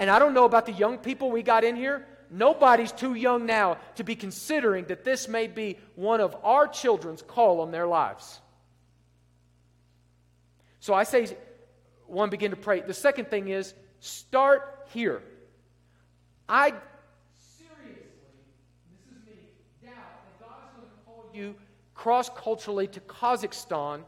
And 0.00 0.08
I 0.10 0.18
don't 0.18 0.32
know 0.32 0.46
about 0.46 0.64
the 0.64 0.72
young 0.72 0.96
people 0.96 1.30
we 1.30 1.42
got 1.42 1.62
in 1.62 1.76
here, 1.76 2.06
nobody's 2.30 2.90
too 2.90 3.14
young 3.14 3.44
now 3.44 3.76
to 3.96 4.02
be 4.02 4.16
considering 4.16 4.86
that 4.86 5.04
this 5.04 5.28
may 5.28 5.46
be 5.46 5.78
one 5.94 6.22
of 6.22 6.34
our 6.42 6.66
children's 6.66 7.20
call 7.20 7.60
on 7.60 7.70
their 7.70 7.86
lives. 7.86 8.40
So 10.80 10.94
I 10.94 11.04
say, 11.04 11.36
one, 12.06 12.30
begin 12.30 12.50
to 12.50 12.56
pray. 12.56 12.80
The 12.80 12.94
second 12.94 13.28
thing 13.28 13.48
is 13.48 13.74
start 13.98 14.88
here. 14.94 15.22
I 16.48 16.70
seriously, 17.58 18.06
this 18.90 19.18
is 19.18 19.26
me, 19.26 19.34
doubt 19.84 19.92
that 19.92 20.40
God 20.40 20.56
is 20.64 20.76
going 20.76 20.88
to 20.88 21.04
call 21.04 21.30
you 21.34 21.54
cross 21.94 22.30
culturally 22.30 22.86
to 22.86 23.00
Kazakhstan 23.00 24.00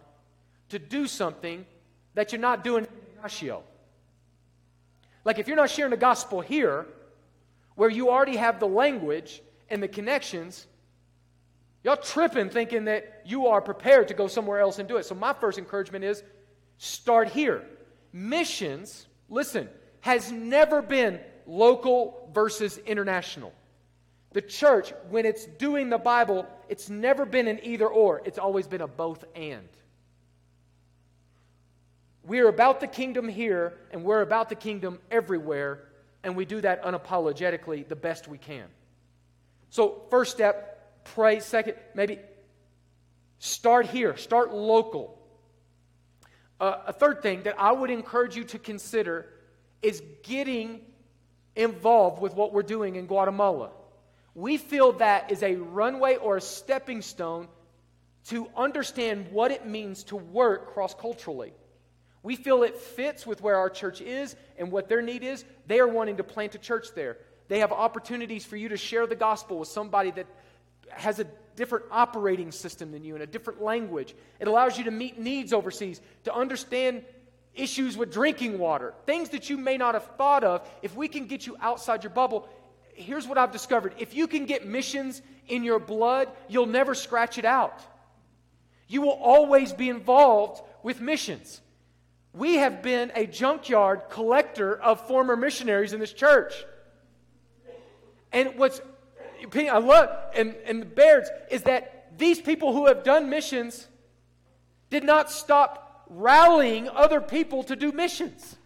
to 0.70 0.78
do 0.78 1.06
something 1.06 1.66
that 2.14 2.32
you're 2.32 2.40
not 2.40 2.64
doing 2.64 2.84
in 2.84 2.90
Ignacio. 3.18 3.62
Like 5.24 5.38
if 5.38 5.46
you're 5.46 5.56
not 5.56 5.70
sharing 5.70 5.90
the 5.90 5.96
gospel 5.96 6.40
here, 6.40 6.86
where 7.74 7.90
you 7.90 8.10
already 8.10 8.36
have 8.36 8.60
the 8.60 8.66
language 8.66 9.42
and 9.70 9.82
the 9.82 9.88
connections, 9.88 10.66
y'all 11.82 11.96
tripping 11.96 12.50
thinking 12.50 12.84
that 12.84 13.22
you 13.24 13.46
are 13.46 13.60
prepared 13.60 14.08
to 14.08 14.14
go 14.14 14.26
somewhere 14.26 14.60
else 14.60 14.78
and 14.78 14.88
do 14.88 14.96
it. 14.96 15.04
So, 15.04 15.14
my 15.14 15.32
first 15.32 15.58
encouragement 15.58 16.04
is 16.04 16.22
start 16.78 17.28
here. 17.28 17.64
Missions, 18.12 19.06
listen, 19.28 19.68
has 20.00 20.30
never 20.30 20.82
been 20.82 21.20
local 21.46 22.30
versus 22.34 22.78
international. 22.78 23.52
The 24.32 24.42
church, 24.42 24.92
when 25.10 25.26
it's 25.26 25.44
doing 25.44 25.90
the 25.90 25.98
Bible, 25.98 26.46
it's 26.68 26.88
never 26.88 27.24
been 27.24 27.48
an 27.48 27.60
either 27.62 27.86
or, 27.86 28.22
it's 28.24 28.38
always 28.38 28.66
been 28.66 28.80
a 28.80 28.86
both 28.86 29.24
and. 29.34 29.68
We 32.24 32.40
are 32.40 32.48
about 32.48 32.80
the 32.80 32.86
kingdom 32.86 33.28
here, 33.28 33.74
and 33.90 34.04
we're 34.04 34.22
about 34.22 34.48
the 34.48 34.54
kingdom 34.54 35.00
everywhere 35.10 35.80
and 36.24 36.36
we 36.36 36.44
do 36.44 36.60
that 36.60 36.82
unapologetically 36.82 37.86
the 37.88 37.96
best 37.96 38.28
we 38.28 38.38
can. 38.38 38.66
So, 39.70 40.02
first 40.10 40.32
step, 40.32 41.04
pray. 41.04 41.40
Second, 41.40 41.74
maybe 41.94 42.18
start 43.38 43.86
here, 43.86 44.16
start 44.16 44.52
local. 44.52 45.18
Uh, 46.60 46.78
a 46.86 46.92
third 46.92 47.22
thing 47.22 47.42
that 47.42 47.58
I 47.58 47.72
would 47.72 47.90
encourage 47.90 48.36
you 48.36 48.44
to 48.44 48.58
consider 48.58 49.26
is 49.80 50.02
getting 50.22 50.80
involved 51.56 52.22
with 52.22 52.34
what 52.34 52.52
we're 52.52 52.62
doing 52.62 52.96
in 52.96 53.06
Guatemala. 53.06 53.70
We 54.34 54.58
feel 54.58 54.92
that 54.92 55.32
is 55.32 55.42
a 55.42 55.56
runway 55.56 56.16
or 56.16 56.36
a 56.36 56.40
stepping 56.40 57.02
stone 57.02 57.48
to 58.26 58.48
understand 58.56 59.32
what 59.32 59.50
it 59.50 59.66
means 59.66 60.04
to 60.04 60.16
work 60.16 60.72
cross 60.72 60.94
culturally. 60.94 61.52
We 62.22 62.36
feel 62.36 62.62
it 62.62 62.76
fits 62.76 63.26
with 63.26 63.42
where 63.42 63.56
our 63.56 63.70
church 63.70 64.00
is 64.00 64.36
and 64.56 64.70
what 64.70 64.88
their 64.88 65.02
need 65.02 65.22
is. 65.22 65.44
They 65.66 65.80
are 65.80 65.88
wanting 65.88 66.18
to 66.18 66.24
plant 66.24 66.54
a 66.54 66.58
church 66.58 66.88
there. 66.94 67.18
They 67.48 67.58
have 67.58 67.72
opportunities 67.72 68.44
for 68.44 68.56
you 68.56 68.68
to 68.68 68.76
share 68.76 69.06
the 69.06 69.16
gospel 69.16 69.58
with 69.58 69.68
somebody 69.68 70.12
that 70.12 70.26
has 70.90 71.18
a 71.18 71.26
different 71.56 71.86
operating 71.90 72.52
system 72.52 72.92
than 72.92 73.04
you 73.04 73.14
and 73.14 73.22
a 73.22 73.26
different 73.26 73.62
language. 73.62 74.14
It 74.40 74.48
allows 74.48 74.78
you 74.78 74.84
to 74.84 74.90
meet 74.90 75.18
needs 75.18 75.52
overseas, 75.52 76.00
to 76.24 76.34
understand 76.34 77.04
issues 77.54 77.96
with 77.96 78.12
drinking 78.12 78.58
water, 78.58 78.94
things 79.04 79.30
that 79.30 79.50
you 79.50 79.58
may 79.58 79.76
not 79.76 79.94
have 79.94 80.06
thought 80.16 80.44
of. 80.44 80.66
If 80.80 80.96
we 80.96 81.08
can 81.08 81.26
get 81.26 81.46
you 81.46 81.56
outside 81.60 82.04
your 82.04 82.12
bubble, 82.12 82.48
here's 82.94 83.26
what 83.26 83.38
I've 83.38 83.52
discovered 83.52 83.94
if 83.98 84.14
you 84.14 84.26
can 84.26 84.46
get 84.46 84.66
missions 84.66 85.20
in 85.48 85.64
your 85.64 85.78
blood, 85.78 86.28
you'll 86.48 86.66
never 86.66 86.94
scratch 86.94 87.36
it 87.36 87.44
out. 87.44 87.80
You 88.88 89.02
will 89.02 89.10
always 89.10 89.72
be 89.72 89.88
involved 89.88 90.62
with 90.82 91.00
missions. 91.00 91.60
We 92.32 92.54
have 92.56 92.82
been 92.82 93.12
a 93.14 93.26
junkyard 93.26 94.02
collector 94.08 94.74
of 94.74 95.06
former 95.06 95.36
missionaries 95.36 95.92
in 95.92 96.00
this 96.00 96.12
church. 96.12 96.64
And 98.32 98.56
what's 98.56 98.80
I 99.54 99.78
love 99.78 100.08
and, 100.34 100.54
and 100.64 100.82
the 100.82 100.86
Bairds 100.86 101.28
is 101.50 101.62
that 101.62 102.16
these 102.16 102.40
people 102.40 102.72
who 102.72 102.86
have 102.86 103.02
done 103.02 103.28
missions 103.28 103.86
did 104.88 105.04
not 105.04 105.30
stop 105.30 106.06
rallying 106.08 106.88
other 106.88 107.20
people 107.20 107.64
to 107.64 107.76
do 107.76 107.92
missions. 107.92 108.56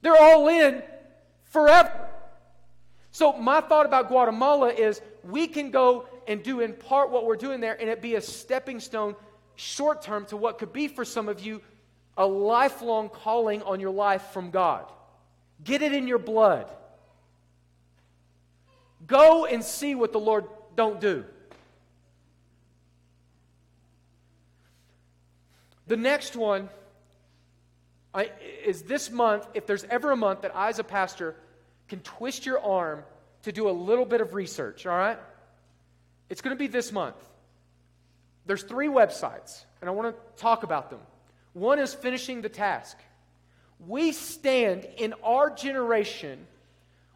They're 0.00 0.20
all 0.20 0.48
in 0.48 0.82
forever. 1.44 2.08
So, 3.12 3.34
my 3.34 3.60
thought 3.60 3.86
about 3.86 4.08
Guatemala 4.08 4.70
is 4.70 5.00
we 5.22 5.46
can 5.46 5.70
go 5.70 6.08
and 6.26 6.42
do 6.42 6.60
in 6.60 6.72
part 6.72 7.10
what 7.10 7.26
we're 7.26 7.36
doing 7.36 7.60
there, 7.60 7.78
and 7.78 7.90
it 7.90 8.00
be 8.00 8.14
a 8.14 8.20
stepping 8.20 8.80
stone 8.80 9.14
short 9.56 10.02
term 10.02 10.26
to 10.26 10.36
what 10.36 10.58
could 10.58 10.72
be 10.72 10.88
for 10.88 11.04
some 11.04 11.28
of 11.28 11.40
you 11.40 11.60
a 12.16 12.26
lifelong 12.26 13.08
calling 13.08 13.62
on 13.62 13.80
your 13.80 13.90
life 13.90 14.22
from 14.32 14.50
God. 14.50 14.84
Get 15.64 15.82
it 15.82 15.92
in 15.92 16.06
your 16.06 16.18
blood. 16.18 16.70
Go 19.06 19.46
and 19.46 19.64
see 19.64 19.94
what 19.94 20.12
the 20.12 20.20
Lord 20.20 20.46
don't 20.76 21.00
do. 21.00 21.24
The 25.86 25.96
next 25.96 26.36
one 26.36 26.68
I, 28.14 28.30
is 28.64 28.82
this 28.82 29.10
month, 29.10 29.46
if 29.54 29.66
there's 29.66 29.84
ever 29.84 30.10
a 30.10 30.16
month 30.16 30.42
that 30.42 30.54
I, 30.54 30.68
as 30.68 30.78
a 30.78 30.84
pastor, 30.84 31.34
can 31.88 32.00
twist 32.00 32.46
your 32.46 32.60
arm 32.60 33.04
to 33.42 33.52
do 33.52 33.68
a 33.68 33.72
little 33.72 34.04
bit 34.04 34.20
of 34.20 34.34
research, 34.34 34.86
all 34.86 34.96
right? 34.96 35.18
It's 36.28 36.40
going 36.40 36.54
to 36.54 36.58
be 36.58 36.66
this 36.66 36.92
month. 36.92 37.16
There's 38.46 38.62
three 38.62 38.88
websites, 38.88 39.64
and 39.80 39.88
I 39.88 39.92
want 39.92 40.14
to 40.14 40.42
talk 40.42 40.62
about 40.62 40.90
them. 40.90 41.00
One 41.52 41.78
is 41.78 41.94
finishing 41.94 42.42
the 42.42 42.48
task. 42.48 42.98
We 43.78 44.12
stand 44.12 44.86
in 44.96 45.14
our 45.24 45.50
generation 45.50 46.46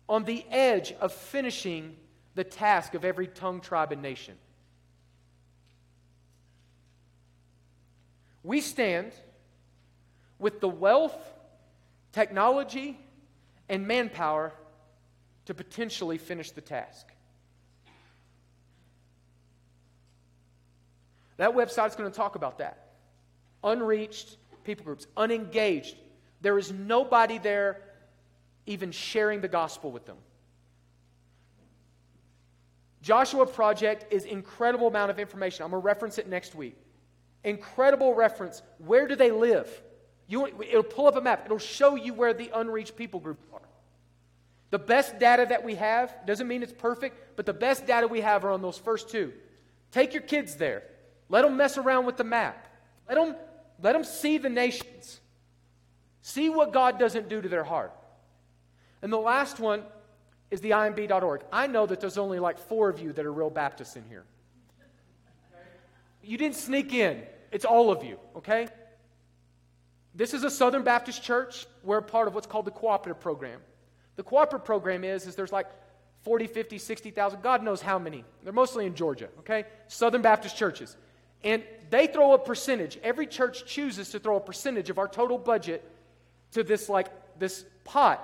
on 0.09 0.25
the 0.25 0.45
edge 0.51 0.93
of 0.93 1.13
finishing 1.13 1.97
the 2.35 2.45
task 2.45 2.95
of 2.95 3.05
every 3.05 3.27
tongue, 3.27 3.61
tribe, 3.61 3.93
and 3.93 4.03
nation. 4.03 4.37
We 8.45 8.61
stand 8.61 9.13
with 10.39 10.61
the 10.61 10.69
wealth, 10.69 11.17
technology, 12.13 12.99
and 13.69 13.89
manpower 13.89 14.53
to 15.47 15.55
potentially 15.55 16.19
finish 16.19 16.53
the 16.53 16.61
task. 16.61 17.16
That 21.37 21.55
website 21.55 21.89
is 21.89 21.97
going 21.97 22.11
to 22.11 22.17
talk 22.17 22.37
about 22.37 22.59
that. 22.59 22.89
Unreached 23.63 24.37
people 24.65 24.85
groups, 24.85 25.07
unengaged. 25.17 25.97
There 26.41 26.59
is 26.59 26.73
nobody 26.73 27.39
there 27.39 27.83
even 28.67 28.91
sharing 28.91 29.41
the 29.41 29.49
gospel 29.49 29.91
with 29.91 30.07
them. 30.07 30.17
Joshua 33.01 33.47
Project 33.47 34.13
is 34.13 34.25
incredible 34.25 34.89
amount 34.89 35.13
of 35.13 35.21
information. 35.21 35.65
I'm 35.65 35.71
going 35.71 35.81
to 35.81 35.87
reference 35.87 36.19
it 36.19 36.29
next 36.29 36.55
week. 36.55 36.77
Incredible 37.45 38.15
reference. 38.15 38.63
Where 38.79 39.07
do 39.07 39.15
they 39.15 39.31
live? 39.31 39.71
You, 40.27 40.47
it'll 40.47 40.83
pull 40.83 41.07
up 41.07 41.15
a 41.15 41.21
map. 41.21 41.43
It'll 41.45 41.59
show 41.59 41.95
you 41.95 42.13
where 42.13 42.35
the 42.35 42.51
unreached 42.53 42.97
people 42.97 43.21
groups 43.21 43.47
are. 43.53 43.61
The 44.71 44.81
best 44.81 45.21
data 45.21 45.47
that 45.49 45.63
we 45.63 45.77
have 45.77 46.13
doesn't 46.27 46.49
mean 46.49 46.65
it's 46.65 46.73
perfect, 46.73 47.37
but 47.37 47.47
the 47.47 47.55
best 47.55 47.87
data 47.87 48.09
we 48.09 48.21
have 48.23 48.45
are 48.45 48.51
on 48.51 48.63
those 48.63 48.77
first 48.77 49.09
two. 49.09 49.33
Take 49.93 50.13
your 50.13 50.23
kids 50.23 50.57
there. 50.57 50.83
Let 51.29 51.43
them 51.43 51.57
mess 51.57 51.79
around 51.79 52.07
with 52.07 52.17
the 52.17 52.25
map. 52.25 52.67
Let 53.09 53.17
them, 53.17 53.37
let 53.83 53.93
them 53.93 54.05
see 54.05 54.39
the 54.39 54.49
nations. 54.49 55.21
See 56.23 56.49
what 56.49 56.73
God 56.73 56.99
doesn't 56.99 57.29
do 57.29 57.41
to 57.41 57.49
their 57.49 57.65
heart. 57.65 57.93
And 59.03 59.13
the 59.13 59.19
last 59.19 59.61
one 59.61 59.85
is 60.51 60.61
the 60.61 60.71
imb.org. 60.71 61.43
I 61.53 61.67
know 61.67 61.87
that 61.87 62.01
there's 62.01 62.19
only 62.19 62.39
like 62.39 62.59
four 62.59 62.89
of 62.89 63.01
you 63.01 63.13
that 63.13 63.25
are 63.25 63.33
real 63.33 63.51
Baptists 63.51 63.97
in 63.97 64.05
here. 64.09 64.25
You 66.23 66.37
didn't 66.37 66.57
sneak 66.57 66.93
in, 66.93 67.23
it's 67.53 67.65
all 67.65 67.93
of 67.93 68.03
you, 68.03 68.19
okay? 68.37 68.67
This 70.15 70.35
is 70.35 70.43
a 70.43 70.51
Southern 70.51 70.83
Baptist 70.83 71.23
church. 71.23 71.67
We're 71.85 72.01
part 72.01 72.27
of 72.27 72.35
what's 72.35 72.47
called 72.47 72.65
the 72.65 72.73
cooperative 72.73 73.21
program. 73.21 73.61
The 74.17 74.23
cooperative 74.25 74.65
program 74.65 75.05
is, 75.05 75.27
is 75.27 75.37
there's 75.37 75.53
like 75.53 75.67
40, 76.23 76.49
50, 76.49 76.79
60,000, 76.79 77.43
God 77.43 77.63
knows 77.63 77.81
how 77.81 78.01
many. 78.01 78.25
They're 78.43 78.53
mostly 78.53 78.87
in 78.87 78.97
Georgia, 78.97 79.29
okay? 79.41 79.67
Southern 79.87 80.23
Baptist 80.23 80.57
churches. 80.57 80.97
And 81.45 81.63
they 81.91 82.07
throw 82.07 82.33
a 82.33 82.39
percentage. 82.39 82.99
Every 83.03 83.27
church 83.27 83.67
chooses 83.67 84.11
to 84.11 84.19
throw 84.19 84.37
a 84.37 84.41
percentage 84.41 84.91
of 84.91 84.99
our 84.99 85.09
total 85.09 85.39
budget 85.39 85.89
to 86.53 86.65
this 86.65 86.89
like 86.89 87.09
this 87.39 87.65
pot. 87.85 88.21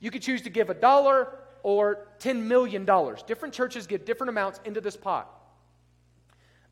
You 0.00 0.10
could 0.10 0.22
choose 0.22 0.42
to 0.42 0.50
give 0.50 0.70
a 0.70 0.74
dollar 0.74 1.28
or 1.62 2.06
$10 2.20 2.42
million. 2.44 2.84
Different 3.26 3.54
churches 3.54 3.86
give 3.86 4.04
different 4.04 4.30
amounts 4.30 4.60
into 4.64 4.80
this 4.80 4.96
pot. 4.96 5.28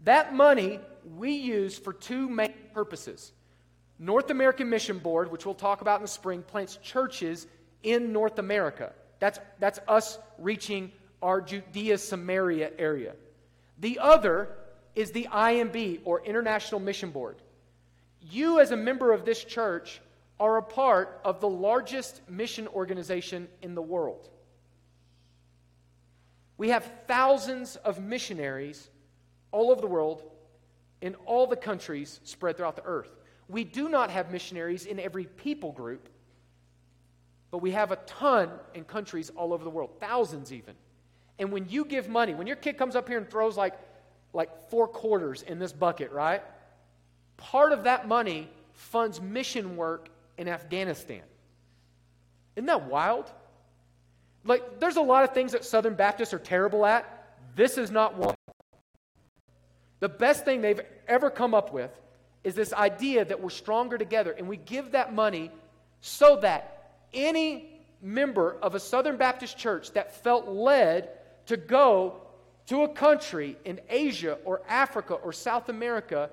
That 0.04 0.34
money 0.34 0.80
we 1.16 1.32
use 1.32 1.76
for 1.76 1.92
two 1.92 2.28
main 2.28 2.54
purposes. 2.72 3.32
North 3.98 4.30
American 4.30 4.68
Mission 4.68 4.98
Board, 4.98 5.32
which 5.32 5.46
we'll 5.46 5.54
talk 5.54 5.80
about 5.80 5.96
in 5.96 6.02
the 6.02 6.08
spring, 6.08 6.42
plants 6.42 6.76
churches 6.82 7.46
in 7.82 8.12
North 8.12 8.38
America. 8.38 8.92
That's, 9.18 9.38
that's 9.58 9.80
us 9.88 10.18
reaching 10.38 10.92
our 11.22 11.40
Judea 11.40 11.98
Samaria 11.98 12.70
area. 12.78 13.14
The 13.78 13.98
other 13.98 14.50
is 14.96 15.12
the 15.12 15.28
IMB, 15.30 16.00
or 16.04 16.24
International 16.24 16.80
Mission 16.80 17.10
Board. 17.10 17.36
You, 18.20 18.58
as 18.58 18.72
a 18.72 18.76
member 18.76 19.12
of 19.12 19.24
this 19.24 19.44
church, 19.44 20.00
are 20.40 20.56
a 20.56 20.62
part 20.62 21.20
of 21.24 21.40
the 21.40 21.48
largest 21.48 22.22
mission 22.28 22.66
organization 22.68 23.46
in 23.62 23.74
the 23.74 23.82
world. 23.82 24.28
We 26.58 26.70
have 26.70 26.90
thousands 27.06 27.76
of 27.76 28.00
missionaries 28.00 28.88
all 29.52 29.70
over 29.70 29.80
the 29.80 29.86
world 29.86 30.22
in 31.02 31.14
all 31.26 31.46
the 31.46 31.56
countries 31.56 32.20
spread 32.24 32.56
throughout 32.56 32.76
the 32.76 32.84
earth. 32.84 33.10
We 33.48 33.64
do 33.64 33.88
not 33.88 34.10
have 34.10 34.32
missionaries 34.32 34.86
in 34.86 34.98
every 34.98 35.24
people 35.24 35.72
group, 35.72 36.08
but 37.50 37.58
we 37.58 37.70
have 37.72 37.92
a 37.92 37.96
ton 37.96 38.50
in 38.74 38.84
countries 38.84 39.30
all 39.36 39.52
over 39.52 39.62
the 39.62 39.70
world, 39.70 39.90
thousands 40.00 40.52
even. 40.52 40.74
And 41.38 41.52
when 41.52 41.68
you 41.68 41.84
give 41.84 42.08
money, 42.08 42.34
when 42.34 42.46
your 42.46 42.56
kid 42.56 42.78
comes 42.78 42.96
up 42.96 43.08
here 43.08 43.18
and 43.18 43.30
throws 43.30 43.58
like, 43.58 43.74
like 44.36 44.68
four 44.70 44.86
quarters 44.86 45.42
in 45.42 45.58
this 45.58 45.72
bucket, 45.72 46.12
right? 46.12 46.42
Part 47.38 47.72
of 47.72 47.84
that 47.84 48.06
money 48.06 48.48
funds 48.74 49.20
mission 49.20 49.76
work 49.76 50.10
in 50.36 50.46
Afghanistan. 50.46 51.22
Isn't 52.54 52.66
that 52.66 52.84
wild? 52.84 53.32
Like, 54.44 54.78
there's 54.78 54.96
a 54.96 55.02
lot 55.02 55.24
of 55.24 55.32
things 55.32 55.52
that 55.52 55.64
Southern 55.64 55.94
Baptists 55.94 56.34
are 56.34 56.38
terrible 56.38 56.84
at. 56.84 57.04
This 57.56 57.78
is 57.78 57.90
not 57.90 58.16
one. 58.16 58.34
The 60.00 60.08
best 60.10 60.44
thing 60.44 60.60
they've 60.60 60.82
ever 61.08 61.30
come 61.30 61.54
up 61.54 61.72
with 61.72 61.90
is 62.44 62.54
this 62.54 62.72
idea 62.74 63.24
that 63.24 63.42
we're 63.42 63.50
stronger 63.50 63.96
together, 63.96 64.32
and 64.32 64.46
we 64.46 64.58
give 64.58 64.92
that 64.92 65.14
money 65.14 65.50
so 66.02 66.38
that 66.42 66.92
any 67.14 67.70
member 68.02 68.56
of 68.62 68.74
a 68.74 68.80
Southern 68.80 69.16
Baptist 69.16 69.56
church 69.56 69.92
that 69.92 70.22
felt 70.22 70.46
led 70.46 71.08
to 71.46 71.56
go 71.56 72.20
to 72.66 72.82
a 72.82 72.88
country 72.88 73.56
in 73.64 73.80
Asia 73.88 74.38
or 74.44 74.62
Africa 74.68 75.14
or 75.14 75.32
South 75.32 75.68
America 75.68 76.30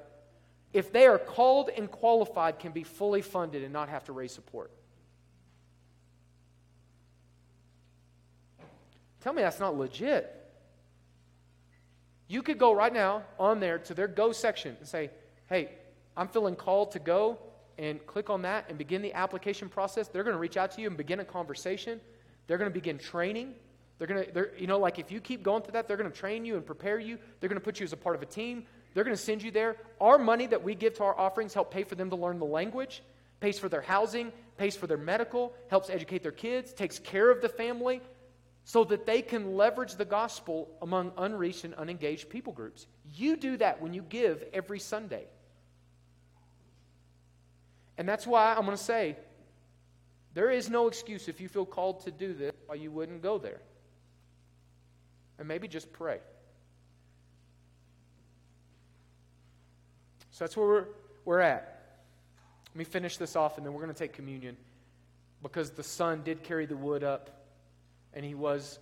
if 0.74 0.92
they 0.92 1.06
are 1.06 1.20
called 1.20 1.70
and 1.70 1.90
qualified, 1.90 2.58
can 2.58 2.72
be 2.72 2.84
fully 2.84 3.22
funded 3.22 3.64
and 3.64 3.72
not 3.72 3.90
have 3.90 4.04
to 4.06 4.12
raise 4.12 4.32
support. 4.32 4.72
Tell 9.22 9.34
me 9.34 9.44
that's 9.44 9.60
not 9.60 9.78
legit. 9.78 10.40
You 12.28 12.42
could 12.42 12.58
go 12.58 12.74
right 12.74 12.92
now 12.92 13.24
on 13.40 13.60
there 13.60 13.78
to 13.78 13.94
their 13.94 14.08
go 14.08 14.32
section 14.32 14.76
and 14.80 14.88
say, 14.88 15.12
hey, 15.48 15.70
I'm 16.18 16.28
feeling 16.28 16.56
called 16.56 16.92
to 16.94 17.00
go, 17.00 17.38
and 17.78 18.06
click 18.06 18.30
on 18.30 18.44
that 18.44 18.66
and 18.70 18.78
begin 18.78 19.02
the 19.02 19.14
application 19.14 19.70
process. 19.70 20.08
They're 20.08 20.24
going 20.24 20.36
to 20.36 20.40
reach 20.40 20.58
out 20.58 20.72
to 20.72 20.82
you 20.82 20.88
and 20.88 20.98
begin 20.98 21.20
a 21.20 21.26
conversation. 21.26 22.00
They're 22.48 22.58
going 22.58 22.70
to 22.70 22.74
begin 22.74 22.98
training. 22.98 23.56
They're 23.98 24.08
going 24.08 24.26
to, 24.26 24.50
you 24.58 24.68
know, 24.68 24.80
like 24.80 25.00
if 25.00 25.12
you 25.12 25.22
keep 25.22 25.44
going 25.44 25.62
through 25.62 25.74
that, 25.74 25.88
they're 25.88 25.98
going 25.98 26.12
to 26.12 26.18
train 26.18 26.46
you 26.46 26.56
and 26.56 26.66
prepare 26.66 27.00
you. 27.00 27.18
They're 27.40 27.50
going 27.50 27.60
to 27.60 27.64
put 27.64 27.80
you 27.80 27.84
as 27.84 27.94
a 27.94 27.98
part 27.98 28.16
of 28.16 28.22
a 28.22 28.26
team. 28.26 28.66
They're 28.94 29.04
going 29.04 29.16
to 29.16 29.22
send 29.22 29.44
you 29.44 29.52
there. 29.52 29.78
Our 30.02 30.18
money 30.18 30.48
that 30.48 30.64
we 30.64 30.76
give 30.76 30.96
to 30.96 31.04
our 31.04 31.18
offerings 31.18 31.54
help 31.54 31.72
pay 31.72 31.84
for 31.84 31.96
them 31.96 32.10
to 32.10 32.16
learn 32.16 32.40
the 32.40 32.46
language, 32.46 33.04
pays 33.40 33.60
for 33.60 33.70
their 33.70 33.82
housing, 33.82 34.32
pays 34.58 34.76
for 34.76 34.88
their 34.88 34.98
medical, 34.98 35.54
helps 35.70 35.90
educate 35.90 36.24
their 36.24 36.32
kids, 36.32 36.74
takes 36.74 37.00
care 37.00 37.30
of 37.30 37.42
the 37.42 37.50
family 37.50 38.02
so 38.66 38.84
that 38.86 39.06
they 39.06 39.22
can 39.22 39.56
leverage 39.56 39.96
the 39.96 40.06
gospel 40.06 40.70
among 40.82 41.12
unreached 41.18 41.66
and 41.66 41.74
unengaged 41.76 42.30
people 42.30 42.54
groups. 42.54 42.88
You 43.14 43.36
do 43.36 43.58
that 43.58 43.82
when 43.82 43.94
you 43.94 44.02
give 44.02 44.44
every 44.54 44.80
Sunday. 44.80 45.26
And 47.98 48.08
that's 48.08 48.26
why 48.26 48.54
I'm 48.54 48.66
going 48.66 48.78
to 48.78 48.84
say 48.84 49.18
there 50.34 50.50
is 50.50 50.70
no 50.70 50.88
excuse 50.88 51.28
if 51.28 51.42
you 51.42 51.48
feel 51.48 51.66
called 51.66 52.06
to 52.06 52.12
do 52.12 52.34
this 52.34 52.54
why 52.66 52.76
you 52.76 52.92
wouldn't 52.92 53.22
go 53.22 53.38
there. 53.38 53.60
And 55.40 55.48
maybe 55.48 55.68
just 55.68 55.92
pray. 55.92 56.20
So 60.32 60.46
that's 60.46 60.58
where 60.58 60.68
we're, 60.68 60.86
we're 61.26 61.40
at. 61.40 62.00
Let 62.70 62.76
me 62.76 62.86
finish 62.86 63.18
this 63.18 63.36
off 63.36 63.58
and 63.58 63.66
then 63.66 63.74
we're 63.74 63.82
going 63.82 63.94
to 63.94 64.00
take 64.00 64.14
communion 64.14 64.58
because 65.44 65.72
the 65.72 65.84
Son 65.84 66.22
did 66.24 66.42
carry 66.44 66.66
the 66.66 66.76
wood 66.76 67.04
up 67.04 67.46
and 68.14 68.26
he 68.26 68.34
was 68.34 68.80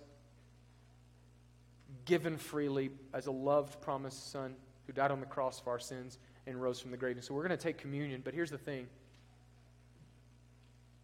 given 2.06 2.38
freely 2.38 2.90
as 3.12 3.26
a 3.26 3.30
loved, 3.30 3.80
promised 3.82 4.32
Son 4.32 4.54
who 4.86 4.92
died 4.92 5.10
on 5.10 5.20
the 5.20 5.26
cross 5.26 5.60
for 5.60 5.70
our 5.70 5.78
sins 5.78 6.18
and 6.46 6.60
rose 6.60 6.80
from 6.80 6.90
the 6.90 6.96
grave. 6.96 7.16
And 7.16 7.24
so 7.24 7.34
we're 7.34 7.46
going 7.46 7.56
to 7.56 7.62
take 7.62 7.78
communion, 7.78 8.22
but 8.24 8.34
here's 8.34 8.50
the 8.50 8.58
thing 8.58 8.86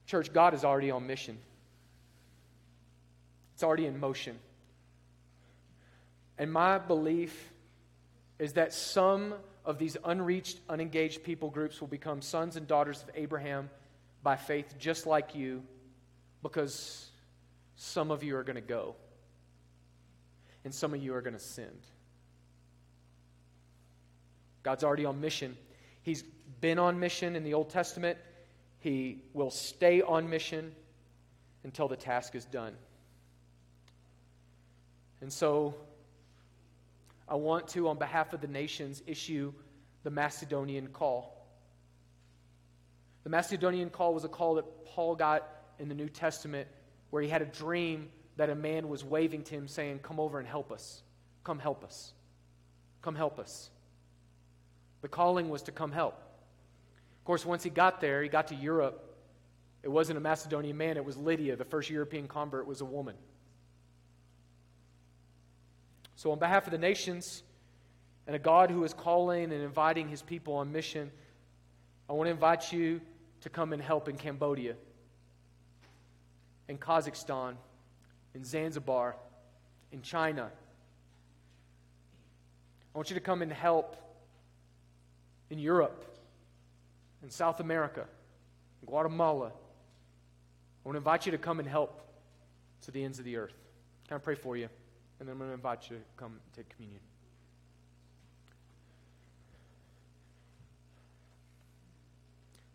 Church, 0.07 0.33
God 0.33 0.55
is 0.55 0.65
already 0.65 0.91
on 0.91 1.07
mission, 1.07 1.39
it's 3.55 3.63
already 3.63 3.87
in 3.87 4.01
motion. 4.01 4.39
And 6.39 6.53
my 6.53 6.79
belief 6.79 7.53
is 8.39 8.53
that 8.55 8.73
some 8.73 9.35
of 9.65 9.79
these 9.79 9.97
unreached, 10.05 10.61
unengaged 10.69 11.25
people 11.25 11.51
groups 11.51 11.81
will 11.81 11.89
become 11.89 12.23
sons 12.23 12.57
and 12.57 12.67
daughters 12.67 13.03
of 13.03 13.11
Abraham 13.15 13.69
by 14.23 14.37
faith, 14.37 14.75
just 14.79 15.07
like 15.07 15.35
you, 15.35 15.63
because 16.43 17.11
some 17.77 18.11
of 18.11 18.23
you 18.23 18.37
are 18.37 18.45
going 18.45 18.57
to 18.57 18.61
go, 18.61 18.95
and 20.65 20.75
some 20.75 20.95
of 20.95 21.03
you 21.03 21.15
are 21.15 21.21
going 21.21 21.35
to 21.35 21.41
send. 21.41 21.87
God's 24.63 24.85
already 24.85 25.05
on 25.05 25.21
mission. 25.21 25.57
He's 26.03 26.23
been 26.61 26.79
on 26.79 26.99
mission 26.99 27.37
in 27.37 27.45
the 27.45 27.55
Old 27.55 27.71
Testament. 27.71 28.19
He 28.81 29.23
will 29.33 29.51
stay 29.51 30.03
on 30.03 30.31
mission 30.31 30.73
until 31.65 31.89
the 31.89 31.97
task 31.97 32.35
is 32.35 32.45
done. 32.45 32.75
And 35.21 35.33
so, 35.33 35.75
I 37.29 37.35
want 37.35 37.69
to, 37.69 37.89
on 37.89 37.99
behalf 37.99 38.33
of 38.33 38.41
the 38.41 38.47
nations, 38.47 39.03
issue 39.07 39.53
the 40.03 40.11
Macedonian 40.11 40.89
call. 40.89 41.47
The 43.25 43.31
Macedonian 43.31 43.91
call 43.91 44.15
was 44.15 44.25
a 44.25 44.29
call 44.29 44.55
that 44.55 44.87
Paul 44.87 45.15
got 45.15 45.47
in 45.79 45.89
the 45.89 45.95
New 45.95 46.09
Testament 46.09 46.69
where 47.11 47.23
he 47.23 47.29
had 47.29 47.43
a 47.43 47.47
dream 47.47 48.09
that 48.37 48.51
a 48.51 48.55
man 48.55 48.89
was 48.89 49.05
waving 49.05 49.43
to 49.45 49.55
him 49.55 49.69
saying, 49.69 50.01
Come 50.01 50.19
over 50.21 50.39
and 50.39 50.49
help 50.49 50.73
us. 50.73 51.03
Come 51.45 51.59
help 51.59 51.85
us. 51.85 52.13
Come 53.03 53.15
help 53.15 53.39
us. 53.39 53.71
The 55.03 55.09
calling 55.09 55.49
was 55.49 55.63
to 55.63 55.73
come 55.73 55.93
help. 55.93 56.15
Of 56.15 57.25
course, 57.25 57.45
once 57.45 57.63
he 57.63 57.71
got 57.71 58.01
there, 58.01 58.23
he 58.23 58.29
got 58.29 58.49
to 58.49 58.55
Europe. 58.55 59.05
It 59.83 59.89
wasn't 59.89 60.19
a 60.19 60.21
Macedonian 60.21 60.77
man, 60.77 60.97
it 60.97 61.05
was 61.05 61.17
Lydia, 61.17 61.57
the 61.57 61.65
first 61.65 61.89
European 61.89 62.27
convert, 62.27 62.67
was 62.67 62.81
a 62.81 62.85
woman. 62.85 63.15
So, 66.19 66.33
on 66.33 66.41
behalf 66.41 66.67
of 66.67 66.73
the 66.73 66.79
nations 66.79 67.45
and 68.27 68.35
a 68.35 68.41
God 68.41 68.73
who 68.73 68.83
is 68.83 68.93
calling 68.93 69.53
and 69.53 69.63
inviting 69.63 70.09
his 70.09 70.21
people 70.21 70.55
on 70.55 70.73
mission, 70.73 71.13
I 72.11 72.13
want 72.13 72.27
to 72.27 72.33
invite 72.33 72.73
you 72.73 73.01
to 73.43 73.49
come 73.49 73.73
and 73.73 73.81
help 73.81 74.09
in 74.09 74.17
Cambodia, 74.17 74.75
in 76.67 76.77
Kazakhstan, 76.77 77.55
in 78.35 78.45
Zanzibar, 78.45 79.15
in 79.93 80.03
China. 80.03 80.51
I 82.93 82.99
want 82.99 83.11
you 83.11 83.15
to 83.15 83.21
come 83.21 83.41
and 83.41 83.53
help 83.53 83.95
in 85.51 85.61
Europe, 85.61 86.05
in 87.23 87.31
South 87.31 87.61
America, 87.61 88.07
in 88.83 88.87
Guatemala. 88.87 89.53
I 89.53 89.53
want 90.83 90.95
to 90.95 90.99
invite 90.99 91.27
you 91.27 91.31
to 91.31 91.39
come 91.39 91.61
and 91.61 91.69
help 91.69 92.03
to 92.83 92.91
the 92.91 93.05
ends 93.05 93.21
of 93.21 93.25
the 93.25 93.37
earth. 93.37 93.55
Can 94.09 94.17
I 94.17 94.19
pray 94.19 94.35
for 94.35 94.57
you? 94.57 94.69
And 95.19 95.29
then 95.29 95.33
I'm 95.33 95.39
going 95.39 95.51
to 95.51 95.55
invite 95.55 95.91
you 95.91 95.97
to 95.97 96.03
come 96.17 96.39
take 96.55 96.69
communion. 96.69 97.01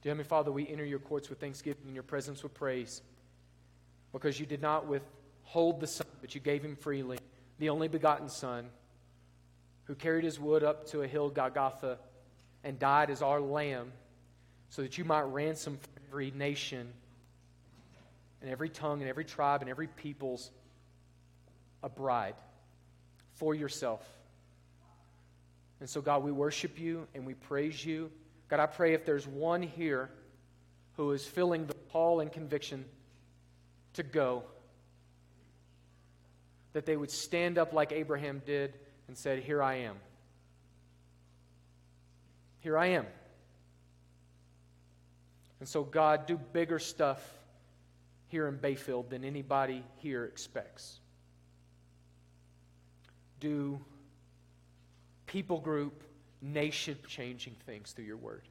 Dear 0.01 0.09
Heavenly 0.09 0.27
Father, 0.27 0.51
we 0.51 0.67
enter 0.67 0.83
your 0.83 0.99
courts 0.99 1.29
with 1.29 1.39
thanksgiving 1.39 1.83
and 1.85 1.93
your 1.93 2.03
presence 2.03 2.43
with 2.43 2.53
praise 2.53 3.01
because 4.11 4.37
you 4.37 4.45
did 4.45 4.61
not 4.61 4.85
withhold 4.85 5.79
the 5.79 5.87
Son, 5.87 6.07
but 6.19 6.35
you 6.35 6.41
gave 6.41 6.63
him 6.63 6.75
freely, 6.75 7.17
the 7.59 7.69
only 7.69 7.87
begotten 7.87 8.27
Son, 8.27 8.65
who 9.85 9.95
carried 9.95 10.25
his 10.25 10.39
wood 10.39 10.61
up 10.61 10.85
to 10.87 11.03
a 11.03 11.07
hill, 11.07 11.29
Golgotha, 11.29 11.97
and 12.65 12.77
died 12.77 13.09
as 13.09 13.21
our 13.21 13.39
lamb 13.39 13.93
so 14.69 14.81
that 14.81 14.97
you 14.97 15.05
might 15.05 15.21
ransom 15.21 15.79
every 16.09 16.31
nation 16.31 16.91
and 18.41 18.49
every 18.49 18.69
tongue 18.69 18.99
and 18.99 19.09
every 19.09 19.23
tribe 19.23 19.61
and 19.61 19.69
every 19.69 19.87
people's 19.87 20.51
a 21.83 21.89
bride 21.89 22.35
for 23.35 23.53
yourself. 23.53 24.07
And 25.79 25.89
so, 25.89 26.01
God, 26.01 26.23
we 26.23 26.31
worship 26.31 26.79
you 26.79 27.07
and 27.13 27.25
we 27.25 27.33
praise 27.33 27.85
you. 27.85 28.09
God, 28.47 28.59
I 28.59 28.65
pray 28.65 28.93
if 28.93 29.05
there's 29.05 29.27
one 29.27 29.61
here 29.61 30.09
who 30.95 31.11
is 31.11 31.25
feeling 31.25 31.67
the 31.67 31.73
call 31.91 32.21
and 32.21 32.31
conviction 32.31 32.85
to 33.93 34.03
go, 34.03 34.43
that 36.71 36.85
they 36.85 36.95
would 36.95 37.11
stand 37.11 37.57
up 37.57 37.73
like 37.73 37.91
Abraham 37.91 38.41
did 38.45 38.73
and 39.07 39.17
said, 39.17 39.39
Here 39.39 39.61
I 39.61 39.75
am. 39.75 39.97
Here 42.61 42.77
I 42.77 42.87
am. 42.87 43.05
And 45.59 45.67
so, 45.67 45.83
God, 45.83 46.25
do 46.25 46.37
bigger 46.37 46.79
stuff 46.79 47.21
here 48.27 48.47
in 48.47 48.57
Bayfield 48.57 49.09
than 49.09 49.23
anybody 49.23 49.83
here 49.97 50.25
expects. 50.25 50.99
Do 53.43 53.77
people 55.25 55.59
group, 55.59 56.01
nation 56.41 56.97
changing 57.09 57.57
things 57.65 57.91
through 57.91 58.05
your 58.05 58.15
word. 58.15 58.43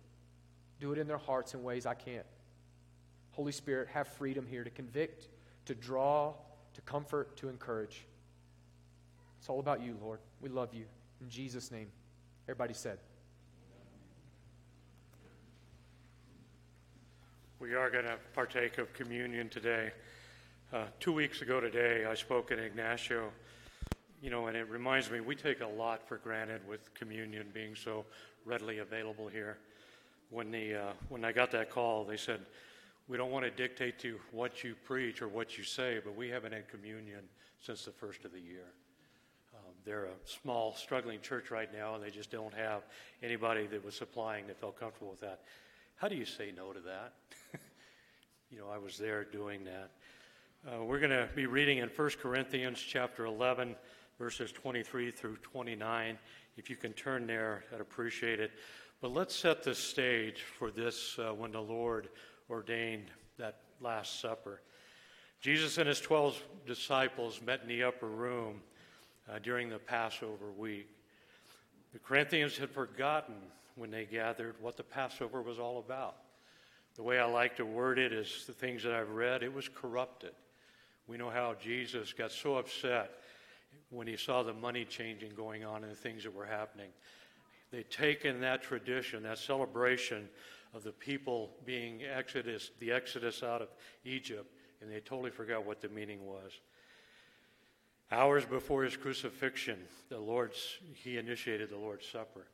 Do 0.81 0.93
it 0.93 0.99
in 0.99 1.07
their 1.07 1.17
hearts 1.17 1.55
in 1.55 1.63
ways 1.63 1.87
I 1.87 1.95
can't. 1.95 2.27
Holy 3.31 3.53
Spirit, 3.53 3.89
have 3.95 4.07
freedom 4.07 4.47
here 4.47 4.63
to 4.65 4.69
convict, 4.69 5.29
to 5.65 5.75
draw, 5.75 6.35
to 6.75 6.81
comfort, 6.83 7.39
to 7.39 7.49
encourage. 7.49 8.05
It's 9.39 9.49
all 9.49 9.61
about 9.61 9.81
you, 9.81 9.97
Lord. 10.03 10.19
We 10.43 10.51
love 10.51 10.75
you. 10.75 10.85
In 11.23 11.31
Jesus' 11.31 11.71
name. 11.71 11.87
Everybody 12.45 12.75
said. 12.75 12.99
We 17.61 17.73
are 17.73 17.89
going 17.89 18.05
to 18.05 18.19
partake 18.35 18.77
of 18.77 18.93
communion 18.93 19.49
today. 19.49 19.91
Uh, 20.71 20.85
two 21.01 21.15
weeks 21.15 21.41
ago 21.41 21.61
today, 21.61 22.05
I 22.05 22.15
spoke 22.15 22.53
at 22.53 22.59
Ignacio, 22.59 23.31
you 24.23 24.31
know, 24.31 24.47
and 24.47 24.57
it 24.57 24.69
reminds 24.71 25.11
me 25.11 25.21
we 25.21 25.35
take 25.35 25.61
a 25.61 25.67
lot 25.67 26.07
for 26.07 26.17
granted 26.17 26.67
with 26.67 26.95
communion 26.95 27.49
being 27.53 27.75
so 27.75 28.05
readily 28.45 28.79
available 28.79 29.27
here. 29.27 29.59
When, 30.31 30.53
the, 30.53 30.75
uh, 30.75 30.93
when 31.09 31.25
I 31.25 31.33
got 31.33 31.51
that 31.51 31.71
call, 31.71 32.05
they 32.05 32.17
said, 32.17 32.41
We 33.09 33.17
don't 33.17 33.33
want 33.33 33.45
to 33.45 33.51
dictate 33.51 33.99
to 33.99 34.19
what 34.31 34.63
you 34.63 34.77
preach 34.85 35.21
or 35.21 35.29
what 35.29 35.59
you 35.59 35.65
say, 35.65 36.01
but 36.03 36.17
we 36.17 36.29
haven't 36.29 36.53
had 36.53 36.69
communion 36.69 37.25
since 37.61 37.85
the 37.85 37.91
first 37.91 38.25
of 38.25 38.33
the 38.33 38.41
year. 38.41 38.73
Um, 39.55 39.75
they're 39.85 40.05
a 40.05 40.15
small, 40.25 40.75
struggling 40.75 41.21
church 41.21 41.51
right 41.51 41.69
now, 41.73 41.97
and 41.97 42.03
they 42.03 42.11
just 42.11 42.31
don't 42.31 42.55
have 42.55 42.83
anybody 43.23 43.67
that 43.67 43.85
was 43.85 43.97
supplying 43.97 44.47
that 44.47 44.59
felt 44.59 44.79
comfortable 44.79 45.11
with 45.11 45.21
that. 45.21 45.41
How 45.97 46.07
do 46.07 46.15
you 46.15 46.25
say 46.25 46.53
no 46.57 46.73
to 46.73 46.81
that? 46.81 47.13
you 48.51 48.59
know, 48.59 48.69
I 48.73 48.79
was 48.79 48.97
there 48.97 49.25
doing 49.25 49.65
that. 49.65 49.91
Uh, 50.65 50.85
we're 50.85 51.01
going 51.01 51.11
to 51.11 51.29
be 51.35 51.47
reading 51.47 51.79
in 51.79 51.89
1 51.89 52.11
Corinthians 52.23 52.81
chapter 52.81 53.27
11, 53.27 53.75
verses 54.23 54.53
23 54.53 55.11
through 55.11 55.37
29. 55.39 56.17
If 56.57 56.71
you 56.71 56.77
can 56.77 56.93
turn 56.93 57.27
there, 57.27 57.65
I'd 57.75 57.81
appreciate 57.81 58.39
it. 58.39 58.53
But 59.01 59.13
let's 59.13 59.35
set 59.35 59.65
the 59.65 59.75
stage 59.75 60.43
for 60.43 60.71
this 60.71 61.19
uh, 61.19 61.35
when 61.35 61.51
the 61.51 61.61
Lord 61.61 62.09
ordained 62.49 63.11
that 63.37 63.57
Last 63.81 64.21
Supper. 64.21 64.61
Jesus 65.41 65.77
and 65.77 65.89
his 65.89 66.01
12 66.01 66.41
disciples 66.69 67.41
met 67.45 67.63
in 67.63 67.69
the 67.69 67.83
upper 67.83 68.07
room 68.07 68.61
uh, 69.29 69.41
during 69.41 69.69
the 69.69 69.81
Passover 69.81 70.53
week. 70.57 70.89
The 71.93 71.99
Corinthians 71.99 72.57
had 72.57 72.71
forgotten 72.71 73.35
when 73.75 73.91
they 73.91 74.05
gathered 74.05 74.55
what 74.61 74.77
the 74.77 74.85
Passover 74.85 75.43
was 75.43 75.59
all 75.59 75.81
about. 75.81 76.15
The 76.95 77.03
way 77.03 77.19
I 77.19 77.25
like 77.25 77.57
to 77.57 77.67
word 77.67 77.99
it 77.99 78.13
is 78.13 78.45
the 78.47 78.53
things 78.53 78.85
that 78.85 78.93
I've 78.93 79.11
read, 79.11 79.43
it 79.43 79.53
was 79.53 79.69
corrupted. 79.69 80.31
We 81.09 81.17
know 81.17 81.29
how 81.29 81.57
Jesus 81.61 82.13
got 82.13 82.31
so 82.31 82.55
upset 82.55 83.11
when 83.93 84.07
he 84.07 84.17
saw 84.17 84.43
the 84.43 84.53
money 84.53 84.85
changing 84.85 85.33
going 85.37 85.65
on 85.65 85.83
and 85.85 85.93
the 85.93 85.97
things 85.97 86.25
that 86.25 86.35
were 86.35 86.47
happening. 86.47 86.89
They'd 87.71 87.91
taken 87.91 88.41
that 88.41 88.63
tradition, 88.63 89.23
that 89.23 89.39
celebration 89.39 90.29
of 90.75 90.83
the 90.83 90.93
people 90.93 91.51
being 91.65 92.03
exodus, 92.03 92.71
the 92.81 92.91
exodus 92.91 93.43
out 93.43 93.63
of 93.63 93.69
Egypt, 94.05 94.51
and 94.81 94.91
they 94.91 95.01
totally 95.01 95.31
forgot 95.31 95.65
what 95.65 95.81
the 95.81 95.89
meaning 95.89 96.27
was. 96.27 96.53
Hours 98.11 98.45
before 98.45 98.83
his 98.83 98.97
crucifixion, 98.97 99.79
the 100.09 100.19
Lord's 100.19 100.79
he 100.95 101.17
initiated 101.17 101.71
the 101.71 101.79
Lord's 101.79 102.07
Supper. 102.07 102.47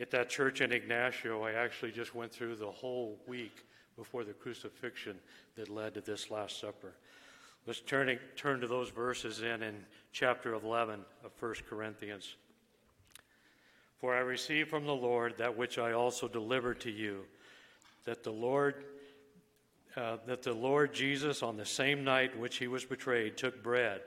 At 0.00 0.10
that 0.10 0.30
church 0.30 0.60
in 0.60 0.72
Ignacio, 0.72 1.42
I 1.42 1.52
actually 1.52 1.92
just 1.92 2.14
went 2.14 2.32
through 2.32 2.56
the 2.56 2.70
whole 2.70 3.18
week 3.26 3.64
before 3.96 4.24
the 4.24 4.32
crucifixion 4.32 5.18
that 5.56 5.68
led 5.68 5.94
to 5.94 6.00
this 6.00 6.30
Last 6.30 6.60
Supper. 6.60 6.94
Let's 7.66 7.80
turn, 7.80 8.18
turn 8.36 8.60
to 8.60 8.66
those 8.66 8.88
verses 8.88 9.42
in 9.42 9.62
in 9.62 9.84
chapter 10.12 10.54
11 10.54 11.00
of 11.24 11.30
1 11.40 11.54
Corinthians. 11.68 12.36
For 13.98 14.14
I 14.14 14.20
received 14.20 14.68
from 14.68 14.84
the 14.84 14.94
Lord 14.94 15.38
that 15.38 15.56
which 15.56 15.78
I 15.78 15.92
also 15.92 16.28
delivered 16.28 16.80
to 16.80 16.90
you, 16.90 17.24
that 18.04 18.22
the 18.22 18.32
Lord 18.32 18.84
uh, 19.94 20.16
that 20.26 20.42
the 20.42 20.54
Lord 20.54 20.94
Jesus, 20.94 21.42
on 21.42 21.58
the 21.58 21.66
same 21.66 22.02
night 22.02 22.38
which 22.38 22.56
he 22.56 22.66
was 22.66 22.82
betrayed, 22.82 23.36
took 23.36 23.62
bread, 23.62 24.00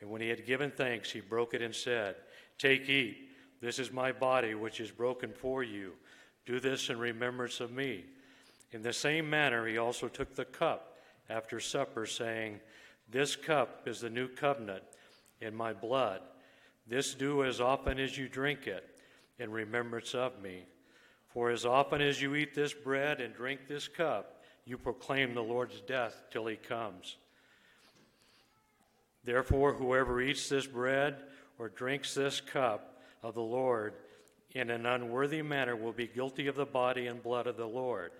and 0.00 0.08
when 0.08 0.20
he 0.20 0.28
had 0.28 0.46
given 0.46 0.70
thanks, 0.70 1.10
he 1.10 1.20
broke 1.20 1.54
it 1.54 1.62
and 1.62 1.74
said, 1.74 2.14
Take, 2.56 2.88
eat. 2.88 3.30
This 3.60 3.80
is 3.80 3.90
my 3.90 4.12
body, 4.12 4.54
which 4.54 4.78
is 4.78 4.92
broken 4.92 5.32
for 5.32 5.64
you. 5.64 5.94
Do 6.46 6.60
this 6.60 6.88
in 6.88 6.98
remembrance 6.98 7.58
of 7.58 7.72
me. 7.72 8.04
In 8.70 8.82
the 8.82 8.92
same 8.92 9.28
manner, 9.28 9.66
he 9.66 9.76
also 9.76 10.06
took 10.06 10.36
the 10.36 10.44
cup 10.44 10.98
after 11.28 11.58
supper, 11.58 12.06
saying, 12.06 12.60
This 13.10 13.34
cup 13.34 13.88
is 13.88 14.00
the 14.00 14.10
new 14.10 14.28
covenant 14.28 14.84
in 15.44 15.54
my 15.54 15.72
blood. 15.72 16.20
This 16.86 17.14
do 17.14 17.44
as 17.44 17.60
often 17.60 17.98
as 17.98 18.16
you 18.16 18.28
drink 18.28 18.66
it 18.66 18.84
in 19.38 19.50
remembrance 19.50 20.14
of 20.14 20.40
me. 20.42 20.64
For 21.28 21.50
as 21.50 21.64
often 21.66 22.00
as 22.00 22.20
you 22.20 22.34
eat 22.34 22.54
this 22.54 22.72
bread 22.72 23.20
and 23.20 23.34
drink 23.34 23.66
this 23.68 23.88
cup, 23.88 24.42
you 24.64 24.78
proclaim 24.78 25.34
the 25.34 25.42
Lord's 25.42 25.80
death 25.80 26.22
till 26.30 26.46
he 26.46 26.56
comes. 26.56 27.16
Therefore, 29.24 29.72
whoever 29.72 30.20
eats 30.20 30.48
this 30.48 30.66
bread 30.66 31.16
or 31.58 31.68
drinks 31.68 32.14
this 32.14 32.40
cup 32.40 33.00
of 33.22 33.34
the 33.34 33.42
Lord 33.42 33.94
in 34.52 34.70
an 34.70 34.86
unworthy 34.86 35.42
manner 35.42 35.74
will 35.74 35.92
be 35.92 36.06
guilty 36.06 36.46
of 36.46 36.54
the 36.54 36.66
body 36.66 37.06
and 37.06 37.22
blood 37.22 37.46
of 37.46 37.56
the 37.56 37.66
Lord. 37.66 38.12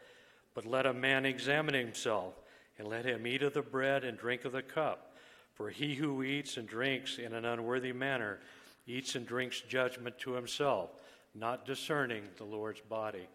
But 0.55 0.67
let 0.67 0.87
a 0.87 0.95
man 0.95 1.25
examine 1.25 1.75
himself, 1.75 2.35
and 2.79 2.89
let 2.89 3.05
him 3.05 3.27
eat 3.27 3.43
of 3.43 3.55
the 3.55 3.63
bread 3.63 4.03
and 4.05 4.19
drink 4.19 4.45
of 4.45 4.53
the 4.53 4.63
cup. 4.63 5.14
For 5.55 5.71
he 5.71 5.95
who 5.95 6.23
eats 6.23 6.57
and 6.57 6.69
drinks 6.69 7.19
in 7.19 7.33
an 7.33 7.45
unworthy 7.45 7.93
manner 7.93 8.41
eats 8.87 9.15
and 9.15 9.27
drinks 9.27 9.63
judgment 9.63 10.19
to 10.19 10.33
himself, 10.33 10.91
not 11.35 11.65
discerning 11.65 12.25
the 12.37 12.45
Lord's 12.45 12.81
body. 12.81 13.27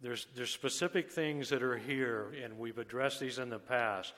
There's, 0.00 0.26
there's 0.36 0.50
specific 0.50 1.10
things 1.10 1.48
that 1.48 1.62
are 1.62 1.76
here, 1.76 2.32
and 2.42 2.58
we've 2.58 2.78
addressed 2.78 3.18
these 3.18 3.38
in 3.38 3.50
the 3.50 3.58
past. 3.58 4.12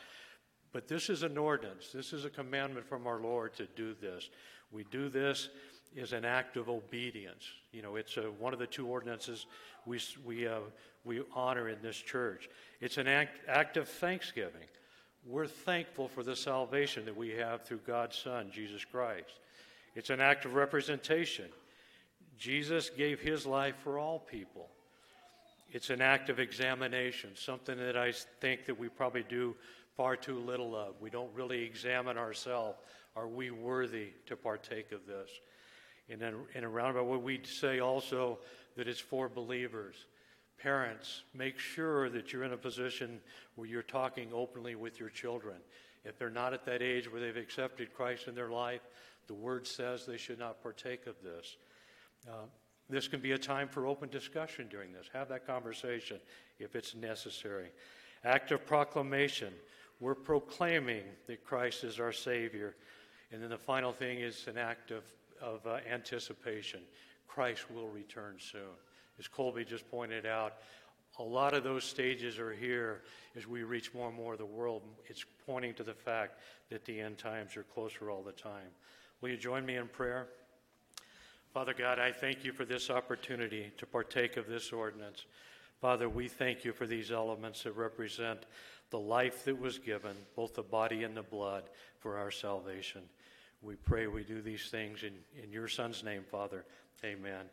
But 0.72 0.88
this 0.88 1.08
is 1.08 1.22
an 1.22 1.38
ordinance. 1.38 1.90
This 1.92 2.12
is 2.12 2.24
a 2.24 2.30
commandment 2.30 2.86
from 2.86 3.06
our 3.06 3.20
Lord 3.20 3.54
to 3.54 3.66
do 3.74 3.94
this. 3.94 4.28
We 4.70 4.84
do 4.90 5.08
this 5.08 5.48
as 6.00 6.12
an 6.12 6.24
act 6.24 6.56
of 6.56 6.68
obedience. 6.68 7.44
You 7.72 7.82
know, 7.82 7.96
it's 7.96 8.16
a, 8.16 8.22
one 8.38 8.52
of 8.52 8.58
the 8.58 8.66
two 8.66 8.86
ordinances 8.86 9.46
we, 9.86 9.98
we, 10.24 10.46
uh, 10.46 10.60
we 11.04 11.22
honor 11.34 11.68
in 11.68 11.78
this 11.82 11.96
church. 11.96 12.48
It's 12.80 12.98
an 12.98 13.08
act, 13.08 13.38
act 13.48 13.76
of 13.76 13.88
thanksgiving. 13.88 14.66
We're 15.26 15.46
thankful 15.46 16.08
for 16.08 16.22
the 16.22 16.34
salvation 16.34 17.04
that 17.04 17.16
we 17.16 17.30
have 17.30 17.62
through 17.62 17.80
God's 17.86 18.16
Son, 18.16 18.50
Jesus 18.52 18.84
Christ. 18.84 19.38
It's 19.94 20.10
an 20.10 20.20
act 20.20 20.44
of 20.44 20.54
representation. 20.54 21.46
Jesus 22.38 22.90
gave 22.90 23.20
his 23.20 23.44
life 23.44 23.74
for 23.82 23.98
all 23.98 24.18
people. 24.18 24.68
It's 25.72 25.90
an 25.90 26.00
act 26.00 26.30
of 26.30 26.40
examination, 26.40 27.30
something 27.34 27.76
that 27.76 27.96
I 27.96 28.12
think 28.40 28.64
that 28.64 28.78
we 28.78 28.88
probably 28.88 29.24
do 29.28 29.54
far 29.94 30.16
too 30.16 30.38
little 30.38 30.74
of. 30.74 30.94
We 31.00 31.10
don't 31.10 31.32
really 31.34 31.62
examine 31.62 32.16
ourselves. 32.16 32.78
Are 33.14 33.28
we 33.28 33.50
worthy 33.50 34.08
to 34.26 34.36
partake 34.36 34.90
of 34.90 35.06
this? 35.06 35.30
And 36.08 36.20
then 36.20 36.34
in 36.54 36.64
a 36.64 36.68
roundabout 36.68 37.06
way, 37.06 37.18
we'd 37.18 37.46
say 37.46 37.80
also 37.80 38.38
that 38.76 38.88
it's 38.88 38.98
for 38.98 39.28
believers. 39.28 40.06
Parents, 40.62 41.22
make 41.32 41.58
sure 41.58 42.10
that 42.10 42.32
you're 42.32 42.44
in 42.44 42.52
a 42.52 42.56
position 42.56 43.20
where 43.54 43.66
you're 43.66 43.82
talking 43.82 44.28
openly 44.34 44.74
with 44.74 45.00
your 45.00 45.08
children. 45.08 45.56
If 46.04 46.18
they're 46.18 46.28
not 46.28 46.52
at 46.52 46.66
that 46.66 46.82
age 46.82 47.10
where 47.10 47.20
they've 47.20 47.36
accepted 47.36 47.94
Christ 47.94 48.28
in 48.28 48.34
their 48.34 48.50
life, 48.50 48.82
the 49.26 49.34
Word 49.34 49.66
says 49.66 50.04
they 50.04 50.16
should 50.16 50.38
not 50.38 50.62
partake 50.62 51.06
of 51.06 51.14
this. 51.22 51.56
Uh, 52.28 52.46
this 52.90 53.08
can 53.08 53.20
be 53.20 53.32
a 53.32 53.38
time 53.38 53.68
for 53.68 53.86
open 53.86 54.08
discussion 54.10 54.66
during 54.68 54.92
this. 54.92 55.06
Have 55.12 55.28
that 55.28 55.46
conversation 55.46 56.18
if 56.58 56.74
it's 56.74 56.94
necessary. 56.94 57.68
Act 58.24 58.50
of 58.52 58.66
proclamation. 58.66 59.54
We're 60.00 60.14
proclaiming 60.14 61.04
that 61.26 61.44
Christ 61.44 61.84
is 61.84 62.00
our 62.00 62.12
Savior. 62.12 62.74
And 63.32 63.42
then 63.42 63.50
the 63.50 63.58
final 63.58 63.92
thing 63.92 64.18
is 64.18 64.46
an 64.46 64.58
act 64.58 64.90
of, 64.90 65.04
of 65.40 65.66
uh, 65.66 65.78
anticipation. 65.90 66.80
Christ 67.28 67.70
will 67.70 67.88
return 67.88 68.36
soon. 68.38 68.76
As 69.20 69.28
Colby 69.28 69.66
just 69.66 69.88
pointed 69.90 70.24
out, 70.24 70.54
a 71.18 71.22
lot 71.22 71.52
of 71.52 71.62
those 71.62 71.84
stages 71.84 72.38
are 72.38 72.54
here 72.54 73.02
as 73.36 73.46
we 73.46 73.64
reach 73.64 73.92
more 73.92 74.08
and 74.08 74.16
more 74.16 74.32
of 74.32 74.38
the 74.38 74.46
world. 74.46 74.80
It's 75.04 75.26
pointing 75.44 75.74
to 75.74 75.82
the 75.82 75.92
fact 75.92 76.40
that 76.70 76.86
the 76.86 76.98
end 76.98 77.18
times 77.18 77.54
are 77.58 77.64
closer 77.64 78.10
all 78.10 78.22
the 78.22 78.32
time. 78.32 78.70
Will 79.20 79.28
you 79.28 79.36
join 79.36 79.66
me 79.66 79.76
in 79.76 79.88
prayer? 79.88 80.28
Father 81.52 81.74
God, 81.74 81.98
I 81.98 82.12
thank 82.12 82.44
you 82.44 82.52
for 82.52 82.64
this 82.64 82.88
opportunity 82.88 83.70
to 83.76 83.84
partake 83.84 84.38
of 84.38 84.46
this 84.46 84.72
ordinance. 84.72 85.26
Father, 85.82 86.08
we 86.08 86.26
thank 86.26 86.64
you 86.64 86.72
for 86.72 86.86
these 86.86 87.10
elements 87.10 87.64
that 87.64 87.72
represent 87.72 88.46
the 88.88 88.98
life 88.98 89.44
that 89.44 89.60
was 89.60 89.78
given, 89.78 90.16
both 90.34 90.54
the 90.54 90.62
body 90.62 91.04
and 91.04 91.14
the 91.14 91.22
blood, 91.22 91.64
for 91.98 92.16
our 92.16 92.30
salvation. 92.30 93.02
We 93.60 93.74
pray 93.74 94.06
we 94.06 94.24
do 94.24 94.40
these 94.40 94.70
things 94.70 95.02
in, 95.02 95.12
in 95.42 95.52
your 95.52 95.68
Son's 95.68 96.02
name, 96.02 96.22
Father. 96.22 96.64
Amen. 97.04 97.44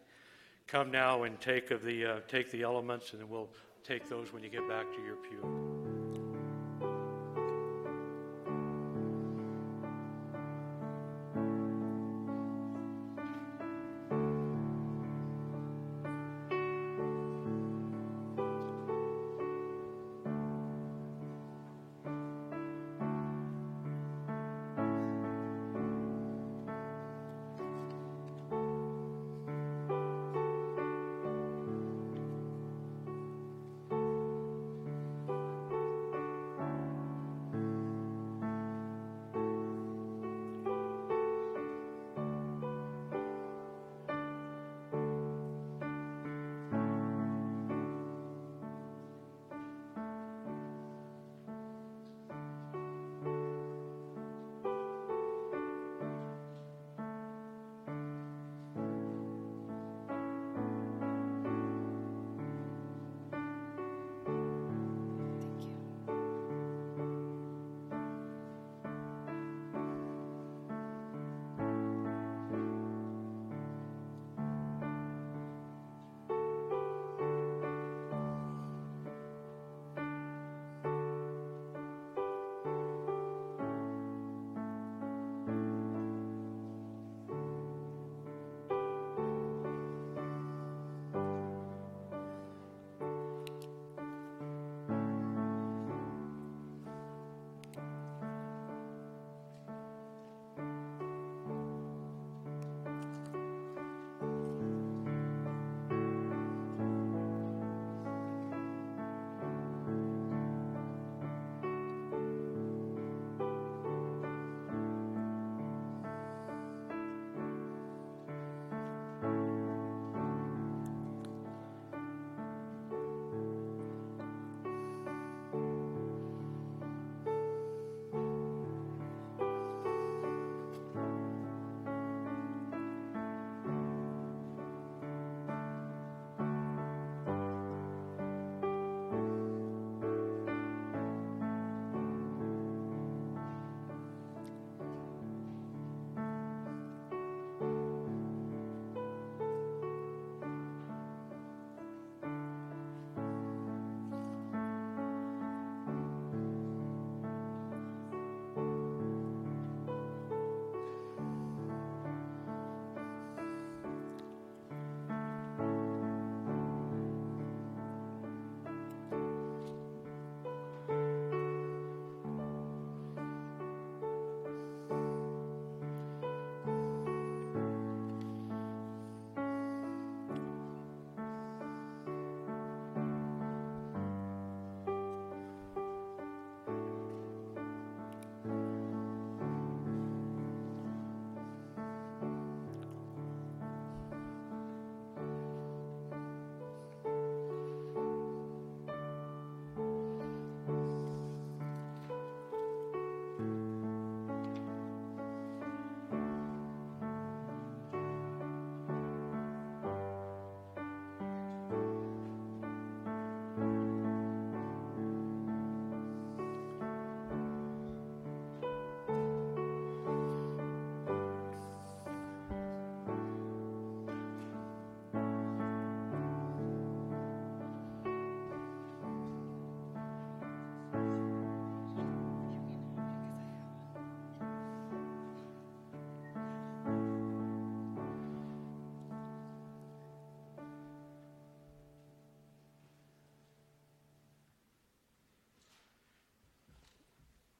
Come 0.68 0.92
now 0.92 1.24
and 1.24 1.40
take 1.40 1.72
of 1.72 1.82
the 1.82 2.06
uh, 2.06 2.20
take 2.28 2.52
the 2.52 2.64
elements, 2.64 3.14
and 3.14 3.22
then 3.22 3.30
we'll 3.30 3.50
take 3.86 4.10
those 4.10 4.34
when 4.34 4.44
you 4.44 4.50
get 4.50 4.68
back 4.68 4.86
to 4.92 5.02
your 5.02 5.16
pew. 5.16 5.77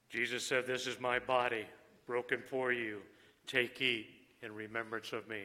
Jesus 0.10 0.46
said, 0.46 0.66
This 0.66 0.88
is 0.88 1.00
my 1.00 1.20
body, 1.20 1.66
broken 2.06 2.42
for 2.42 2.72
you. 2.72 3.00
Take, 3.46 3.82
eat 3.82 4.08
in 4.42 4.54
remembrance 4.54 5.14
of 5.14 5.28
me. 5.28 5.44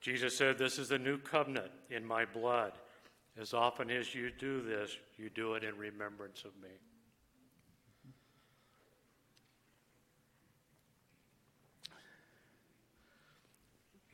Jesus 0.00 0.36
said, 0.36 0.56
This 0.56 0.78
is 0.78 0.88
the 0.88 0.98
new 0.98 1.18
covenant 1.18 1.72
in 1.90 2.06
my 2.06 2.24
blood. 2.24 2.72
As 3.36 3.52
often 3.52 3.90
as 3.90 4.14
you 4.14 4.30
do 4.30 4.62
this, 4.62 4.96
you 5.18 5.28
do 5.30 5.54
it 5.54 5.64
in 5.64 5.76
remembrance 5.76 6.44
of 6.44 6.52
me. 6.62 6.68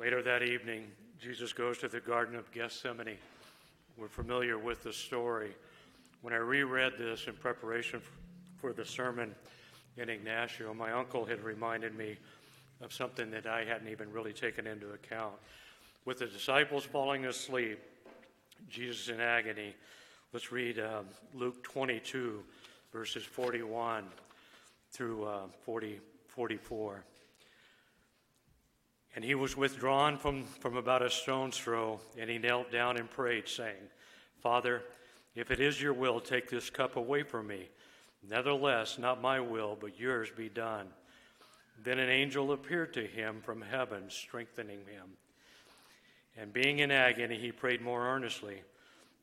Later 0.02 0.20
that 0.20 0.42
evening, 0.42 0.88
Jesus 1.20 1.52
goes 1.52 1.78
to 1.78 1.86
the 1.86 2.00
Garden 2.00 2.34
of 2.34 2.50
Gethsemane. 2.50 3.18
We're 3.96 4.08
familiar 4.08 4.58
with 4.58 4.82
the 4.82 4.92
story. 4.92 5.52
When 6.22 6.34
I 6.34 6.38
reread 6.38 6.94
this 6.98 7.28
in 7.28 7.34
preparation 7.34 8.02
for 8.56 8.72
the 8.72 8.84
sermon 8.84 9.32
in 9.96 10.08
Ignacio, 10.08 10.74
my 10.74 10.90
uncle 10.90 11.24
had 11.24 11.40
reminded 11.44 11.96
me 11.96 12.16
of 12.80 12.92
something 12.92 13.30
that 13.30 13.46
I 13.46 13.64
hadn't 13.64 13.86
even 13.86 14.10
really 14.10 14.32
taken 14.32 14.66
into 14.66 14.90
account. 14.92 15.34
With 16.04 16.18
the 16.18 16.26
disciples 16.26 16.82
falling 16.82 17.26
asleep, 17.26 17.78
Jesus 18.68 19.08
in 19.08 19.20
agony, 19.20 19.72
let's 20.32 20.50
read 20.50 20.80
uh, 20.80 21.02
Luke 21.32 21.62
22, 21.62 22.42
verses 22.92 23.22
41 23.22 24.06
through 24.90 25.26
uh, 25.26 25.42
40, 25.64 26.00
44. 26.26 27.04
And 29.14 29.24
he 29.24 29.34
was 29.34 29.56
withdrawn 29.56 30.16
from, 30.16 30.44
from 30.44 30.76
about 30.76 31.02
a 31.02 31.10
stone's 31.10 31.58
throw, 31.58 32.00
and 32.18 32.30
he 32.30 32.38
knelt 32.38 32.72
down 32.72 32.96
and 32.96 33.10
prayed, 33.10 33.46
saying, 33.46 33.90
Father, 34.40 34.82
if 35.34 35.50
it 35.50 35.60
is 35.60 35.80
your 35.80 35.92
will, 35.92 36.20
take 36.20 36.48
this 36.48 36.70
cup 36.70 36.96
away 36.96 37.22
from 37.22 37.46
me. 37.46 37.68
Nevertheless, 38.28 38.98
not 38.98 39.20
my 39.20 39.40
will, 39.40 39.76
but 39.78 39.98
yours 39.98 40.30
be 40.34 40.48
done. 40.48 40.88
Then 41.82 41.98
an 41.98 42.08
angel 42.08 42.52
appeared 42.52 42.94
to 42.94 43.06
him 43.06 43.40
from 43.42 43.60
heaven, 43.60 44.04
strengthening 44.08 44.80
him. 44.86 45.16
And 46.36 46.52
being 46.52 46.78
in 46.78 46.90
agony, 46.90 47.38
he 47.38 47.52
prayed 47.52 47.82
more 47.82 48.06
earnestly. 48.06 48.62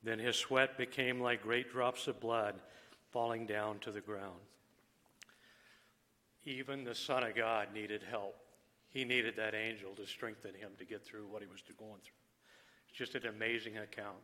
Then 0.04 0.20
his 0.20 0.36
sweat 0.36 0.78
became 0.78 1.20
like 1.20 1.42
great 1.42 1.72
drops 1.72 2.08
of 2.08 2.20
blood 2.20 2.56
falling 3.12 3.46
down 3.46 3.80
to 3.80 3.92
the 3.92 4.02
ground. 4.02 4.40
Even 6.46 6.84
the 6.84 6.96
Son 6.96 7.24
of 7.24 7.36
God 7.36 7.70
needed 7.74 8.04
help. 8.10 8.36
He 8.92 9.06
needed 9.06 9.36
that 9.38 9.54
angel 9.54 9.92
to 9.96 10.08
strengthen 10.08 10.54
him 10.56 10.72
to 10.80 10.86
get 10.86 11.06
through 11.06 11.28
what 11.28 11.42
he 11.42 11.48
was 11.48 11.62
going 11.78 12.02
through. 12.02 12.14
It's 12.90 12.98
just 12.98 13.16
an 13.16 13.28
amazing 13.28 13.78
account. 13.78 14.18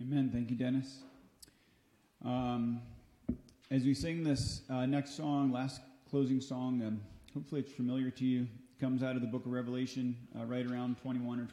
Amen. 0.00 0.30
Thank 0.32 0.50
you, 0.50 0.56
Dennis. 0.56 1.02
Um, 2.24 2.80
as 3.70 3.84
we 3.84 3.92
sing 3.92 4.24
this 4.24 4.62
uh, 4.70 4.86
next 4.86 5.14
song, 5.14 5.52
last 5.52 5.82
closing 6.08 6.40
song, 6.40 6.82
um, 6.82 7.00
hopefully 7.34 7.60
it's 7.60 7.72
familiar 7.72 8.10
to 8.10 8.24
you. 8.24 8.42
It 8.42 8.80
comes 8.80 9.02
out 9.02 9.14
of 9.14 9.20
the 9.20 9.28
book 9.28 9.44
of 9.44 9.52
Revelation, 9.52 10.16
uh, 10.38 10.46
right 10.46 10.66
around 10.66 10.96
21 11.02 11.38
or 11.38 11.44
20. 11.44 11.50